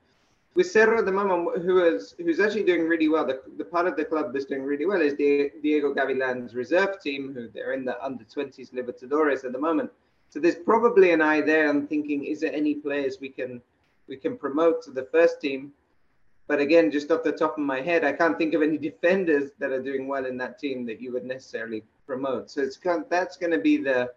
with 0.55 0.71
Cerro 0.71 0.97
at 0.97 1.05
the 1.05 1.11
moment, 1.11 1.61
who 1.61 1.83
is 1.83 2.15
who's 2.17 2.39
actually 2.39 2.63
doing 2.63 2.87
really 2.87 3.07
well, 3.07 3.25
the, 3.25 3.41
the 3.57 3.65
part 3.65 3.87
of 3.87 3.95
the 3.95 4.05
club 4.05 4.33
that's 4.33 4.45
doing 4.45 4.63
really 4.63 4.85
well 4.85 5.01
is 5.01 5.15
the 5.15 5.51
Diego 5.61 5.93
Gavilan's 5.93 6.55
reserve 6.55 6.99
team, 7.01 7.33
who 7.33 7.47
they're 7.47 7.73
in 7.73 7.85
the 7.85 8.03
under 8.03 8.23
20s 8.23 8.73
Libertadores 8.73 9.45
at 9.45 9.51
the 9.51 9.59
moment. 9.59 9.91
So 10.29 10.39
there's 10.39 10.55
probably 10.55 11.11
an 11.11 11.21
eye 11.21 11.41
there. 11.41 11.69
I'm 11.69 11.87
thinking, 11.87 12.25
is 12.25 12.41
there 12.41 12.53
any 12.53 12.75
players 12.75 13.17
we 13.21 13.29
can 13.29 13.61
we 14.07 14.17
can 14.17 14.37
promote 14.37 14.81
to 14.83 14.91
the 14.91 15.07
first 15.11 15.39
team? 15.41 15.73
But 16.47 16.59
again, 16.59 16.91
just 16.91 17.11
off 17.11 17.23
the 17.23 17.33
top 17.33 17.57
of 17.57 17.63
my 17.63 17.81
head, 17.81 18.05
I 18.05 18.13
can't 18.13 18.37
think 18.37 18.53
of 18.53 18.61
any 18.61 18.77
defenders 18.89 19.51
that 19.59 19.71
are 19.71 19.83
doing 19.83 20.07
well 20.07 20.25
in 20.25 20.37
that 20.37 20.59
team 20.59 20.85
that 20.87 21.01
you 21.01 21.11
would 21.13 21.25
necessarily 21.25 21.83
promote. 22.05 22.49
So 22.49 22.61
it's 22.61 22.79
that's 23.09 23.37
going 23.37 23.51
to 23.51 23.59
be 23.59 23.77
the 23.77 24.11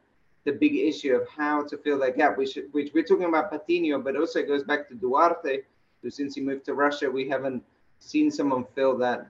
the 0.45 0.53
big 0.53 0.75
issue 0.75 1.14
of 1.14 1.29
how 1.29 1.64
to 1.64 1.77
fill 1.77 1.99
that 1.99 2.16
gap. 2.16 2.38
Which 2.38 2.59
which 2.73 2.93
we're 2.95 3.05
talking 3.05 3.27
about 3.27 3.51
Patino, 3.51 4.01
but 4.01 4.16
also 4.16 4.38
it 4.38 4.49
goes 4.49 4.64
back 4.64 4.88
to 4.88 4.95
Duarte, 4.95 5.64
since 6.09 6.35
he 6.35 6.41
moved 6.41 6.65
to 6.67 6.75
Russia, 6.75 7.11
we 7.11 7.29
haven't 7.29 7.63
seen 7.99 8.31
someone 8.31 8.65
fill 8.75 8.97
that 8.99 9.27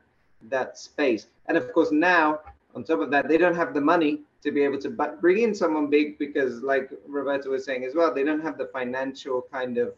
that 0.48 0.78
space. 0.78 1.26
And 1.46 1.56
of 1.56 1.72
course 1.72 1.92
now, 1.92 2.40
on 2.74 2.84
top 2.84 3.00
of 3.00 3.10
that, 3.10 3.28
they 3.28 3.36
don't 3.36 3.56
have 3.56 3.74
the 3.74 3.80
money 3.80 4.20
to 4.42 4.50
be 4.50 4.62
able 4.62 4.78
to 4.78 4.90
bring 5.20 5.42
in 5.42 5.54
someone 5.54 5.88
big 5.88 6.18
because, 6.18 6.62
like 6.62 6.90
Roberto 7.06 7.50
was 7.50 7.64
saying 7.64 7.84
as 7.84 7.94
well, 7.94 8.14
they 8.14 8.24
don't 8.24 8.40
have 8.40 8.56
the 8.56 8.66
financial 8.66 9.46
kind 9.52 9.76
of 9.76 9.94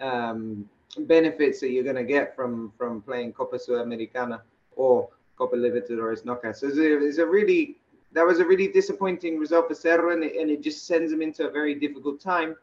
um, 0.00 0.68
benefits 1.00 1.60
that 1.60 1.70
you're 1.70 1.84
going 1.84 1.96
to 1.96 2.04
get 2.04 2.34
from 2.36 2.72
from 2.76 3.00
playing 3.02 3.32
Copa 3.32 3.56
Sudamericana 3.56 4.40
or 4.74 5.08
Copa 5.36 5.56
Libertadores 5.56 6.24
knockout. 6.24 6.56
So 6.56 6.68
it's 6.68 7.18
a, 7.18 7.26
really 7.26 7.76
that 8.12 8.26
was 8.26 8.40
a 8.40 8.44
really 8.44 8.68
disappointing 8.68 9.38
result 9.38 9.68
for 9.68 9.74
Cerro, 9.74 10.12
and 10.12 10.24
it, 10.24 10.36
and 10.36 10.50
it 10.50 10.62
just 10.62 10.86
sends 10.86 11.10
them 11.10 11.22
into 11.22 11.46
a 11.46 11.50
very 11.50 11.74
difficult 11.74 12.20
time 12.20 12.56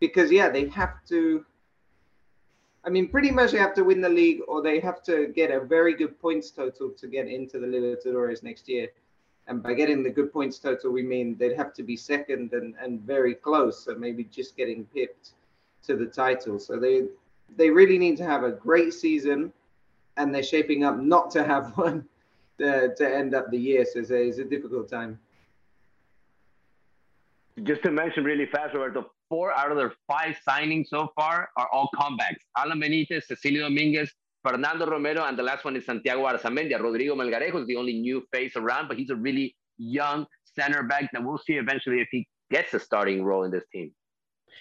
because 0.00 0.30
yeah, 0.30 0.48
they 0.48 0.68
have 0.68 1.04
to. 1.08 1.44
I 2.86 2.90
mean, 2.90 3.08
pretty 3.08 3.30
much 3.30 3.52
they 3.52 3.58
have 3.58 3.74
to 3.74 3.84
win 3.84 4.00
the 4.00 4.08
league, 4.08 4.40
or 4.46 4.60
they 4.60 4.78
have 4.80 5.02
to 5.04 5.28
get 5.28 5.50
a 5.50 5.60
very 5.60 5.94
good 5.94 6.20
points 6.20 6.50
total 6.50 6.90
to 6.90 7.06
get 7.06 7.28
into 7.28 7.58
the 7.58 7.66
Libertadores 7.66 8.42
next 8.42 8.68
year. 8.68 8.88
And 9.46 9.62
by 9.62 9.74
getting 9.74 10.02
the 10.02 10.10
good 10.10 10.32
points 10.32 10.58
total, 10.58 10.90
we 10.90 11.02
mean 11.02 11.36
they'd 11.38 11.56
have 11.56 11.72
to 11.74 11.82
be 11.82 11.96
second 11.96 12.52
and, 12.52 12.74
and 12.80 13.00
very 13.00 13.34
close. 13.34 13.84
So 13.84 13.94
maybe 13.94 14.24
just 14.24 14.56
getting 14.56 14.84
pipped 14.86 15.30
to 15.86 15.96
the 15.96 16.06
title. 16.06 16.58
So 16.58 16.78
they 16.78 17.04
they 17.56 17.70
really 17.70 17.98
need 17.98 18.16
to 18.16 18.24
have 18.24 18.42
a 18.42 18.50
great 18.50 18.92
season, 18.92 19.52
and 20.16 20.34
they're 20.34 20.42
shaping 20.42 20.84
up 20.84 20.98
not 20.98 21.30
to 21.32 21.44
have 21.44 21.72
one 21.76 22.06
to, 22.58 22.94
to 22.94 23.14
end 23.14 23.34
up 23.34 23.50
the 23.50 23.58
year. 23.58 23.84
So 23.84 24.00
it's 24.00 24.10
a, 24.10 24.28
it's 24.28 24.38
a 24.38 24.44
difficult 24.44 24.88
time. 24.88 25.18
Just 27.62 27.82
to 27.84 27.90
mention 27.90 28.24
really 28.24 28.46
fast, 28.46 28.74
Roberto, 28.74 29.10
four 29.28 29.52
out 29.52 29.70
of 29.70 29.76
their 29.76 29.92
five 30.06 30.36
signings 30.48 30.86
so 30.88 31.08
far 31.16 31.48
are 31.56 31.68
all 31.72 31.88
comebacks. 31.94 32.42
Alan 32.56 32.80
Benitez, 32.80 33.22
Cecilio 33.26 33.62
Dominguez, 33.62 34.10
Fernando 34.42 34.86
Romero, 34.86 35.24
and 35.24 35.38
the 35.38 35.42
last 35.42 35.64
one 35.64 35.76
is 35.76 35.86
Santiago 35.86 36.24
Arzamendia. 36.24 36.78
Rodrigo 36.80 37.14
Melgarejo 37.14 37.62
is 37.62 37.66
the 37.66 37.76
only 37.76 37.94
new 37.94 38.22
face 38.32 38.56
around, 38.56 38.88
but 38.88 38.98
he's 38.98 39.10
a 39.10 39.16
really 39.16 39.56
young 39.78 40.26
center 40.44 40.82
back 40.82 41.10
that 41.12 41.24
we'll 41.24 41.38
see 41.38 41.54
eventually 41.54 42.00
if 42.00 42.08
he 42.10 42.26
gets 42.50 42.74
a 42.74 42.80
starting 42.80 43.24
role 43.24 43.44
in 43.44 43.50
this 43.50 43.64
team. 43.72 43.90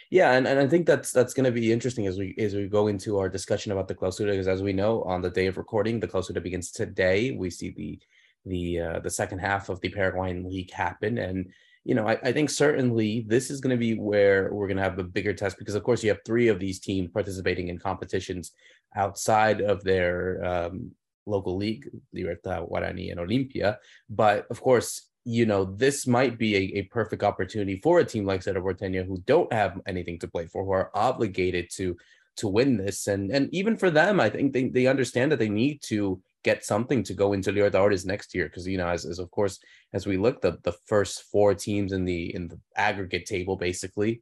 Yeah, 0.10 0.34
and, 0.34 0.48
and 0.48 0.60
I 0.60 0.68
think 0.68 0.86
that's 0.86 1.12
that's 1.12 1.34
going 1.34 1.46
to 1.46 1.52
be 1.52 1.72
interesting 1.72 2.08
as 2.08 2.18
we 2.18 2.36
as 2.38 2.56
we 2.56 2.68
go 2.68 2.88
into 2.88 3.18
our 3.20 3.30
discussion 3.30 3.72
about 3.72 3.88
the 3.88 3.96
clausura, 3.96 4.32
because 4.32 4.48
as 4.48 4.62
we 4.62 4.74
know, 4.74 5.04
on 5.04 5.22
the 5.22 5.30
day 5.30 5.48
of 5.48 5.58
recording, 5.58 6.00
the 6.00 6.08
clausura 6.08 6.42
begins 6.42 6.72
today. 6.72 7.32
We 7.32 7.50
see 7.50 7.72
the 7.72 8.00
the 8.46 8.80
uh, 8.80 9.00
the 9.00 9.10
second 9.10 9.40
half 9.40 9.70
of 9.70 9.82
the 9.82 9.90
Paraguayan 9.90 10.44
League 10.50 10.72
happen, 10.72 11.18
and 11.18 11.48
you 11.86 11.96
know, 11.96 12.08
I, 12.08 12.18
I 12.24 12.32
think 12.32 12.50
certainly 12.50 13.26
this 13.28 13.50
is 13.50 13.60
going 13.60 13.76
to 13.76 13.80
be 13.80 13.96
where 13.96 14.54
we're 14.54 14.68
going 14.68 14.78
to 14.78 14.84
have 14.84 15.00
a 15.00 15.04
bigger 15.04 15.34
test 15.34 15.58
because, 15.58 15.76
of 15.76 15.84
course, 15.84 16.04
you 16.04 16.10
have 16.10 16.20
three 16.26 16.48
of 16.48 16.60
these 16.60 16.80
teams 16.80 17.12
participating 17.12 17.68
in 17.68 17.78
competitions 17.78 18.52
outside 18.96 19.62
of 19.62 19.84
their 19.84 20.44
um, 20.46 20.92
local 21.26 21.58
league, 21.58 21.90
Libertad, 22.14 22.64
Guarani, 22.64 23.12
and 23.12 23.20
Olimpia. 23.20 23.78
But 24.10 24.46
of 24.50 24.62
course, 24.62 25.10
you 25.26 25.46
know, 25.46 25.66
this 25.66 26.06
might 26.06 26.38
be 26.38 26.56
a, 26.56 26.80
a 26.80 26.82
perfect 26.84 27.24
opportunity 27.24 27.80
for 27.82 28.00
a 28.00 28.06
team 28.06 28.26
like 28.26 28.44
Cerro 28.44 28.62
Porteño 28.62 29.06
who 29.06 29.22
don't 29.26 29.52
have 29.52 29.80
anything 29.88 30.20
to 30.20 30.28
play 30.28 30.48
for, 30.48 30.64
who 30.64 30.72
are 30.72 30.92
obligated 30.94 31.70
to 31.76 31.98
to 32.36 32.48
win 32.48 32.78
this. 32.78 33.08
And 33.08 33.32
and 33.32 33.54
even 33.54 33.78
for 33.78 33.90
them, 33.90 34.20
I 34.20 34.30
think 34.30 34.54
they, 34.54 34.68
they 34.68 34.88
understand 34.88 35.32
that 35.32 35.40
they 35.40 35.50
need 35.50 35.82
to 35.84 36.22
get 36.44 36.66
something 36.66 37.04
to 37.04 37.14
go 37.14 37.34
into 37.34 37.52
Libertadores 37.52 38.06
next 38.06 38.34
year. 38.36 38.46
Because 38.46 38.68
you 38.68 38.78
know, 38.78 38.88
as, 38.88 39.06
as 39.06 39.20
of 39.20 39.32
course, 39.32 39.60
as 39.94 40.06
we 40.06 40.18
look 40.18 40.42
the 40.42 40.58
the 40.64 40.76
first 40.86 41.24
four 41.32 41.54
teams 41.54 41.92
in 41.92 42.06
the 42.06 42.34
in 42.36 42.48
the 42.48 42.60
aggregate 42.76 43.26
table 43.26 43.56
basically 43.56 44.22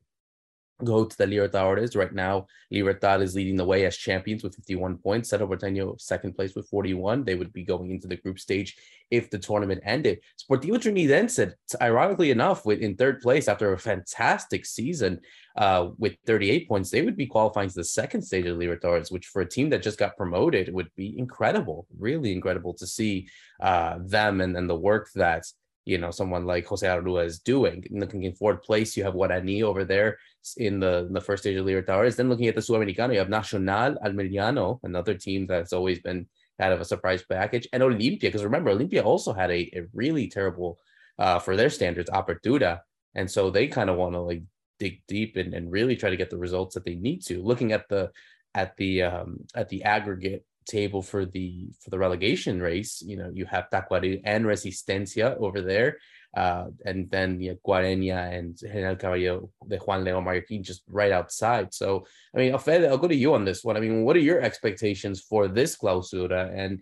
go 0.84 1.06
to 1.06 1.18
the 1.18 1.26
Libertadores. 1.26 1.96
Right 1.96 2.14
now, 2.14 2.48
Libertad 2.72 3.22
is 3.22 3.36
leading 3.36 3.56
the 3.56 3.66
way 3.66 3.86
as 3.86 3.98
champions 3.98 4.44
with 4.44 4.56
51 4.56 4.98
points. 4.98 5.30
Cerro 5.30 5.48
Porteño 5.48 6.00
second 6.00 6.36
place 6.36 6.56
with 6.56 6.68
41. 6.70 7.24
They 7.24 7.36
would 7.36 7.54
be 7.54 7.64
going 7.64 7.92
into 7.92 8.08
the 8.08 8.18
group 8.18 8.40
stage 8.40 8.78
if 9.10 9.30
the 9.30 9.38
tournament 9.38 9.82
ended. 9.86 10.20
Sportivo 10.40 10.78
Trinidense, 10.78 11.54
ironically 11.82 12.32
enough, 12.32 12.66
in 12.66 12.96
third 12.96 13.22
place 13.22 13.48
after 13.48 13.74
a 13.74 13.80
fantastic 13.80 14.66
season 14.66 15.20
uh, 15.58 15.90
with 15.98 16.16
38 16.26 16.68
points, 16.68 16.90
they 16.90 17.02
would 17.02 17.18
be 17.18 17.28
qualifying 17.28 17.70
to 17.70 17.76
the 17.76 17.84
second 17.84 18.22
stage 18.22 18.46
of 18.46 18.58
Libertadores, 18.58 19.12
which 19.12 19.28
for 19.28 19.42
a 19.42 19.50
team 19.50 19.70
that 19.70 19.84
just 19.84 20.00
got 20.00 20.18
promoted 20.18 20.74
would 20.74 20.90
be 20.96 21.18
incredible, 21.20 21.88
really 22.00 22.32
incredible 22.32 22.74
to 22.76 22.88
see 22.88 23.28
uh, 23.62 24.00
them 24.06 24.42
and, 24.42 24.56
and 24.56 24.70
the 24.70 24.76
work 24.76 25.10
that 25.16 25.46
you 25.86 25.98
know 25.98 26.12
someone 26.12 26.46
like 26.46 26.66
Jose 26.68 26.88
Arrua 26.88 27.26
is 27.26 27.40
doing. 27.40 27.84
Looking 27.90 28.24
in 28.24 28.34
fourth 28.36 28.64
place, 28.64 28.96
you 28.96 29.04
have 29.04 29.14
Guarani 29.14 29.64
over 29.64 29.84
there 29.84 30.18
in 30.58 30.80
the 30.80 31.06
in 31.08 31.14
the 31.14 31.22
first 31.22 31.44
stage 31.44 31.58
of 31.58 31.66
Libertadores. 31.66 32.16
Then 32.16 32.30
looking 32.30 32.48
at 32.48 32.56
the 32.56 32.62
Sudamericano, 32.62 33.14
you 33.14 33.20
have 33.20 33.30
Nacional 33.30 33.96
Almeriano, 34.06 34.80
another 34.84 35.14
team 35.14 35.48
that's 35.48 35.74
always 35.74 36.00
been 36.00 36.28
kind 36.60 36.74
of 36.74 36.82
a 36.82 36.86
surprise 36.86 37.24
package, 37.24 37.68
and 37.74 37.84
Olimpia. 37.84 38.22
Because 38.22 38.44
remember, 38.44 38.74
Olimpia 38.74 39.04
also 39.04 39.34
had 39.34 39.52
a, 39.52 39.70
a 39.74 39.82
really 39.94 40.28
terrible, 40.28 40.80
uh, 41.18 41.40
for 41.40 41.56
their 41.56 41.70
standards, 41.70 42.10
apertura, 42.10 42.80
and 43.16 43.30
so 43.30 43.50
they 43.50 43.68
kind 43.68 43.90
of 43.90 43.98
want 43.98 44.14
to 44.14 44.22
like 44.22 44.44
dig 44.80 45.02
deep 45.08 45.36
and, 45.36 45.54
and 45.54 45.72
really 45.72 45.96
try 45.96 46.10
to 46.10 46.18
get 46.18 46.30
the 46.30 46.38
results 46.38 46.76
that 46.76 46.86
they 46.86 46.96
need 46.96 47.22
to. 47.24 47.42
Looking 47.42 47.72
at 47.72 47.88
the 47.90 48.12
at 48.54 48.76
the 48.78 49.04
um, 49.04 49.46
at 49.56 49.70
the 49.70 49.84
aggregate 49.84 50.46
table 50.66 51.02
for 51.02 51.26
the 51.26 51.70
for 51.82 51.90
the 51.90 52.00
relegation 52.00 52.62
race. 52.62 53.02
You 53.02 53.18
know, 53.18 53.30
you 53.34 53.46
have 53.46 53.70
Tacuary 53.70 54.22
and 54.24 54.46
Resistencia 54.46 55.38
over 55.38 55.62
there, 55.62 55.98
uh, 56.36 56.68
and 56.86 57.10
then 57.12 57.42
you 57.42 57.52
know, 57.52 57.58
Guaireña 57.66 58.38
and 58.38 58.58
General 58.58 58.96
Caballero 58.96 59.50
de 59.68 59.78
Juan 59.78 60.04
Leon 60.04 60.24
Mallorquin 60.24 60.62
just 60.62 60.84
right 60.88 61.12
outside. 61.12 61.74
So, 61.74 62.06
I 62.34 62.38
mean, 62.38 62.54
I'll 62.54 62.98
go 62.98 63.08
to 63.08 63.16
you 63.16 63.34
on 63.34 63.46
this 63.46 63.64
one. 63.64 63.76
I 63.76 63.80
mean, 63.80 64.04
what 64.04 64.16
are 64.16 64.20
your 64.20 64.42
expectations 64.42 65.22
for 65.22 65.48
this 65.48 65.76
clausura? 65.76 66.52
And 66.56 66.82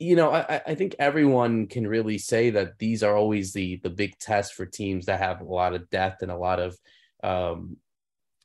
you 0.00 0.16
know, 0.16 0.32
I, 0.32 0.62
I 0.66 0.74
think 0.74 0.96
everyone 0.98 1.66
can 1.66 1.86
really 1.86 2.16
say 2.16 2.50
that 2.50 2.78
these 2.78 3.02
are 3.02 3.16
always 3.16 3.52
the 3.52 3.76
the 3.82 3.90
big 3.90 4.18
tests 4.18 4.52
for 4.52 4.66
teams 4.66 5.06
that 5.06 5.20
have 5.20 5.40
a 5.40 5.44
lot 5.44 5.74
of 5.74 5.88
depth 5.90 6.22
and 6.22 6.32
a 6.32 6.36
lot 6.36 6.58
of 6.58 6.76
um, 7.22 7.76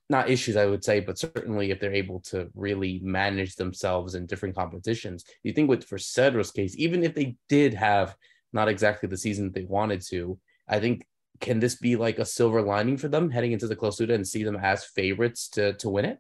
not 0.10 0.30
issues, 0.30 0.56
I 0.56 0.66
would 0.66 0.84
say, 0.84 1.00
but 1.00 1.18
certainly 1.18 1.72
if 1.72 1.80
they're 1.80 1.94
able 1.94 2.20
to 2.22 2.50
really 2.54 3.00
manage 3.04 3.56
themselves 3.56 4.14
in 4.14 4.28
different 4.28 4.56
competitions. 4.56 5.26
You 5.44 5.54
think 5.54 5.70
with 5.70 5.86
for 5.86 5.98
Cerro's 5.98 6.52
case, 6.52 6.76
even 6.78 7.04
if 7.04 7.16
they 7.16 7.38
did 7.50 7.74
have 7.74 8.16
not 8.56 8.68
exactly 8.68 9.08
the 9.08 9.18
season 9.18 9.52
they 9.52 9.66
wanted 9.66 10.02
to, 10.10 10.40
I 10.68 10.80
think 10.80 11.06
can 11.40 11.60
this 11.60 11.76
be 11.76 11.96
like 11.96 12.18
a 12.18 12.26
silver 12.26 12.62
lining 12.62 12.98
for 12.98 13.08
them 13.08 13.30
heading 13.30 13.52
into 13.52 13.68
the 13.68 13.76
Clausura 13.76 14.16
and 14.16 14.28
see 14.28 14.44
them 14.44 14.56
as 14.56 14.86
favorites 14.86 15.48
to 15.50 15.74
to 15.74 15.90
win 15.90 16.06
it? 16.06 16.20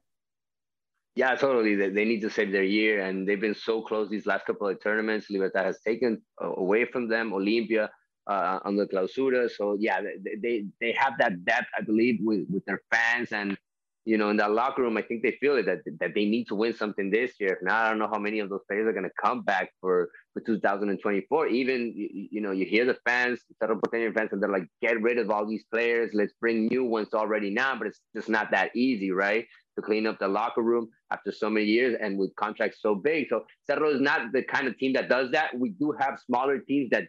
Yeah, 1.15 1.33
totally. 1.35 1.75
They, 1.75 1.89
they 1.89 2.03
need 2.03 2.19
to 2.21 2.29
save 2.29 2.51
their 2.51 2.63
year, 2.63 3.05
and 3.05 3.25
they've 3.25 3.39
been 3.39 3.55
so 3.55 3.81
close 3.81 4.09
these 4.09 4.25
last 4.25 4.45
couple 4.45 4.67
of 4.67 4.83
tournaments. 4.83 5.29
Libertad 5.29 5.65
has 5.65 5.79
taken 5.79 6.21
away 6.41 6.83
from 6.83 7.07
them. 7.07 7.31
Olimpia 7.31 7.87
uh, 8.27 8.59
on 8.65 8.75
the 8.75 8.85
clausura. 8.87 9.49
So 9.49 9.77
yeah, 9.79 10.01
they, 10.01 10.35
they 10.35 10.65
they 10.81 10.91
have 10.93 11.13
that 11.19 11.45
depth, 11.45 11.67
I 11.77 11.81
believe, 11.81 12.19
with 12.21 12.45
with 12.49 12.65
their 12.65 12.81
fans 12.91 13.31
and 13.31 13.57
you 14.05 14.17
know, 14.17 14.29
in 14.29 14.37
that 14.37 14.51
locker 14.51 14.83
room, 14.83 14.97
I 14.97 15.01
think 15.01 15.23
they 15.23 15.35
feel 15.41 15.57
it 15.57 15.65
that 15.65 15.79
that 15.99 16.13
they 16.13 16.25
need 16.25 16.45
to 16.45 16.55
win 16.55 16.75
something 16.75 17.09
this 17.09 17.33
year. 17.39 17.59
Now 17.63 17.83
I 17.83 17.89
don't 17.89 17.99
know 17.99 18.07
how 18.07 18.19
many 18.19 18.39
of 18.39 18.49
those 18.49 18.61
players 18.67 18.87
are 18.87 18.93
going 18.93 19.03
to 19.03 19.23
come 19.23 19.41
back 19.43 19.71
for 19.81 20.09
for 20.33 20.41
2024. 20.41 21.47
Even 21.47 21.93
you, 21.95 22.27
you 22.31 22.41
know, 22.41 22.51
you 22.51 22.65
hear 22.65 22.85
the 22.85 22.97
fans, 23.05 23.39
Cerro 23.59 23.79
Porteño 23.79 24.13
fans, 24.13 24.29
and 24.31 24.41
they're 24.41 24.51
like, 24.51 24.67
get 24.81 25.01
rid 25.01 25.17
of 25.17 25.31
all 25.31 25.47
these 25.47 25.65
players. 25.73 26.11
Let's 26.13 26.33
bring 26.39 26.67
new 26.67 26.83
ones 26.85 27.13
already 27.13 27.49
now. 27.49 27.75
But 27.77 27.87
it's 27.87 28.01
just 28.15 28.29
not 28.29 28.51
that 28.51 28.75
easy, 28.75 29.11
right? 29.11 29.45
to 29.75 29.81
clean 29.81 30.07
up 30.07 30.17
the 30.19 30.27
locker 30.27 30.61
room 30.61 30.89
after 31.11 31.31
so 31.31 31.49
many 31.49 31.65
years 31.65 31.97
and 32.01 32.17
with 32.17 32.35
contracts 32.35 32.81
so 32.81 32.95
big. 32.95 33.27
So 33.29 33.45
Cerro 33.67 33.93
is 33.93 34.01
not 34.01 34.31
the 34.31 34.43
kind 34.43 34.67
of 34.67 34.77
team 34.77 34.93
that 34.93 35.09
does 35.09 35.31
that. 35.31 35.57
We 35.57 35.69
do 35.71 35.93
have 35.99 36.19
smaller 36.25 36.59
teams 36.59 36.89
that 36.91 37.07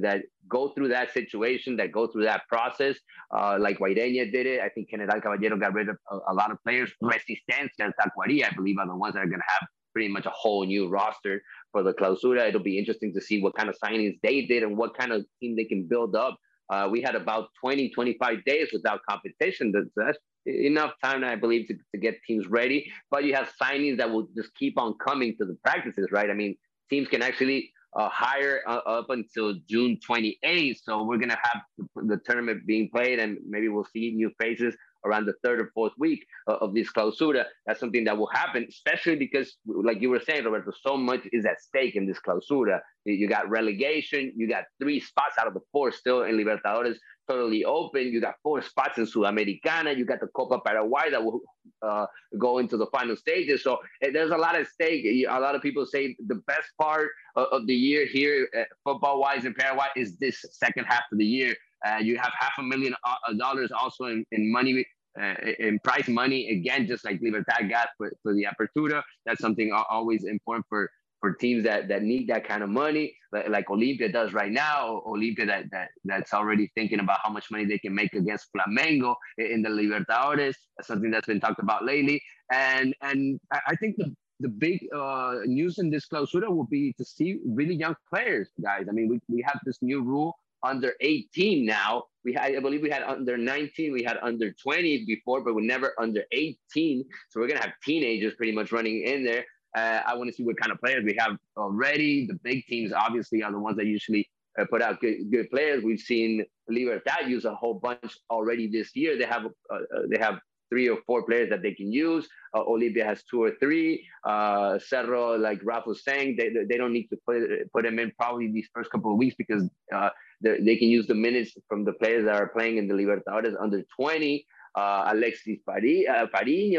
that 0.00 0.22
go 0.48 0.68
through 0.68 0.88
that 0.88 1.12
situation, 1.12 1.76
that 1.76 1.92
go 1.92 2.06
through 2.06 2.24
that 2.24 2.42
process, 2.48 2.96
uh, 3.36 3.56
like 3.60 3.78
Guaireña 3.78 4.30
did 4.30 4.46
it. 4.46 4.60
I 4.60 4.68
think 4.68 4.90
General 4.90 5.20
Caballero 5.20 5.56
got 5.58 5.74
rid 5.74 5.88
of 5.88 5.96
a, 6.10 6.18
a 6.28 6.34
lot 6.34 6.50
of 6.50 6.58
players. 6.64 6.90
Resistencia 7.02 7.80
and 7.80 7.92
Tacuaria, 8.00 8.46
I 8.50 8.54
believe, 8.54 8.78
are 8.78 8.86
the 8.86 8.96
ones 8.96 9.14
that 9.14 9.20
are 9.20 9.26
going 9.26 9.40
to 9.40 9.52
have 9.52 9.66
pretty 9.92 10.08
much 10.08 10.26
a 10.26 10.30
whole 10.30 10.64
new 10.64 10.88
roster 10.88 11.42
for 11.70 11.82
the 11.82 11.92
clausura. 11.92 12.48
It'll 12.48 12.62
be 12.62 12.78
interesting 12.78 13.12
to 13.14 13.20
see 13.20 13.42
what 13.42 13.54
kind 13.54 13.68
of 13.68 13.76
signings 13.82 14.18
they 14.22 14.46
did 14.46 14.62
and 14.62 14.76
what 14.76 14.96
kind 14.96 15.12
of 15.12 15.24
team 15.40 15.56
they 15.56 15.64
can 15.64 15.86
build 15.86 16.16
up. 16.16 16.38
Uh, 16.70 16.88
we 16.90 17.02
had 17.02 17.14
about 17.14 17.48
20, 17.60 17.90
25 17.90 18.44
days 18.44 18.68
without 18.72 19.00
competition. 19.08 19.72
That's 19.96 20.18
enough 20.46 20.92
time, 21.04 21.22
I 21.22 21.36
believe, 21.36 21.68
to, 21.68 21.74
to 21.74 22.00
get 22.00 22.16
teams 22.26 22.46
ready. 22.46 22.90
But 23.10 23.24
you 23.24 23.34
have 23.34 23.52
signings 23.60 23.98
that 23.98 24.10
will 24.10 24.28
just 24.34 24.54
keep 24.54 24.78
on 24.78 24.94
coming 24.94 25.36
to 25.38 25.44
the 25.44 25.56
practices, 25.62 26.08
right? 26.10 26.30
I 26.30 26.34
mean, 26.34 26.56
teams 26.88 27.08
can 27.08 27.22
actually 27.22 27.72
uh, 27.96 28.08
hire 28.08 28.60
uh, 28.66 28.80
up 28.86 29.10
until 29.10 29.54
June 29.68 29.98
28th. 30.08 30.78
So 30.82 31.04
we're 31.04 31.18
going 31.18 31.30
to 31.30 31.38
have 31.42 31.62
the, 31.78 32.02
the 32.02 32.20
tournament 32.24 32.66
being 32.66 32.88
played 32.94 33.18
and 33.18 33.38
maybe 33.48 33.68
we'll 33.68 33.86
see 33.92 34.12
new 34.12 34.30
faces 34.40 34.74
around 35.04 35.26
the 35.26 35.34
third 35.44 35.60
or 35.60 35.70
fourth 35.74 35.92
week 35.98 36.24
of 36.46 36.74
this 36.74 36.90
clausura. 36.92 37.44
That's 37.66 37.80
something 37.80 38.04
that 38.04 38.16
will 38.16 38.30
happen, 38.32 38.66
especially 38.68 39.16
because, 39.16 39.56
like 39.66 40.00
you 40.00 40.10
were 40.10 40.20
saying, 40.20 40.44
Roberto, 40.44 40.72
so 40.80 40.96
much 40.96 41.20
is 41.32 41.44
at 41.44 41.60
stake 41.60 41.96
in 41.96 42.06
this 42.06 42.18
clausura. 42.20 42.80
You 43.04 43.28
got 43.28 43.48
relegation, 43.50 44.32
you 44.36 44.48
got 44.48 44.64
three 44.80 45.00
spots 45.00 45.36
out 45.40 45.48
of 45.48 45.54
the 45.54 45.60
four 45.72 45.90
still 45.90 46.22
in 46.22 46.36
Libertadores 46.36 46.96
totally 47.28 47.64
open. 47.64 48.02
You 48.08 48.20
got 48.20 48.34
four 48.42 48.62
spots 48.62 48.98
in 48.98 49.06
Sudamericana. 49.06 49.96
You 49.96 50.04
got 50.04 50.20
the 50.20 50.28
Copa 50.28 50.60
Paraguay 50.60 51.10
that 51.10 51.22
will 51.22 51.40
uh, 51.82 52.06
go 52.38 52.58
into 52.58 52.76
the 52.76 52.86
final 52.86 53.16
stages. 53.16 53.62
So 53.62 53.78
eh, 54.02 54.10
there's 54.12 54.30
a 54.30 54.36
lot 54.36 54.56
at 54.56 54.66
stake. 54.68 55.04
A 55.04 55.40
lot 55.40 55.54
of 55.54 55.62
people 55.62 55.86
say 55.86 56.16
the 56.26 56.36
best 56.46 56.68
part 56.80 57.08
of, 57.36 57.46
of 57.52 57.66
the 57.66 57.74
year 57.74 58.06
here, 58.06 58.48
uh, 58.58 58.64
football 58.84 59.20
wise 59.20 59.44
in 59.44 59.54
Paraguay, 59.54 59.86
is 59.96 60.16
this 60.16 60.44
second 60.50 60.84
half 60.84 61.04
of 61.12 61.18
the 61.18 61.26
year. 61.26 61.54
Uh, 61.86 61.98
you 61.98 62.16
have 62.16 62.32
half 62.38 62.52
a 62.58 62.62
million 62.62 62.94
uh, 63.04 63.32
dollars 63.38 63.72
also 63.72 64.04
in, 64.04 64.24
in 64.32 64.50
money 64.50 64.84
uh, 65.20 65.34
in 65.58 65.78
prize 65.80 66.08
money 66.08 66.50
again, 66.50 66.86
just 66.86 67.04
like 67.04 67.20
Libertad 67.20 67.68
got 67.68 67.88
for, 67.98 68.12
for 68.22 68.32
the 68.32 68.46
Apertura. 68.46 69.02
That's 69.26 69.40
something 69.40 69.70
always 69.90 70.24
important 70.24 70.64
for 70.68 70.88
for 71.20 71.34
teams 71.34 71.64
that 71.64 71.88
that 71.88 72.02
need 72.02 72.28
that 72.28 72.46
kind 72.46 72.62
of 72.62 72.70
money, 72.70 73.14
like, 73.48 73.66
Olimpia 73.66 74.12
does 74.12 74.32
right 74.32 74.52
now. 74.52 75.02
Olimpia 75.06 75.46
that, 75.46 75.64
that 75.70 75.88
that's 76.04 76.34
already 76.34 76.70
thinking 76.74 77.00
about 77.00 77.18
how 77.22 77.30
much 77.30 77.50
money 77.50 77.64
they 77.64 77.78
can 77.78 77.94
make 77.94 78.12
against 78.14 78.48
Flamengo 78.54 79.14
in 79.38 79.62
the 79.62 79.68
Libertadores. 79.68 80.54
Something 80.82 81.10
that's 81.10 81.26
been 81.26 81.40
talked 81.40 81.60
about 81.60 81.84
lately. 81.84 82.22
And 82.50 82.94
and 83.02 83.40
I 83.52 83.76
think 83.76 83.96
the 83.96 84.14
the 84.40 84.48
big 84.48 84.86
uh, 84.94 85.36
news 85.46 85.78
in 85.78 85.88
this 85.88 86.06
clausura 86.06 86.48
will 86.50 86.66
be 86.66 86.92
to 86.98 87.04
see 87.04 87.38
really 87.46 87.74
young 87.74 87.94
players, 88.12 88.50
guys. 88.62 88.86
I 88.88 88.92
mean, 88.92 89.08
we, 89.08 89.20
we 89.28 89.42
have 89.46 89.60
this 89.64 89.78
new 89.82 90.02
rule 90.02 90.34
under 90.62 90.92
18 91.00 91.64
now. 91.64 92.04
We 92.24 92.34
had, 92.34 92.54
I 92.54 92.60
believe 92.60 92.82
we 92.82 92.90
had 92.90 93.02
under 93.02 93.36
19, 93.36 93.92
we 93.92 94.02
had 94.02 94.18
under 94.22 94.52
20 94.52 95.04
before, 95.06 95.42
but 95.42 95.54
we 95.54 95.66
never 95.66 95.92
under 95.98 96.22
18. 96.32 97.04
So 97.30 97.40
we're 97.40 97.48
gonna 97.48 97.60
have 97.60 97.72
teenagers 97.84 98.34
pretty 98.34 98.52
much 98.52 98.72
running 98.72 99.02
in 99.02 99.24
there. 99.24 99.44
Uh, 99.76 100.00
I 100.06 100.14
want 100.14 100.28
to 100.28 100.36
see 100.36 100.42
what 100.42 100.56
kind 100.58 100.72
of 100.72 100.80
players 100.80 101.04
we 101.04 101.16
have 101.18 101.36
already. 101.56 102.26
The 102.26 102.38
big 102.42 102.66
teams 102.66 102.92
obviously 102.92 103.42
are 103.42 103.52
the 103.52 103.58
ones 103.58 103.76
that 103.78 103.86
usually 103.86 104.28
uh, 104.58 104.64
put 104.70 104.82
out 104.82 105.00
good, 105.00 105.30
good 105.30 105.50
players. 105.50 105.82
We've 105.82 106.00
seen 106.00 106.44
Libertad 106.68 107.28
use 107.28 107.44
a 107.44 107.54
whole 107.54 107.74
bunch 107.74 108.18
already 108.30 108.68
this 108.68 108.94
year. 108.94 109.18
They 109.18 109.24
have 109.24 109.46
uh, 109.46 109.74
uh 109.74 110.02
they 110.10 110.18
have 110.18 110.38
three 110.72 110.88
or 110.88 110.98
four 111.06 111.22
players 111.24 111.50
that 111.50 111.60
they 111.60 111.74
can 111.74 111.92
use. 111.92 112.26
Uh, 112.54 112.64
Olimpia 112.64 113.04
has 113.04 113.22
two 113.24 113.42
or 113.42 113.52
three. 113.60 114.06
Uh, 114.24 114.78
Cerro, 114.78 115.36
like 115.36 115.60
Ralph 115.62 115.86
was 115.86 116.02
saying, 116.02 116.36
they, 116.36 116.48
they 116.48 116.78
don't 116.78 116.94
need 116.94 117.08
to 117.08 117.18
put 117.26 117.42
put 117.74 117.84
them 117.84 117.98
in 117.98 118.10
probably 118.18 118.50
these 118.50 118.68
first 118.74 118.90
couple 118.90 119.12
of 119.12 119.18
weeks 119.18 119.36
because 119.36 119.68
uh, 119.94 120.08
they 120.40 120.76
can 120.76 120.88
use 120.88 121.06
the 121.06 121.14
minutes 121.14 121.52
from 121.68 121.84
the 121.84 121.92
players 121.92 122.24
that 122.24 122.36
are 122.36 122.48
playing 122.48 122.78
in 122.78 122.88
the 122.88 122.94
Libertadores 122.94 123.54
under 123.60 123.82
20. 124.00 124.46
Uh, 124.74 125.10
Alexis 125.12 125.58
Pari, 125.66 126.08
uh, 126.08 126.26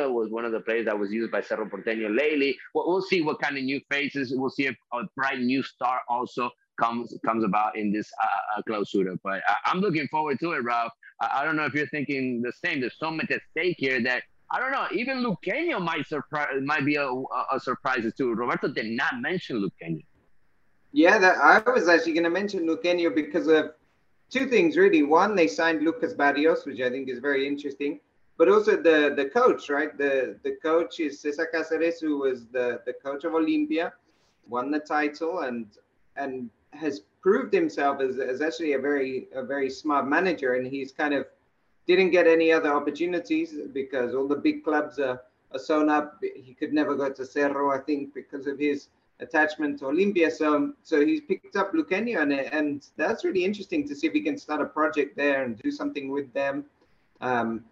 was 0.10 0.32
one 0.32 0.46
of 0.46 0.52
the 0.52 0.60
players 0.62 0.86
that 0.86 0.98
was 0.98 1.12
used 1.12 1.32
by 1.32 1.42
Cerro 1.42 1.66
Porteño 1.68 2.16
lately. 2.16 2.58
We'll, 2.74 2.88
we'll 2.88 3.04
see 3.04 3.22
what 3.22 3.40
kind 3.40 3.56
of 3.56 3.64
new 3.64 3.80
faces. 3.92 4.34
We'll 4.36 4.50
see 4.50 4.66
if 4.66 4.76
a 4.94 5.04
bright 5.16 5.40
new 5.40 5.62
star 5.62 6.02
also 6.10 6.50
comes 6.80 7.16
comes 7.24 7.44
about 7.44 7.78
in 7.78 7.92
this 7.92 8.12
uh, 8.22 8.60
uh 8.60 8.62
clausura. 8.68 9.18
But 9.24 9.42
I, 9.48 9.72
am 9.72 9.80
looking 9.80 10.08
forward 10.08 10.40
to 10.40 10.54
it, 10.54 10.64
Ralph. 10.64 10.92
I, 11.22 11.42
I, 11.42 11.46
don't 11.46 11.56
know 11.56 11.66
if 11.66 11.74
you're 11.74 11.88
thinking 11.88 12.42
the 12.42 12.52
same. 12.52 12.82
There's 12.82 12.98
so 12.98 13.12
much 13.12 13.30
at 13.32 13.42
stake 13.52 13.76
here 13.78 14.02
that 14.04 14.24
I 14.50 14.60
don't 14.60 14.72
know. 14.72 14.88
Even 14.92 15.24
Luqueño 15.24 15.82
might 15.82 16.08
surprise, 16.08 16.50
might 16.62 16.86
be 16.86 16.96
a, 16.96 17.08
a, 17.08 17.60
surprise 17.60 18.12
too. 18.16 18.34
Roberto 18.34 18.68
did 18.68 18.92
not 18.92 19.20
mention 19.20 19.58
Luqueño. 19.58 20.04
Yeah, 20.92 21.18
that, 21.18 21.38
I 21.38 21.68
was 21.72 21.88
actually 21.88 22.14
going 22.14 22.26
to 22.26 22.30
mention 22.30 22.68
Luqueño 22.68 23.16
because 23.16 23.48
of 23.48 23.72
two 24.34 24.48
things 24.48 24.76
really. 24.76 25.04
One, 25.04 25.36
they 25.36 25.48
signed 25.48 25.84
Lucas 25.84 26.14
Barrios, 26.14 26.66
which 26.66 26.82
I 26.82 26.90
think 26.90 27.08
is 27.08 27.20
very 27.20 27.48
interesting, 27.48 28.00
but 28.38 28.50
also 28.50 28.72
the 28.76 29.14
the 29.16 29.30
coach, 29.30 29.70
right? 29.70 29.96
The 29.98 30.40
the 30.44 30.56
coach 30.70 31.00
is 31.00 31.22
Cesar 31.22 31.48
Cáceres, 31.54 32.02
who 32.02 32.18
was 32.18 32.48
the 32.48 32.82
the 32.88 32.94
coach 32.94 33.24
of 33.24 33.34
Olimpia, 33.34 33.94
won 34.50 34.72
the 34.72 34.80
title, 34.80 35.40
and 35.40 35.68
and 36.16 36.50
has 36.72 37.02
proved 37.22 37.54
himself 37.54 38.02
as, 38.02 38.18
as 38.18 38.42
actually 38.42 38.74
a 38.74 38.80
very 38.80 39.28
a 39.36 39.44
very 39.44 39.70
smart 39.70 40.08
manager, 40.08 40.56
and 40.56 40.66
he's 40.66 40.92
kind 40.92 41.14
of 41.14 41.28
didn't 41.86 42.12
get 42.12 42.28
any 42.28 42.52
other 42.52 42.74
opportunities 42.74 43.56
because 43.74 44.16
all 44.16 44.28
the 44.28 44.42
big 44.48 44.64
clubs 44.64 45.00
are, 45.00 45.22
are 45.52 45.60
sewn 45.60 45.90
up. 45.90 46.18
He 46.22 46.54
could 46.54 46.74
never 46.74 46.96
go 46.96 47.10
to 47.10 47.26
Cerro, 47.26 47.72
I 47.72 47.80
think, 47.80 48.14
because 48.14 48.48
of 48.48 48.58
his 48.58 48.88
attachment 49.24 49.80
to 49.80 49.86
Olimpia. 49.86 50.32
So 50.32 50.74
so 50.84 51.06
he's 51.06 51.22
picked 51.22 51.56
up 51.56 51.74
Luqueño, 51.74 52.22
and 52.24 52.34
and 52.34 52.86
that's 53.02 53.24
really 53.26 53.44
interesting 53.44 53.88
to 53.88 53.96
see 53.96 54.08
if 54.08 54.14
he 54.14 54.22
can 54.22 54.38
start 54.38 54.62
a 54.62 54.66
project 54.66 55.16
there 55.16 55.44
and 55.44 55.58
do 55.58 55.72
something 55.72 56.10
with 56.10 56.32
them. 56.34 56.66
Um, 57.22 57.64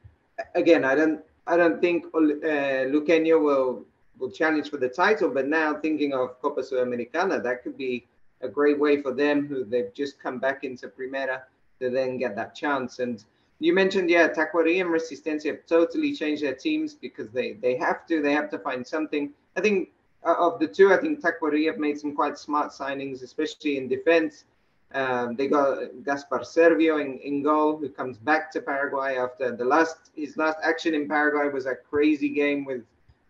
again, 0.56 0.84
I 0.92 0.96
don't 0.96 1.22
I 1.48 1.58
don't 1.58 1.80
think 1.82 2.06
uh, 2.16 3.40
will 3.48 3.86
will 4.18 4.32
challenge 4.32 4.70
for 4.70 4.78
the 4.78 4.90
title, 4.90 5.30
but 5.30 5.48
now 5.48 5.74
thinking 5.74 6.14
of 6.14 6.40
Copa 6.42 6.62
Sudamericana, 6.62 7.42
that 7.44 7.64
could 7.64 7.78
be 7.78 8.06
a 8.42 8.48
great 8.48 8.80
way 8.80 9.02
for 9.02 9.14
them 9.14 9.48
who 9.48 9.64
they've 9.64 9.94
just 9.94 10.20
come 10.20 10.38
back 10.40 10.64
into 10.64 10.88
Primera 10.88 11.42
to 11.80 11.90
then 11.90 12.18
get 12.18 12.36
that 12.36 12.56
chance. 12.56 13.00
And 13.00 13.24
you 13.60 13.74
mentioned, 13.74 14.10
yeah, 14.10 14.28
Tacuaria 14.28 14.82
and 14.82 14.90
Resistencia 14.90 15.48
have 15.52 15.66
totally 15.68 16.14
changed 16.14 16.44
their 16.44 16.56
teams 16.56 16.94
because 16.94 17.30
they 17.30 17.54
they 17.54 17.76
have 17.78 18.06
to 18.08 18.22
they 18.22 18.34
have 18.34 18.50
to 18.52 18.60
find 18.60 18.86
something. 18.86 19.32
I 19.58 19.62
think 19.62 19.90
of 20.24 20.60
the 20.60 20.68
two, 20.68 20.94
I 20.94 20.98
think 20.98 21.22
Tacuaria 21.22 21.68
have 21.68 21.80
made 21.80 22.00
some 22.00 22.16
quite 22.16 22.38
smart 22.38 22.72
signings, 22.72 23.24
especially 23.24 23.78
in 23.78 23.88
defense. 23.88 24.46
Um, 24.94 25.36
they 25.36 25.48
got 25.48 25.80
Gaspar 26.04 26.40
Servio 26.40 27.00
in, 27.00 27.18
in 27.20 27.42
goal, 27.44 27.78
who 27.78 27.90
comes 27.90 28.18
back 28.18 28.52
to 28.52 28.62
Paraguay 28.62 29.16
after 29.18 29.56
the 29.56 29.64
last 29.64 30.12
his 30.16 30.36
last 30.36 30.58
action 30.64 30.94
in 30.94 31.08
Paraguay 31.08 31.48
was 31.52 31.66
a 31.66 31.76
crazy 31.76 32.30
game 32.30 32.66
with 32.66 32.84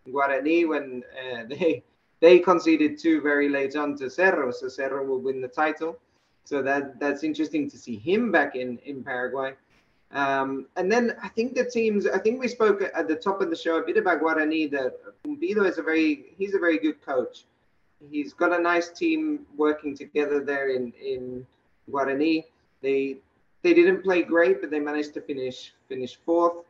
Guarani 0.08 0.68
when 0.68 1.04
uh, 1.16 1.44
they 1.48 1.84
they 2.20 2.38
conceded 2.40 2.98
two 2.98 3.20
very 3.20 3.48
late 3.48 3.76
on 3.76 3.96
to 3.98 4.10
Cerro, 4.10 4.50
so 4.50 4.68
Cerro 4.68 5.04
will 5.04 5.20
win 5.20 5.40
the 5.40 5.48
title. 5.48 5.98
So 6.44 6.62
that 6.62 6.98
that's 6.98 7.22
interesting 7.22 7.70
to 7.70 7.78
see 7.78 7.96
him 7.96 8.32
back 8.32 8.56
in 8.56 8.78
in 8.78 9.04
Paraguay. 9.04 9.54
Um, 10.12 10.66
and 10.76 10.92
then 10.92 11.16
I 11.22 11.28
think 11.28 11.54
the 11.54 11.64
teams, 11.64 12.06
I 12.06 12.18
think 12.18 12.38
we 12.38 12.48
spoke 12.48 12.82
at 12.82 13.08
the 13.08 13.16
top 13.16 13.40
of 13.40 13.48
the 13.48 13.56
show 13.56 13.78
a 13.78 13.82
bit 13.82 13.96
about 13.96 14.20
Guarani, 14.20 14.70
that 14.70 14.94
Pumpido 15.24 15.66
is 15.66 15.78
a 15.78 15.82
very, 15.82 16.34
he's 16.36 16.54
a 16.54 16.58
very 16.58 16.78
good 16.78 17.00
coach. 17.04 17.44
He's 18.10 18.32
got 18.32 18.52
a 18.52 18.60
nice 18.60 18.90
team 18.90 19.46
working 19.56 19.96
together 19.96 20.44
there 20.44 20.68
in, 20.68 20.92
in 21.02 21.46
Guarani. 21.90 22.44
They, 22.82 23.16
they 23.62 23.72
didn't 23.72 24.02
play 24.02 24.22
great, 24.22 24.60
but 24.60 24.70
they 24.70 24.80
managed 24.80 25.14
to 25.14 25.20
finish, 25.22 25.72
finish 25.88 26.18
fourth. 26.26 26.64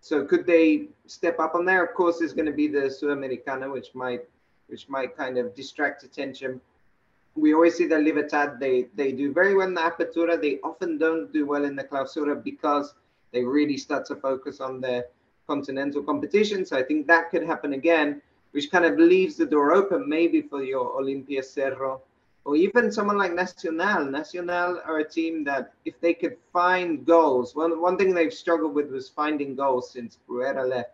So 0.00 0.24
could 0.24 0.46
they 0.46 0.88
step 1.06 1.40
up 1.40 1.54
on 1.54 1.64
there? 1.64 1.82
Of 1.82 1.94
course, 1.94 2.18
there's 2.18 2.34
going 2.34 2.46
to 2.46 2.52
be 2.52 2.68
the 2.68 2.82
Sudamericana, 2.82 3.72
which 3.72 3.94
might, 3.94 4.22
which 4.68 4.88
might 4.88 5.16
kind 5.16 5.38
of 5.38 5.54
distract 5.54 6.04
attention 6.04 6.60
we 7.34 7.54
always 7.54 7.74
see 7.76 7.86
that 7.88 8.02
Libertad, 8.02 8.60
they, 8.60 8.86
they 8.94 9.12
do 9.12 9.32
very 9.32 9.54
well 9.54 9.66
in 9.66 9.74
the 9.74 9.80
Apertura. 9.80 10.40
They 10.40 10.60
often 10.62 10.98
don't 10.98 11.32
do 11.32 11.46
well 11.46 11.64
in 11.64 11.74
the 11.74 11.84
Clausura 11.84 12.42
because 12.42 12.94
they 13.32 13.42
really 13.42 13.76
start 13.76 14.06
to 14.06 14.16
focus 14.16 14.60
on 14.60 14.80
the 14.80 15.06
continental 15.46 16.02
competition. 16.02 16.64
So 16.64 16.76
I 16.76 16.82
think 16.82 17.06
that 17.08 17.30
could 17.30 17.44
happen 17.44 17.72
again, 17.72 18.22
which 18.52 18.70
kind 18.70 18.84
of 18.84 18.98
leaves 18.98 19.36
the 19.36 19.46
door 19.46 19.72
open 19.72 20.08
maybe 20.08 20.42
for 20.42 20.62
your 20.62 21.00
Olimpia 21.00 21.44
Cerro 21.44 22.02
or 22.44 22.56
even 22.56 22.92
someone 22.92 23.16
like 23.16 23.32
Nacional. 23.32 24.04
Nacional 24.04 24.80
are 24.84 24.98
a 24.98 25.08
team 25.08 25.44
that 25.44 25.72
if 25.84 25.98
they 26.00 26.12
could 26.12 26.36
find 26.52 27.04
goals, 27.06 27.54
one, 27.54 27.80
one 27.80 27.96
thing 27.96 28.14
they've 28.14 28.32
struggled 28.32 28.74
with 28.74 28.90
was 28.90 29.08
finding 29.08 29.56
goals 29.56 29.90
since 29.90 30.18
Bruera 30.28 30.68
left. 30.68 30.90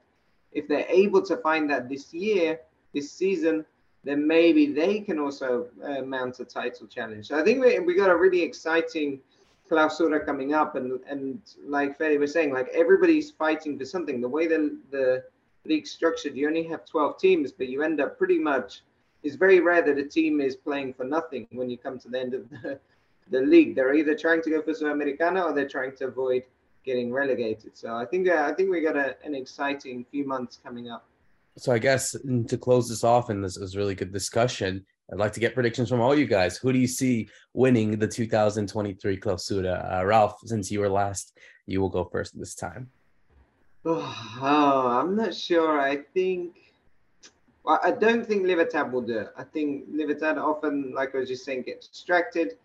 If 0.53 0.68
they're 0.68 0.86
able 0.88 1.22
to 1.22 1.36
find 1.38 1.68
that 1.70 1.88
this 1.88 2.14
year, 2.14 2.61
this 2.95 3.11
season, 3.11 3.64
then 4.05 4.26
maybe 4.26 4.72
they 4.72 5.01
can 5.01 5.18
also 5.18 5.68
uh, 5.84 6.03
mount 6.03 6.40
a 6.40 6.44
title 6.44 6.86
challenge. 6.86 7.28
So 7.28 7.38
I 7.38 7.44
think 7.44 7.62
we, 7.62 7.78
we 7.80 7.94
got 7.94 8.11
a 8.11 8.16
really 8.16 8.42
exciting 8.42 9.20
clausura 9.70 10.24
coming 10.24 10.55
up, 10.55 10.74
and 10.74 11.01
and 11.09 11.40
like 11.66 11.98
Fede 11.98 12.18
was 12.18 12.32
saying, 12.32 12.53
like 12.53 12.68
everybody's 12.74 13.30
fighting 13.30 13.78
for 13.78 13.84
something. 13.84 14.20
The 14.20 14.28
way 14.28 14.46
the 14.46 14.78
the 14.90 15.24
league 15.64 15.86
structured, 15.86 16.36
you 16.36 16.48
only 16.48 16.64
have 16.64 16.84
12 16.86 17.18
teams, 17.18 17.53
but 17.53 17.68
you 17.68 17.82
end 17.82 18.01
up 18.01 18.18
pretty 18.18 18.38
much. 18.38 18.82
It's 19.22 19.36
very 19.36 19.61
rare 19.61 19.82
that 19.82 19.98
a 19.98 20.05
team 20.05 20.40
is 20.40 20.57
playing 20.57 20.94
for 20.94 21.05
nothing 21.05 21.46
when 21.53 21.68
you 21.68 21.76
come 21.76 21.98
to 21.98 22.09
the 22.09 22.18
end 22.18 22.32
of 22.32 22.48
the, 22.48 22.80
the 23.30 23.40
league. 23.42 23.74
They're 23.74 23.92
either 23.94 24.14
trying 24.14 24.40
to 24.42 24.51
go 24.51 24.62
for 24.62 24.72
Sudamericana 24.72 25.44
or 25.44 25.53
they're 25.53 25.68
trying 25.68 25.94
to 25.96 26.07
avoid 26.07 26.44
getting 26.86 27.12
relegated. 27.12 27.76
So 27.76 27.94
I 27.94 28.07
think 28.07 28.28
uh, 28.28 28.48
I 28.51 28.55
think 28.55 28.70
we 28.70 28.80
got 28.80 28.96
a, 28.96 29.16
an 29.22 29.34
exciting 29.34 30.07
few 30.11 30.26
months 30.26 30.59
coming 30.62 30.90
up. 30.90 31.05
So 31.57 31.72
I 31.72 31.78
guess 31.78 32.16
to 32.48 32.59
close 32.59 32.88
this 32.88 33.05
off, 33.05 33.28
and 33.28 33.42
this 33.44 33.59
was 33.59 33.76
really 33.76 33.94
good 33.94 34.12
discussion. 34.12 34.84
I'd 35.12 35.18
like 35.18 35.32
to 35.32 35.40
get 35.40 35.55
predictions 35.55 35.88
from 35.88 36.01
all 36.01 36.16
you 36.16 36.26
guys. 36.26 36.57
Who 36.57 36.72
do 36.72 36.78
you 36.78 36.86
see 36.86 37.28
winning 37.53 37.98
the 37.98 38.07
2023 38.07 39.18
Clausura? 39.18 40.01
Uh, 40.01 40.07
Ralph, 40.07 40.38
since 40.44 40.70
you 40.70 40.80
were 40.80 40.88
last, 40.88 41.36
you 41.66 41.80
will 41.80 41.88
go 41.88 42.05
first 42.05 42.38
this 42.38 42.55
time. 42.55 42.88
Oh, 43.84 45.01
I'm 45.01 45.16
not 45.16 45.34
sure. 45.34 45.80
I 45.80 45.96
think. 46.14 46.57
I 47.66 47.90
don't 47.90 48.26
think 48.26 48.46
Libertad 48.46 48.90
will 48.90 49.03
do 49.03 49.18
it. 49.18 49.28
I 49.36 49.44
think 49.44 49.84
Libertad 49.92 50.38
often, 50.38 50.92
like 50.94 51.14
I 51.14 51.18
was 51.18 51.28
just 51.28 51.44
saying, 51.44 51.62
get 51.62 51.82
distracted. 51.82 52.57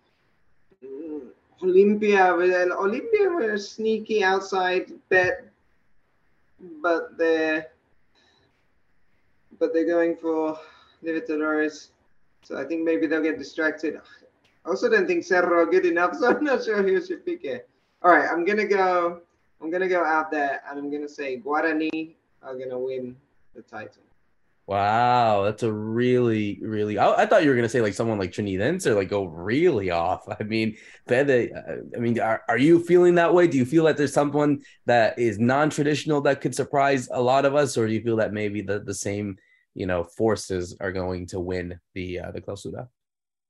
Mm, 0.84 1.28
Olimpia, 1.62 2.34
Olimpia 2.72 3.36
were 3.36 3.54
a 3.54 3.60
sneaky 3.60 4.24
outside 4.24 4.92
bet, 5.10 5.46
but 6.82 7.18
they're 7.18 7.68
but 9.60 9.74
they're 9.74 9.88
going 9.88 10.16
for 10.16 10.58
Libertadores. 11.04 11.90
So 12.44 12.58
I 12.58 12.64
think 12.64 12.84
maybe 12.84 13.08
they'll 13.08 13.24
get 13.24 13.38
distracted. 13.38 14.00
I 14.66 14.70
also 14.70 14.90
don't 14.90 15.08
think 15.08 15.24
Cerro 15.24 15.62
are 15.62 15.66
good 15.66 15.86
enough, 15.86 16.16
so 16.20 16.30
I'm 16.30 16.44
not 16.44 16.64
sure 16.64 16.82
who 16.82 17.04
should 17.06 17.26
pick 17.26 17.44
it. 17.44 17.70
All 18.04 18.12
right, 18.12 18.30
I'm 18.30 18.46
gonna 18.46 18.68
go. 18.68 19.22
I'm 19.62 19.72
gonna 19.72 19.88
go 19.88 20.04
out 20.04 20.30
there 20.32 20.62
and 20.70 20.78
I'm 20.78 20.92
gonna 20.92 21.10
say 21.10 21.40
Guarani 21.40 22.16
are 22.44 22.58
gonna 22.58 22.78
win 22.78 23.16
the 23.56 23.62
title. 23.62 24.04
Wow, 24.68 25.44
that's 25.44 25.62
a 25.62 25.72
really, 25.72 26.60
really. 26.64 26.98
I, 26.98 27.24
I, 27.24 27.26
thought 27.28 27.44
you 27.44 27.50
were 27.50 27.56
gonna 27.56 27.70
say 27.70 27.82
like 27.82 27.94
someone 27.94 28.18
like 28.18 28.32
Trinidense 28.32 28.88
or 28.88 28.96
like 28.96 29.10
go 29.10 29.26
really 29.26 29.92
off. 29.92 30.28
I 30.40 30.44
mean, 30.44 30.76
Fede, 31.08 31.52
uh, 31.56 31.76
I 31.96 32.00
mean, 32.00 32.20
are, 32.20 32.42
are 32.50 32.58
you 32.58 32.84
feeling 32.84 33.16
that 33.16 33.32
way? 33.32 33.48
Do 33.48 33.60
you 33.60 33.66
feel 33.66 33.84
that 33.86 33.96
there's 33.96 34.14
someone 34.14 34.62
that 34.88 35.20
is 35.20 35.38
non-traditional 35.38 36.22
that 36.22 36.42
could 36.42 36.56
surprise 36.56 37.08
a 37.12 37.22
lot 37.22 37.46
of 37.46 37.54
us, 37.54 37.78
or 37.78 37.86
do 37.88 37.94
you 37.94 38.02
feel 38.02 38.16
that 38.16 38.34
maybe 38.34 38.62
the 38.62 38.80
the 38.80 38.94
same 38.94 39.38
you 39.76 39.86
know 39.86 40.04
forces 40.04 40.76
are 40.82 40.92
going 40.92 41.28
to 41.28 41.40
win 41.40 41.80
the 41.94 42.20
uh, 42.20 42.32
the 42.32 42.42
Clausura. 42.42 42.88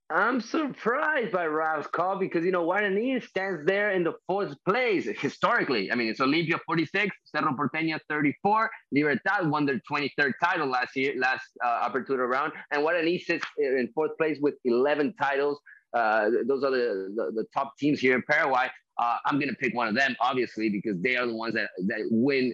I'm 0.08 0.40
surprised 0.40 1.32
by 1.32 1.46
Ralph's 1.46 1.88
call 1.88 2.16
because 2.16 2.44
you 2.44 2.52
know 2.52 2.64
Guarani 2.64 3.20
stands 3.20 3.66
there 3.66 3.90
in 3.90 4.04
the 4.04 4.12
fourth 4.28 4.54
place 4.64 5.08
historically. 5.20 5.90
I 5.90 5.96
mean, 5.96 6.08
it's 6.08 6.20
Olimpia 6.20 6.60
46, 6.64 7.16
Cerro 7.24 7.52
Porteño 7.54 7.98
34, 8.08 8.70
Libertad 8.92 9.50
won 9.50 9.66
their 9.66 9.80
23rd 9.90 10.32
title 10.42 10.68
last 10.68 10.94
year, 10.94 11.14
last 11.18 11.42
uh, 11.64 11.88
Apertura 11.88 12.28
round, 12.28 12.52
and 12.70 12.82
Guarani 12.82 13.20
sits 13.20 13.44
in 13.58 13.88
fourth 13.94 14.16
place 14.16 14.38
with 14.40 14.54
11 14.64 15.14
titles. 15.20 15.60
Uh, 15.92 16.30
those 16.46 16.62
are 16.62 16.70
the, 16.70 17.12
the, 17.16 17.32
the, 17.34 17.44
top 17.54 17.72
teams 17.78 17.98
here 17.98 18.14
in 18.14 18.22
Paraguay. 18.28 18.68
Uh, 18.98 19.16
I'm 19.24 19.40
to 19.40 19.54
pick 19.54 19.74
one 19.74 19.88
of 19.88 19.94
them, 19.94 20.14
obviously, 20.20 20.68
because 20.68 21.00
they 21.00 21.16
are 21.16 21.26
the 21.26 21.34
ones 21.34 21.54
that, 21.54 21.70
that 21.86 22.00
win 22.10 22.52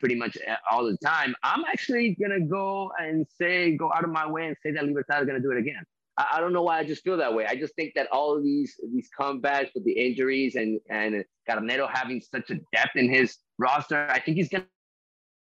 pretty 0.00 0.14
much 0.14 0.36
uh, 0.48 0.56
all 0.70 0.84
the 0.84 0.96
time. 1.04 1.34
I'm 1.42 1.64
actually 1.64 2.16
gonna 2.20 2.40
go 2.40 2.90
and 2.98 3.26
say, 3.38 3.76
go 3.76 3.92
out 3.94 4.04
of 4.04 4.10
my 4.10 4.26
way 4.26 4.46
and 4.46 4.56
say 4.62 4.72
that 4.72 4.84
Libertad 4.84 5.22
is 5.22 5.26
gonna 5.26 5.40
do 5.40 5.52
it 5.52 5.58
again. 5.58 5.82
I, 6.16 6.26
I, 6.34 6.40
don't 6.40 6.52
know 6.52 6.62
why 6.62 6.78
I 6.78 6.84
just 6.84 7.02
feel 7.02 7.16
that 7.16 7.34
way. 7.34 7.46
I 7.46 7.56
just 7.56 7.74
think 7.74 7.92
that 7.94 8.08
all 8.12 8.36
of 8.36 8.42
these 8.42 8.78
these 8.92 9.08
comebacks 9.18 9.70
with 9.74 9.84
the 9.84 9.92
injuries 9.92 10.54
and 10.54 10.80
and 10.88 11.24
Garnero 11.48 11.88
having 11.92 12.20
such 12.20 12.50
a 12.50 12.54
depth 12.72 12.96
in 12.96 13.12
his 13.12 13.38
roster, 13.58 14.06
I 14.08 14.20
think 14.20 14.36
he's 14.36 14.48
gonna 14.48 14.66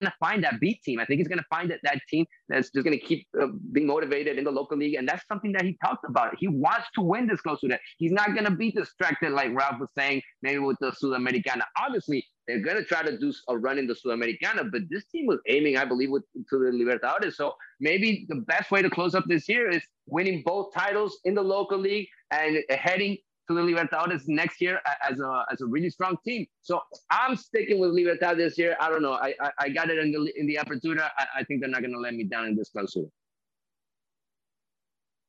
to 0.01 0.13
find 0.19 0.43
that 0.43 0.59
beat 0.59 0.81
team. 0.83 0.99
I 0.99 1.05
think 1.05 1.19
he's 1.19 1.27
going 1.27 1.39
to 1.39 1.45
find 1.49 1.69
that, 1.71 1.79
that 1.83 1.99
team 2.09 2.25
that's 2.49 2.69
just 2.69 2.83
going 2.83 2.97
to 2.97 3.03
keep 3.03 3.27
uh, 3.41 3.47
being 3.71 3.87
motivated 3.87 4.37
in 4.37 4.43
the 4.43 4.51
local 4.51 4.77
league. 4.77 4.95
And 4.95 5.07
that's 5.07 5.25
something 5.27 5.51
that 5.53 5.63
he 5.63 5.77
talked 5.83 6.05
about. 6.07 6.35
He 6.37 6.47
wants 6.47 6.87
to 6.95 7.01
win 7.01 7.27
this 7.27 7.41
Clausura. 7.41 7.77
He's 7.97 8.11
not 8.11 8.33
going 8.33 8.45
to 8.45 8.51
be 8.51 8.71
distracted, 8.71 9.31
like 9.31 9.53
Ralph 9.53 9.79
was 9.79 9.89
saying, 9.97 10.21
maybe 10.41 10.59
with 10.59 10.77
the 10.81 10.91
Sudamericana. 10.91 11.63
Obviously, 11.79 12.25
they're 12.47 12.61
going 12.61 12.77
to 12.77 12.83
try 12.83 13.01
to 13.01 13.17
do 13.17 13.33
a 13.49 13.57
run 13.57 13.79
in 13.79 13.87
the 13.87 13.95
Sudamericana, 13.95 14.71
but 14.71 14.81
this 14.89 15.05
team 15.05 15.25
was 15.25 15.39
aiming, 15.47 15.77
I 15.77 15.85
believe, 15.85 16.11
with, 16.11 16.23
to 16.49 16.59
the 16.59 16.71
Libertadores. 16.71 17.33
So 17.33 17.53
maybe 17.79 18.25
the 18.29 18.35
best 18.47 18.71
way 18.71 18.81
to 18.81 18.89
close 18.89 19.15
up 19.15 19.25
this 19.27 19.49
year 19.49 19.69
is 19.69 19.81
winning 20.07 20.43
both 20.45 20.73
titles 20.73 21.19
in 21.23 21.33
the 21.33 21.41
local 21.41 21.79
league 21.79 22.07
and 22.31 22.59
heading 22.69 23.17
to 23.47 23.53
the 23.53 23.61
Libertadores 23.61 24.23
next 24.27 24.61
year 24.61 24.79
as 25.09 25.19
a 25.19 25.45
as 25.51 25.61
a 25.61 25.65
really 25.65 25.89
strong 25.89 26.17
team. 26.25 26.45
So 26.61 26.81
I'm 27.11 27.35
sticking 27.35 27.79
with 27.79 27.91
Libertad 27.91 28.37
this 28.37 28.57
year. 28.57 28.75
I 28.79 28.89
don't 28.89 29.01
know. 29.01 29.13
I 29.13 29.33
I, 29.41 29.51
I 29.59 29.69
got 29.69 29.89
it 29.89 29.97
in 29.99 30.11
the 30.11 30.31
in 30.39 30.47
the 30.47 30.55
Apertura. 30.55 31.09
I, 31.17 31.25
I 31.39 31.43
think 31.43 31.61
they're 31.61 31.69
not 31.69 31.81
going 31.81 31.93
to 31.93 31.99
let 31.99 32.13
me 32.13 32.23
down 32.23 32.45
in 32.45 32.55
this 32.55 32.71
clausura. 32.75 33.09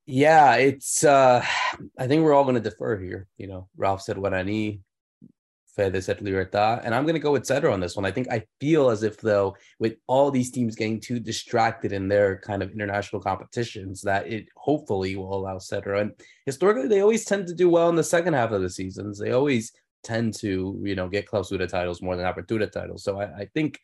Yeah, 0.07 0.55
it's. 0.57 1.05
uh 1.05 1.45
I 1.99 2.07
think 2.07 2.23
we're 2.23 2.33
all 2.35 2.45
going 2.45 2.55
to 2.55 2.61
defer 2.61 2.97
here. 2.99 3.29
You 3.39 3.49
know, 3.49 3.69
Ralph 3.77 4.03
said 4.03 4.19
what 4.19 4.35
I 4.35 4.43
need. 4.43 4.81
Fede 5.77 6.03
said 6.03 6.23
Libertad. 6.23 6.81
And 6.85 6.95
I'm 6.95 7.05
going 7.05 7.15
to 7.15 7.21
go 7.21 7.33
with 7.33 7.47
Cerro 7.47 7.73
on 7.73 7.81
this 7.81 7.95
one. 7.95 8.05
I 8.05 8.11
think 8.11 8.29
I 8.31 8.45
feel 8.61 8.89
as 8.89 9.03
if, 9.03 9.21
though, 9.21 9.57
with 9.79 9.97
all 10.07 10.31
these 10.31 10.51
teams 10.51 10.75
getting 10.75 11.01
too 11.01 11.21
distracted 11.21 11.93
in 11.93 12.09
their 12.09 12.39
kind 12.39 12.63
of 12.63 12.73
international 12.73 13.23
competitions, 13.23 14.01
that 14.03 14.27
it 14.27 14.47
hopefully 14.57 15.17
will 15.17 15.35
allow 15.35 15.59
Cerro. 15.59 16.01
And 16.01 16.13
historically, 16.47 16.89
they 16.89 17.01
always 17.01 17.25
tend 17.25 17.47
to 17.49 17.55
do 17.55 17.69
well 17.69 17.89
in 17.91 17.97
the 17.97 18.03
second 18.03 18.33
half 18.35 18.53
of 18.53 18.63
the 18.63 18.71
seasons. 18.71 19.19
They 19.19 19.33
always 19.33 19.73
tend 20.03 20.35
to, 20.35 20.81
you 20.83 20.95
know, 20.95 21.09
get 21.09 21.27
Clausura 21.27 21.69
titles 21.69 22.01
more 22.03 22.17
than 22.17 22.27
Apertura 22.27 22.71
titles. 22.71 23.05
So 23.05 23.21
I, 23.21 23.25
I 23.41 23.45
think 23.55 23.79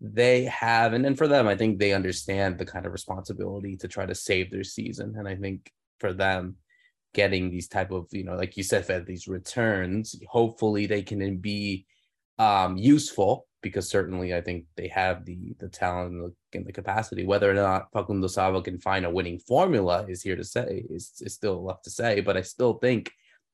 they 0.00 0.44
have, 0.44 0.92
and 0.94 1.04
then 1.04 1.14
for 1.14 1.28
them, 1.28 1.46
I 1.46 1.56
think 1.56 1.78
they 1.78 1.92
understand 1.92 2.58
the 2.58 2.66
kind 2.66 2.86
of 2.86 2.92
responsibility 2.92 3.76
to 3.76 3.88
try 3.88 4.06
to 4.06 4.14
save 4.14 4.50
their 4.50 4.64
season. 4.64 5.14
And 5.16 5.28
I 5.28 5.36
think 5.36 5.70
for 5.98 6.12
them, 6.12 6.56
getting 7.12 7.50
these 7.50 7.68
type 7.68 7.90
of 7.90 8.06
you 8.12 8.24
know 8.24 8.36
like 8.36 8.56
you 8.56 8.62
said 8.62 8.86
Fed, 8.86 9.06
these 9.06 9.28
returns 9.28 10.14
hopefully 10.28 10.86
they 10.86 11.02
can 11.02 11.38
be 11.38 11.86
um 12.38 12.76
useful 12.76 13.46
because 13.62 13.88
certainly 13.88 14.34
I 14.34 14.40
think 14.40 14.64
they 14.76 14.88
have 14.88 15.24
the 15.24 15.54
the 15.58 15.68
talent 15.68 16.12
and 16.12 16.24
the, 16.24 16.58
and 16.58 16.66
the 16.66 16.72
capacity. 16.72 17.24
Whether 17.24 17.50
or 17.50 17.54
not 17.54 17.88
Facundo 17.92 18.26
Sava 18.26 18.62
can 18.62 18.78
find 18.78 19.04
a 19.04 19.10
winning 19.10 19.38
formula 19.38 20.06
is 20.08 20.22
here 20.22 20.36
to 20.36 20.44
say 20.44 20.84
is, 20.88 21.12
is 21.20 21.34
still 21.34 21.64
left 21.64 21.84
to 21.84 21.90
say. 21.90 22.20
But 22.20 22.36
I 22.36 22.42
still 22.42 22.74
think 22.74 23.10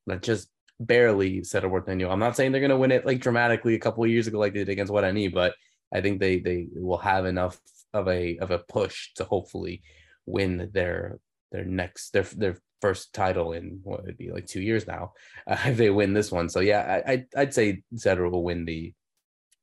that 0.07 0.23
just 0.23 0.49
barely 0.79 1.43
Cerro 1.43 1.71
Porteño. 1.71 2.11
I'm 2.11 2.19
not 2.19 2.37
saying 2.37 2.53
they're 2.53 2.61
going 2.61 2.71
to 2.71 2.77
win 2.77 2.93
it 2.93 3.07
like 3.07 3.21
dramatically 3.21 3.75
a 3.75 3.81
couple 3.81 4.05
of 4.05 4.11
years 4.11 4.27
ago 4.27 4.39
like 4.39 4.53
they 4.53 4.61
did 4.61 4.69
against 4.71 4.93
Guarani, 4.93 5.33
but 5.33 5.55
I 5.93 6.01
think 6.01 6.21
they 6.21 6.39
they 6.39 6.69
will 6.75 6.99
have 6.99 7.27
enough 7.27 7.59
of 7.93 8.09
a 8.09 8.39
of 8.39 8.51
a 8.51 8.59
push 8.59 9.13
to 9.15 9.25
hopefully 9.25 9.83
win 10.27 10.71
their 10.73 11.19
their 11.53 11.65
next 11.65 12.13
their 12.13 12.25
their 12.37 12.59
first 12.81 13.13
title 13.15 13.53
in 13.53 13.81
what 13.83 14.05
would 14.05 14.17
be 14.17 14.31
like 14.31 14.47
two 14.47 14.61
years 14.61 14.87
now 14.87 15.13
uh, 15.47 15.57
if 15.67 15.77
they 15.77 15.91
win 15.91 16.13
this 16.13 16.31
one. 16.31 16.49
So 16.49 16.61
yeah, 16.61 17.03
I, 17.07 17.25
I 17.37 17.41
would 17.41 17.55
say 17.55 17.83
Cerro 17.95 18.31
will 18.31 18.45
win 18.45 18.65
the 18.65 18.93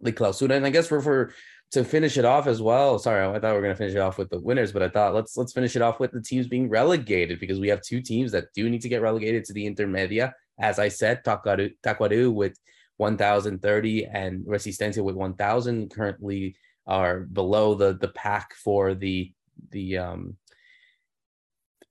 the 0.01 0.11
Clausura, 0.11 0.51
and 0.51 0.66
I 0.66 0.70
guess 0.70 0.88
for 0.88 1.01
for 1.01 1.34
to 1.72 1.84
finish 1.84 2.18
it 2.18 2.26
off 2.26 2.45
as 2.45 2.61
well. 2.61 2.99
Sorry, 2.99 3.26
I 3.26 3.39
thought 3.39 3.51
we 3.51 3.53
were 3.53 3.61
gonna 3.61 3.76
finish 3.76 3.95
it 3.95 3.99
off 3.99 4.18
with 4.18 4.30
the 4.30 4.39
winners, 4.39 4.72
but 4.72 4.84
I 4.84 4.89
thought 4.89 5.16
let's 5.16 5.38
let's 5.38 5.53
finish 5.53 5.76
it 5.76 5.82
off 5.82 5.99
with 5.99 6.11
the 6.11 6.22
teams 6.22 6.47
being 6.47 6.70
relegated 6.70 7.39
because 7.39 7.59
we 7.59 7.70
have 7.70 7.82
two 7.82 8.01
teams 8.01 8.32
that 8.34 8.53
do 8.53 8.70
need 8.70 8.82
to 8.82 8.89
get 8.89 9.01
relegated 9.01 9.45
to 9.45 9.53
the 9.53 9.66
Intermedia. 9.66 10.34
As 10.59 10.78
I 10.78 10.89
said, 10.89 11.24
Tacuary 11.24 12.32
with 12.32 12.55
1,030 12.97 14.05
and 14.05 14.45
Resistencia 14.45 15.03
with 15.03 15.16
1,000 15.16 15.89
currently 15.89 16.55
are 16.86 17.22
below 17.22 17.74
the 17.74 17.93
the 17.93 18.09
pack 18.09 18.53
for 18.55 18.93
the 18.93 19.32
the 19.72 19.97
um 19.97 20.38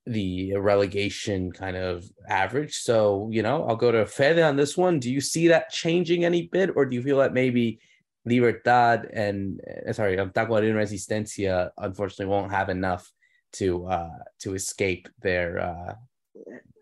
the 0.07 0.55
relegation 0.57 1.53
kind 1.53 1.77
of 1.77 2.05
average. 2.29 2.75
So, 2.75 3.29
you 3.31 3.43
know, 3.43 3.65
I'll 3.67 3.77
go 3.77 3.93
to 3.93 4.05
Fede 4.07 4.41
on 4.41 4.57
this 4.57 4.77
one. 4.77 4.99
Do 4.99 5.13
you 5.13 5.21
see 5.21 5.49
that 5.49 5.71
changing 5.71 6.25
any 6.25 6.49
bit, 6.49 6.71
or 6.75 6.87
do 6.87 6.97
you 6.97 7.03
feel 7.03 7.19
that 7.19 7.33
maybe 7.33 7.81
Libertad 8.25 9.09
and 9.13 9.61
uh, 9.89 9.93
sorry, 9.93 10.17
Tacuarín 10.17 10.75
Resistencia 10.75 11.71
unfortunately 11.79 12.27
won't 12.27 12.53
have 12.53 12.69
enough 12.69 13.11
to 13.55 13.87
uh 13.87 14.19
to 14.41 14.55
escape 14.55 15.09
their 15.21 15.61
uh 15.61 15.95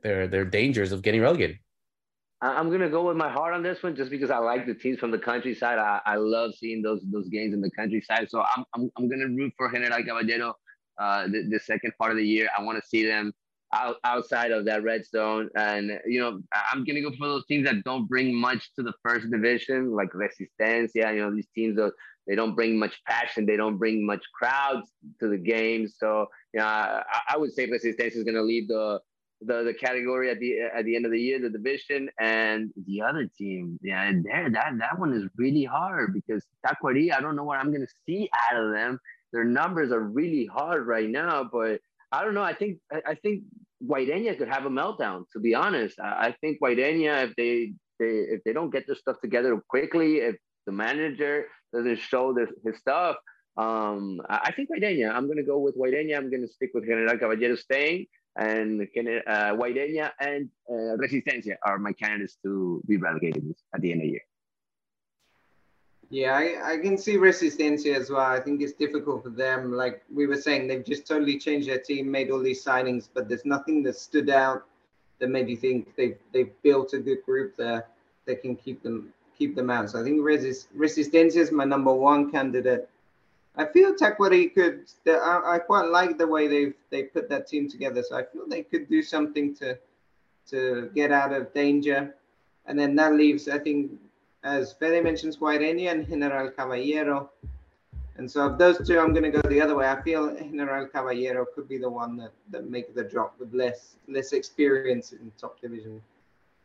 their 0.02 0.28
their 0.28 0.44
dangers 0.44 0.92
of 0.92 1.02
getting 1.02 1.20
relegated? 1.20 1.58
I'm 2.42 2.70
gonna 2.70 2.88
go 2.88 3.06
with 3.06 3.18
my 3.18 3.28
heart 3.28 3.52
on 3.52 3.62
this 3.62 3.82
one, 3.82 3.94
just 3.94 4.10
because 4.10 4.30
I 4.30 4.38
like 4.38 4.66
the 4.66 4.74
teams 4.74 4.98
from 4.98 5.10
the 5.10 5.18
countryside. 5.18 5.78
I, 5.78 6.00
I 6.06 6.16
love 6.16 6.54
seeing 6.54 6.80
those 6.80 7.02
those 7.12 7.28
games 7.28 7.52
in 7.52 7.60
the 7.60 7.70
countryside. 7.70 8.30
So 8.30 8.42
I'm 8.56 8.64
I'm, 8.74 8.90
I'm 8.96 9.08
gonna 9.10 9.28
root 9.28 9.52
for 9.58 9.70
General 9.70 10.02
Caballero 10.02 10.54
uh, 11.00 11.26
the, 11.26 11.48
the 11.50 11.58
second 11.60 11.92
part 11.98 12.10
of 12.12 12.18
the 12.18 12.26
year. 12.26 12.48
I 12.56 12.62
want 12.62 12.80
to 12.80 12.86
see 12.86 13.04
them 13.04 13.32
out, 13.72 13.96
outside 14.04 14.50
of 14.50 14.64
that 14.66 14.82
red 14.82 15.06
zone. 15.06 15.48
And, 15.56 15.98
you 16.06 16.20
know, 16.20 16.40
I'm 16.72 16.84
going 16.84 16.96
to 16.96 17.02
go 17.02 17.16
for 17.16 17.26
those 17.26 17.46
teams 17.46 17.66
that 17.66 17.82
don't 17.84 18.06
bring 18.06 18.34
much 18.34 18.70
to 18.76 18.82
the 18.82 18.92
first 19.02 19.30
division, 19.30 19.92
like 19.92 20.10
Resistencia, 20.12 21.14
you 21.14 21.22
know, 21.22 21.34
these 21.34 21.48
teams, 21.54 21.76
that 21.76 21.92
they 22.26 22.34
don't 22.34 22.54
bring 22.54 22.78
much 22.78 23.00
passion. 23.06 23.46
They 23.46 23.56
don't 23.56 23.78
bring 23.78 24.04
much 24.04 24.22
crowds 24.38 24.90
to 25.20 25.28
the 25.28 25.38
game. 25.38 25.88
So, 25.88 26.26
you 26.52 26.60
know, 26.60 26.66
I, 26.66 27.02
I 27.30 27.36
would 27.38 27.52
say 27.52 27.66
Resistencia 27.66 28.16
is 28.16 28.24
going 28.24 28.34
to 28.34 28.42
lead 28.42 28.68
the, 28.68 29.00
the, 29.40 29.62
the 29.64 29.74
category 29.74 30.30
at 30.30 30.38
the 30.38 30.58
at 30.76 30.84
the 30.84 30.94
end 30.94 31.06
of 31.06 31.12
the 31.12 31.18
year, 31.18 31.40
the 31.40 31.48
division, 31.48 32.10
and 32.20 32.70
the 32.86 33.00
other 33.00 33.26
team, 33.38 33.78
yeah, 33.80 34.12
there 34.22 34.50
that 34.50 34.74
that 34.78 34.98
one 34.98 35.14
is 35.14 35.30
really 35.36 35.64
hard 35.64 36.12
because 36.12 36.44
Tacuarí, 36.66 37.10
I 37.10 37.22
don't 37.22 37.36
know 37.36 37.44
what 37.44 37.58
I'm 37.58 37.72
gonna 37.72 37.86
see 38.06 38.28
out 38.52 38.62
of 38.62 38.72
them 38.74 39.00
their 39.32 39.44
numbers 39.44 39.92
are 39.92 40.00
really 40.00 40.46
hard 40.46 40.86
right 40.86 41.08
now. 41.08 41.48
But 41.50 41.80
I 42.12 42.24
don't 42.24 42.34
know. 42.34 42.42
I 42.42 42.54
think 42.54 42.78
I, 42.92 43.00
I 43.12 43.14
think 43.14 43.44
Guaireña 43.84 44.36
could 44.38 44.48
have 44.48 44.66
a 44.66 44.70
meltdown. 44.70 45.24
To 45.32 45.40
be 45.40 45.54
honest, 45.54 45.98
I, 46.00 46.28
I 46.28 46.34
think 46.40 46.58
Guaireña, 46.60 47.28
if 47.28 47.36
they, 47.36 47.72
they 47.98 48.14
if 48.34 48.44
they 48.44 48.52
don't 48.52 48.70
get 48.70 48.86
their 48.86 48.96
stuff 48.96 49.16
together 49.20 49.60
quickly, 49.68 50.16
if 50.16 50.36
the 50.66 50.72
manager 50.72 51.46
doesn't 51.72 51.98
show 51.98 52.34
this, 52.34 52.50
his 52.64 52.76
stuff, 52.78 53.16
um, 53.56 54.20
I 54.28 54.52
think 54.52 54.68
Guaireña. 54.70 55.12
I'm 55.12 55.28
to 55.28 55.42
go 55.42 55.58
with 55.58 55.76
Guaireña. 55.76 56.16
I'm 56.16 56.30
to 56.30 56.48
stick 56.48 56.70
with 56.74 56.86
General 56.86 57.18
Caballero 57.18 57.56
staying, 57.56 58.06
and 58.36 58.82
uh, 58.82 59.54
Guaireña 59.54 60.10
and 60.20 60.48
uh, 60.68 60.96
Resistencia 60.96 61.56
are 61.64 61.78
my 61.78 61.92
candidates 61.92 62.36
to 62.44 62.82
be 62.86 62.96
relegated 62.96 63.44
at 63.74 63.80
the 63.80 63.92
end 63.92 64.02
of 64.02 64.06
the 64.06 64.10
year. 64.10 64.29
Yeah, 66.10 66.32
I, 66.34 66.72
I 66.72 66.78
can 66.78 66.98
see 66.98 67.16
Resistencia 67.16 67.94
as 67.94 68.10
well. 68.10 68.20
I 68.26 68.40
think 68.40 68.60
it's 68.60 68.72
difficult 68.72 69.22
for 69.22 69.30
them. 69.30 69.72
Like 69.72 70.02
we 70.12 70.26
were 70.26 70.36
saying, 70.36 70.66
they've 70.66 70.84
just 70.84 71.06
totally 71.06 71.38
changed 71.38 71.68
their 71.68 71.78
team, 71.78 72.10
made 72.10 72.32
all 72.32 72.40
these 72.40 72.64
signings, 72.64 73.08
but 73.12 73.28
there's 73.28 73.44
nothing 73.44 73.84
that 73.84 73.96
stood 73.96 74.28
out 74.28 74.64
that 75.20 75.30
made 75.30 75.48
you 75.48 75.56
think 75.56 75.94
they've 75.96 76.18
they've 76.32 76.50
built 76.62 76.94
a 76.94 76.98
good 76.98 77.22
group 77.24 77.56
there 77.56 77.86
that 78.26 78.42
can 78.42 78.56
keep 78.56 78.82
them 78.82 79.12
keep 79.38 79.54
them 79.54 79.70
out. 79.70 79.90
So 79.90 80.00
I 80.00 80.02
think 80.02 80.20
Resist, 80.22 80.76
Resistencia 80.76 81.36
is 81.36 81.52
my 81.52 81.64
number 81.64 81.92
one 81.92 82.30
candidate. 82.32 82.88
I 83.56 83.66
feel 83.66 83.94
Tacuary 83.94 84.52
could. 84.52 84.86
I, 85.06 85.42
I 85.44 85.58
quite 85.58 85.88
like 85.88 86.18
the 86.18 86.26
way 86.26 86.48
they've 86.48 86.74
they 86.90 87.04
put 87.04 87.28
that 87.28 87.46
team 87.46 87.68
together. 87.68 88.02
So 88.02 88.16
I 88.16 88.24
feel 88.24 88.48
they 88.48 88.62
could 88.62 88.88
do 88.88 89.00
something 89.00 89.54
to 89.56 89.78
to 90.48 90.90
get 90.92 91.12
out 91.12 91.32
of 91.32 91.54
danger. 91.54 92.16
And 92.66 92.78
then 92.78 92.94
that 92.96 93.14
leaves, 93.14 93.48
I 93.48 93.58
think, 93.58 93.92
as 94.44 94.72
Fede 94.72 95.02
mentions, 95.04 95.36
Guaireña 95.36 95.92
and 95.92 96.08
General 96.08 96.50
Caballero. 96.50 97.30
And 98.16 98.30
so 98.30 98.46
of 98.46 98.58
those 98.58 98.86
two, 98.86 98.98
I'm 98.98 99.12
going 99.14 99.30
to 99.30 99.30
go 99.30 99.48
the 99.48 99.60
other 99.60 99.76
way. 99.76 99.88
I 99.88 100.00
feel 100.02 100.34
General 100.34 100.86
Caballero 100.86 101.46
could 101.54 101.68
be 101.68 101.78
the 101.78 101.88
one 101.88 102.16
that, 102.18 102.32
that 102.50 102.68
make 102.68 102.94
the 102.94 103.04
drop 103.04 103.38
with 103.38 103.54
less 103.54 103.96
less 104.08 104.32
experience 104.32 105.12
in 105.12 105.32
top 105.40 105.60
division. 105.60 106.02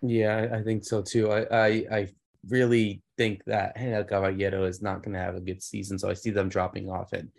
Yeah, 0.01 0.49
I 0.51 0.61
think 0.61 0.83
so 0.83 1.01
too. 1.01 1.31
I 1.31 1.47
I, 1.51 1.67
I 1.91 2.09
really 2.49 3.01
think 3.17 3.43
that 3.45 3.77
General 3.77 4.03
Caballero 4.03 4.65
is 4.65 4.81
not 4.81 5.01
going 5.01 5.13
to 5.13 5.19
have 5.19 5.35
a 5.35 5.41
good 5.41 5.63
season, 5.63 5.97
so 5.97 6.09
I 6.09 6.13
see 6.13 6.31
them 6.31 6.49
dropping 6.49 6.89
off. 6.89 7.13
And 7.13 7.29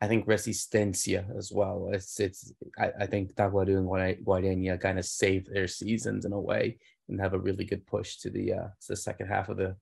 I 0.00 0.06
think 0.06 0.26
Resistencia 0.26 1.36
as 1.36 1.50
well. 1.50 1.90
It's 1.92 2.20
it's 2.20 2.52
I, 2.78 2.92
I 3.00 3.06
think 3.06 3.34
Tacuary 3.34 3.76
and 3.76 3.88
Guaireña 4.24 4.80
kind 4.80 4.98
of 4.98 5.06
save 5.06 5.46
their 5.46 5.66
seasons 5.66 6.24
in 6.24 6.32
a 6.32 6.40
way 6.40 6.78
and 7.08 7.20
have 7.20 7.34
a 7.34 7.38
really 7.38 7.64
good 7.64 7.86
push 7.86 8.16
to 8.18 8.30
the 8.30 8.52
uh, 8.52 8.68
to 8.80 8.88
the 8.88 8.96
second 8.96 9.28
half 9.28 9.48
of 9.48 9.56
the 9.56 9.76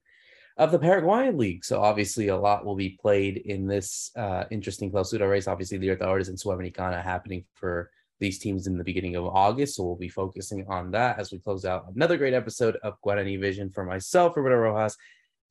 of 0.57 0.70
the 0.70 0.79
Paraguayan 0.79 1.37
league. 1.37 1.64
So 1.64 1.81
obviously 1.81 2.29
a 2.29 2.37
lot 2.37 2.64
will 2.64 2.77
be 2.77 2.99
played 3.01 3.39
in 3.39 3.66
this 3.66 4.11
uh, 4.16 4.45
interesting 4.51 4.91
Clausura 4.91 5.29
race. 5.29 5.49
Obviously 5.49 5.79
the 5.79 5.89
Libertadores 5.89 6.29
and 6.29 6.39
Sudamericana 6.39 7.03
happening 7.03 7.45
for 7.55 7.91
these 8.20 8.39
teams 8.39 8.66
in 8.66 8.79
the 8.79 8.85
beginning 8.85 9.16
of 9.16 9.27
August. 9.27 9.75
So 9.75 9.83
we'll 9.83 9.97
be 9.97 10.09
focusing 10.09 10.64
on 10.68 10.93
that 10.93 11.18
as 11.18 11.33
we 11.33 11.39
close 11.39 11.64
out 11.64 11.87
another 11.95 12.16
great 12.16 12.35
episode 12.35 12.77
of 12.77 13.01
Guarani 13.05 13.41
Vision 13.41 13.70
for 13.70 13.85
myself, 13.85 14.37
Roberto 14.37 14.57
Rojas, 14.57 14.97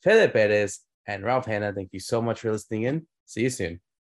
Fede 0.02 0.32
Perez, 0.32 0.80
and 1.06 1.24
Ralph 1.24 1.46
Hannah. 1.46 1.74
Thank 1.74 1.90
you 1.92 2.00
so 2.00 2.22
much 2.22 2.40
for 2.40 2.52
listening 2.52 2.84
in. 2.84 3.06
See 3.26 3.42
you 3.42 3.50
soon. 3.50 3.93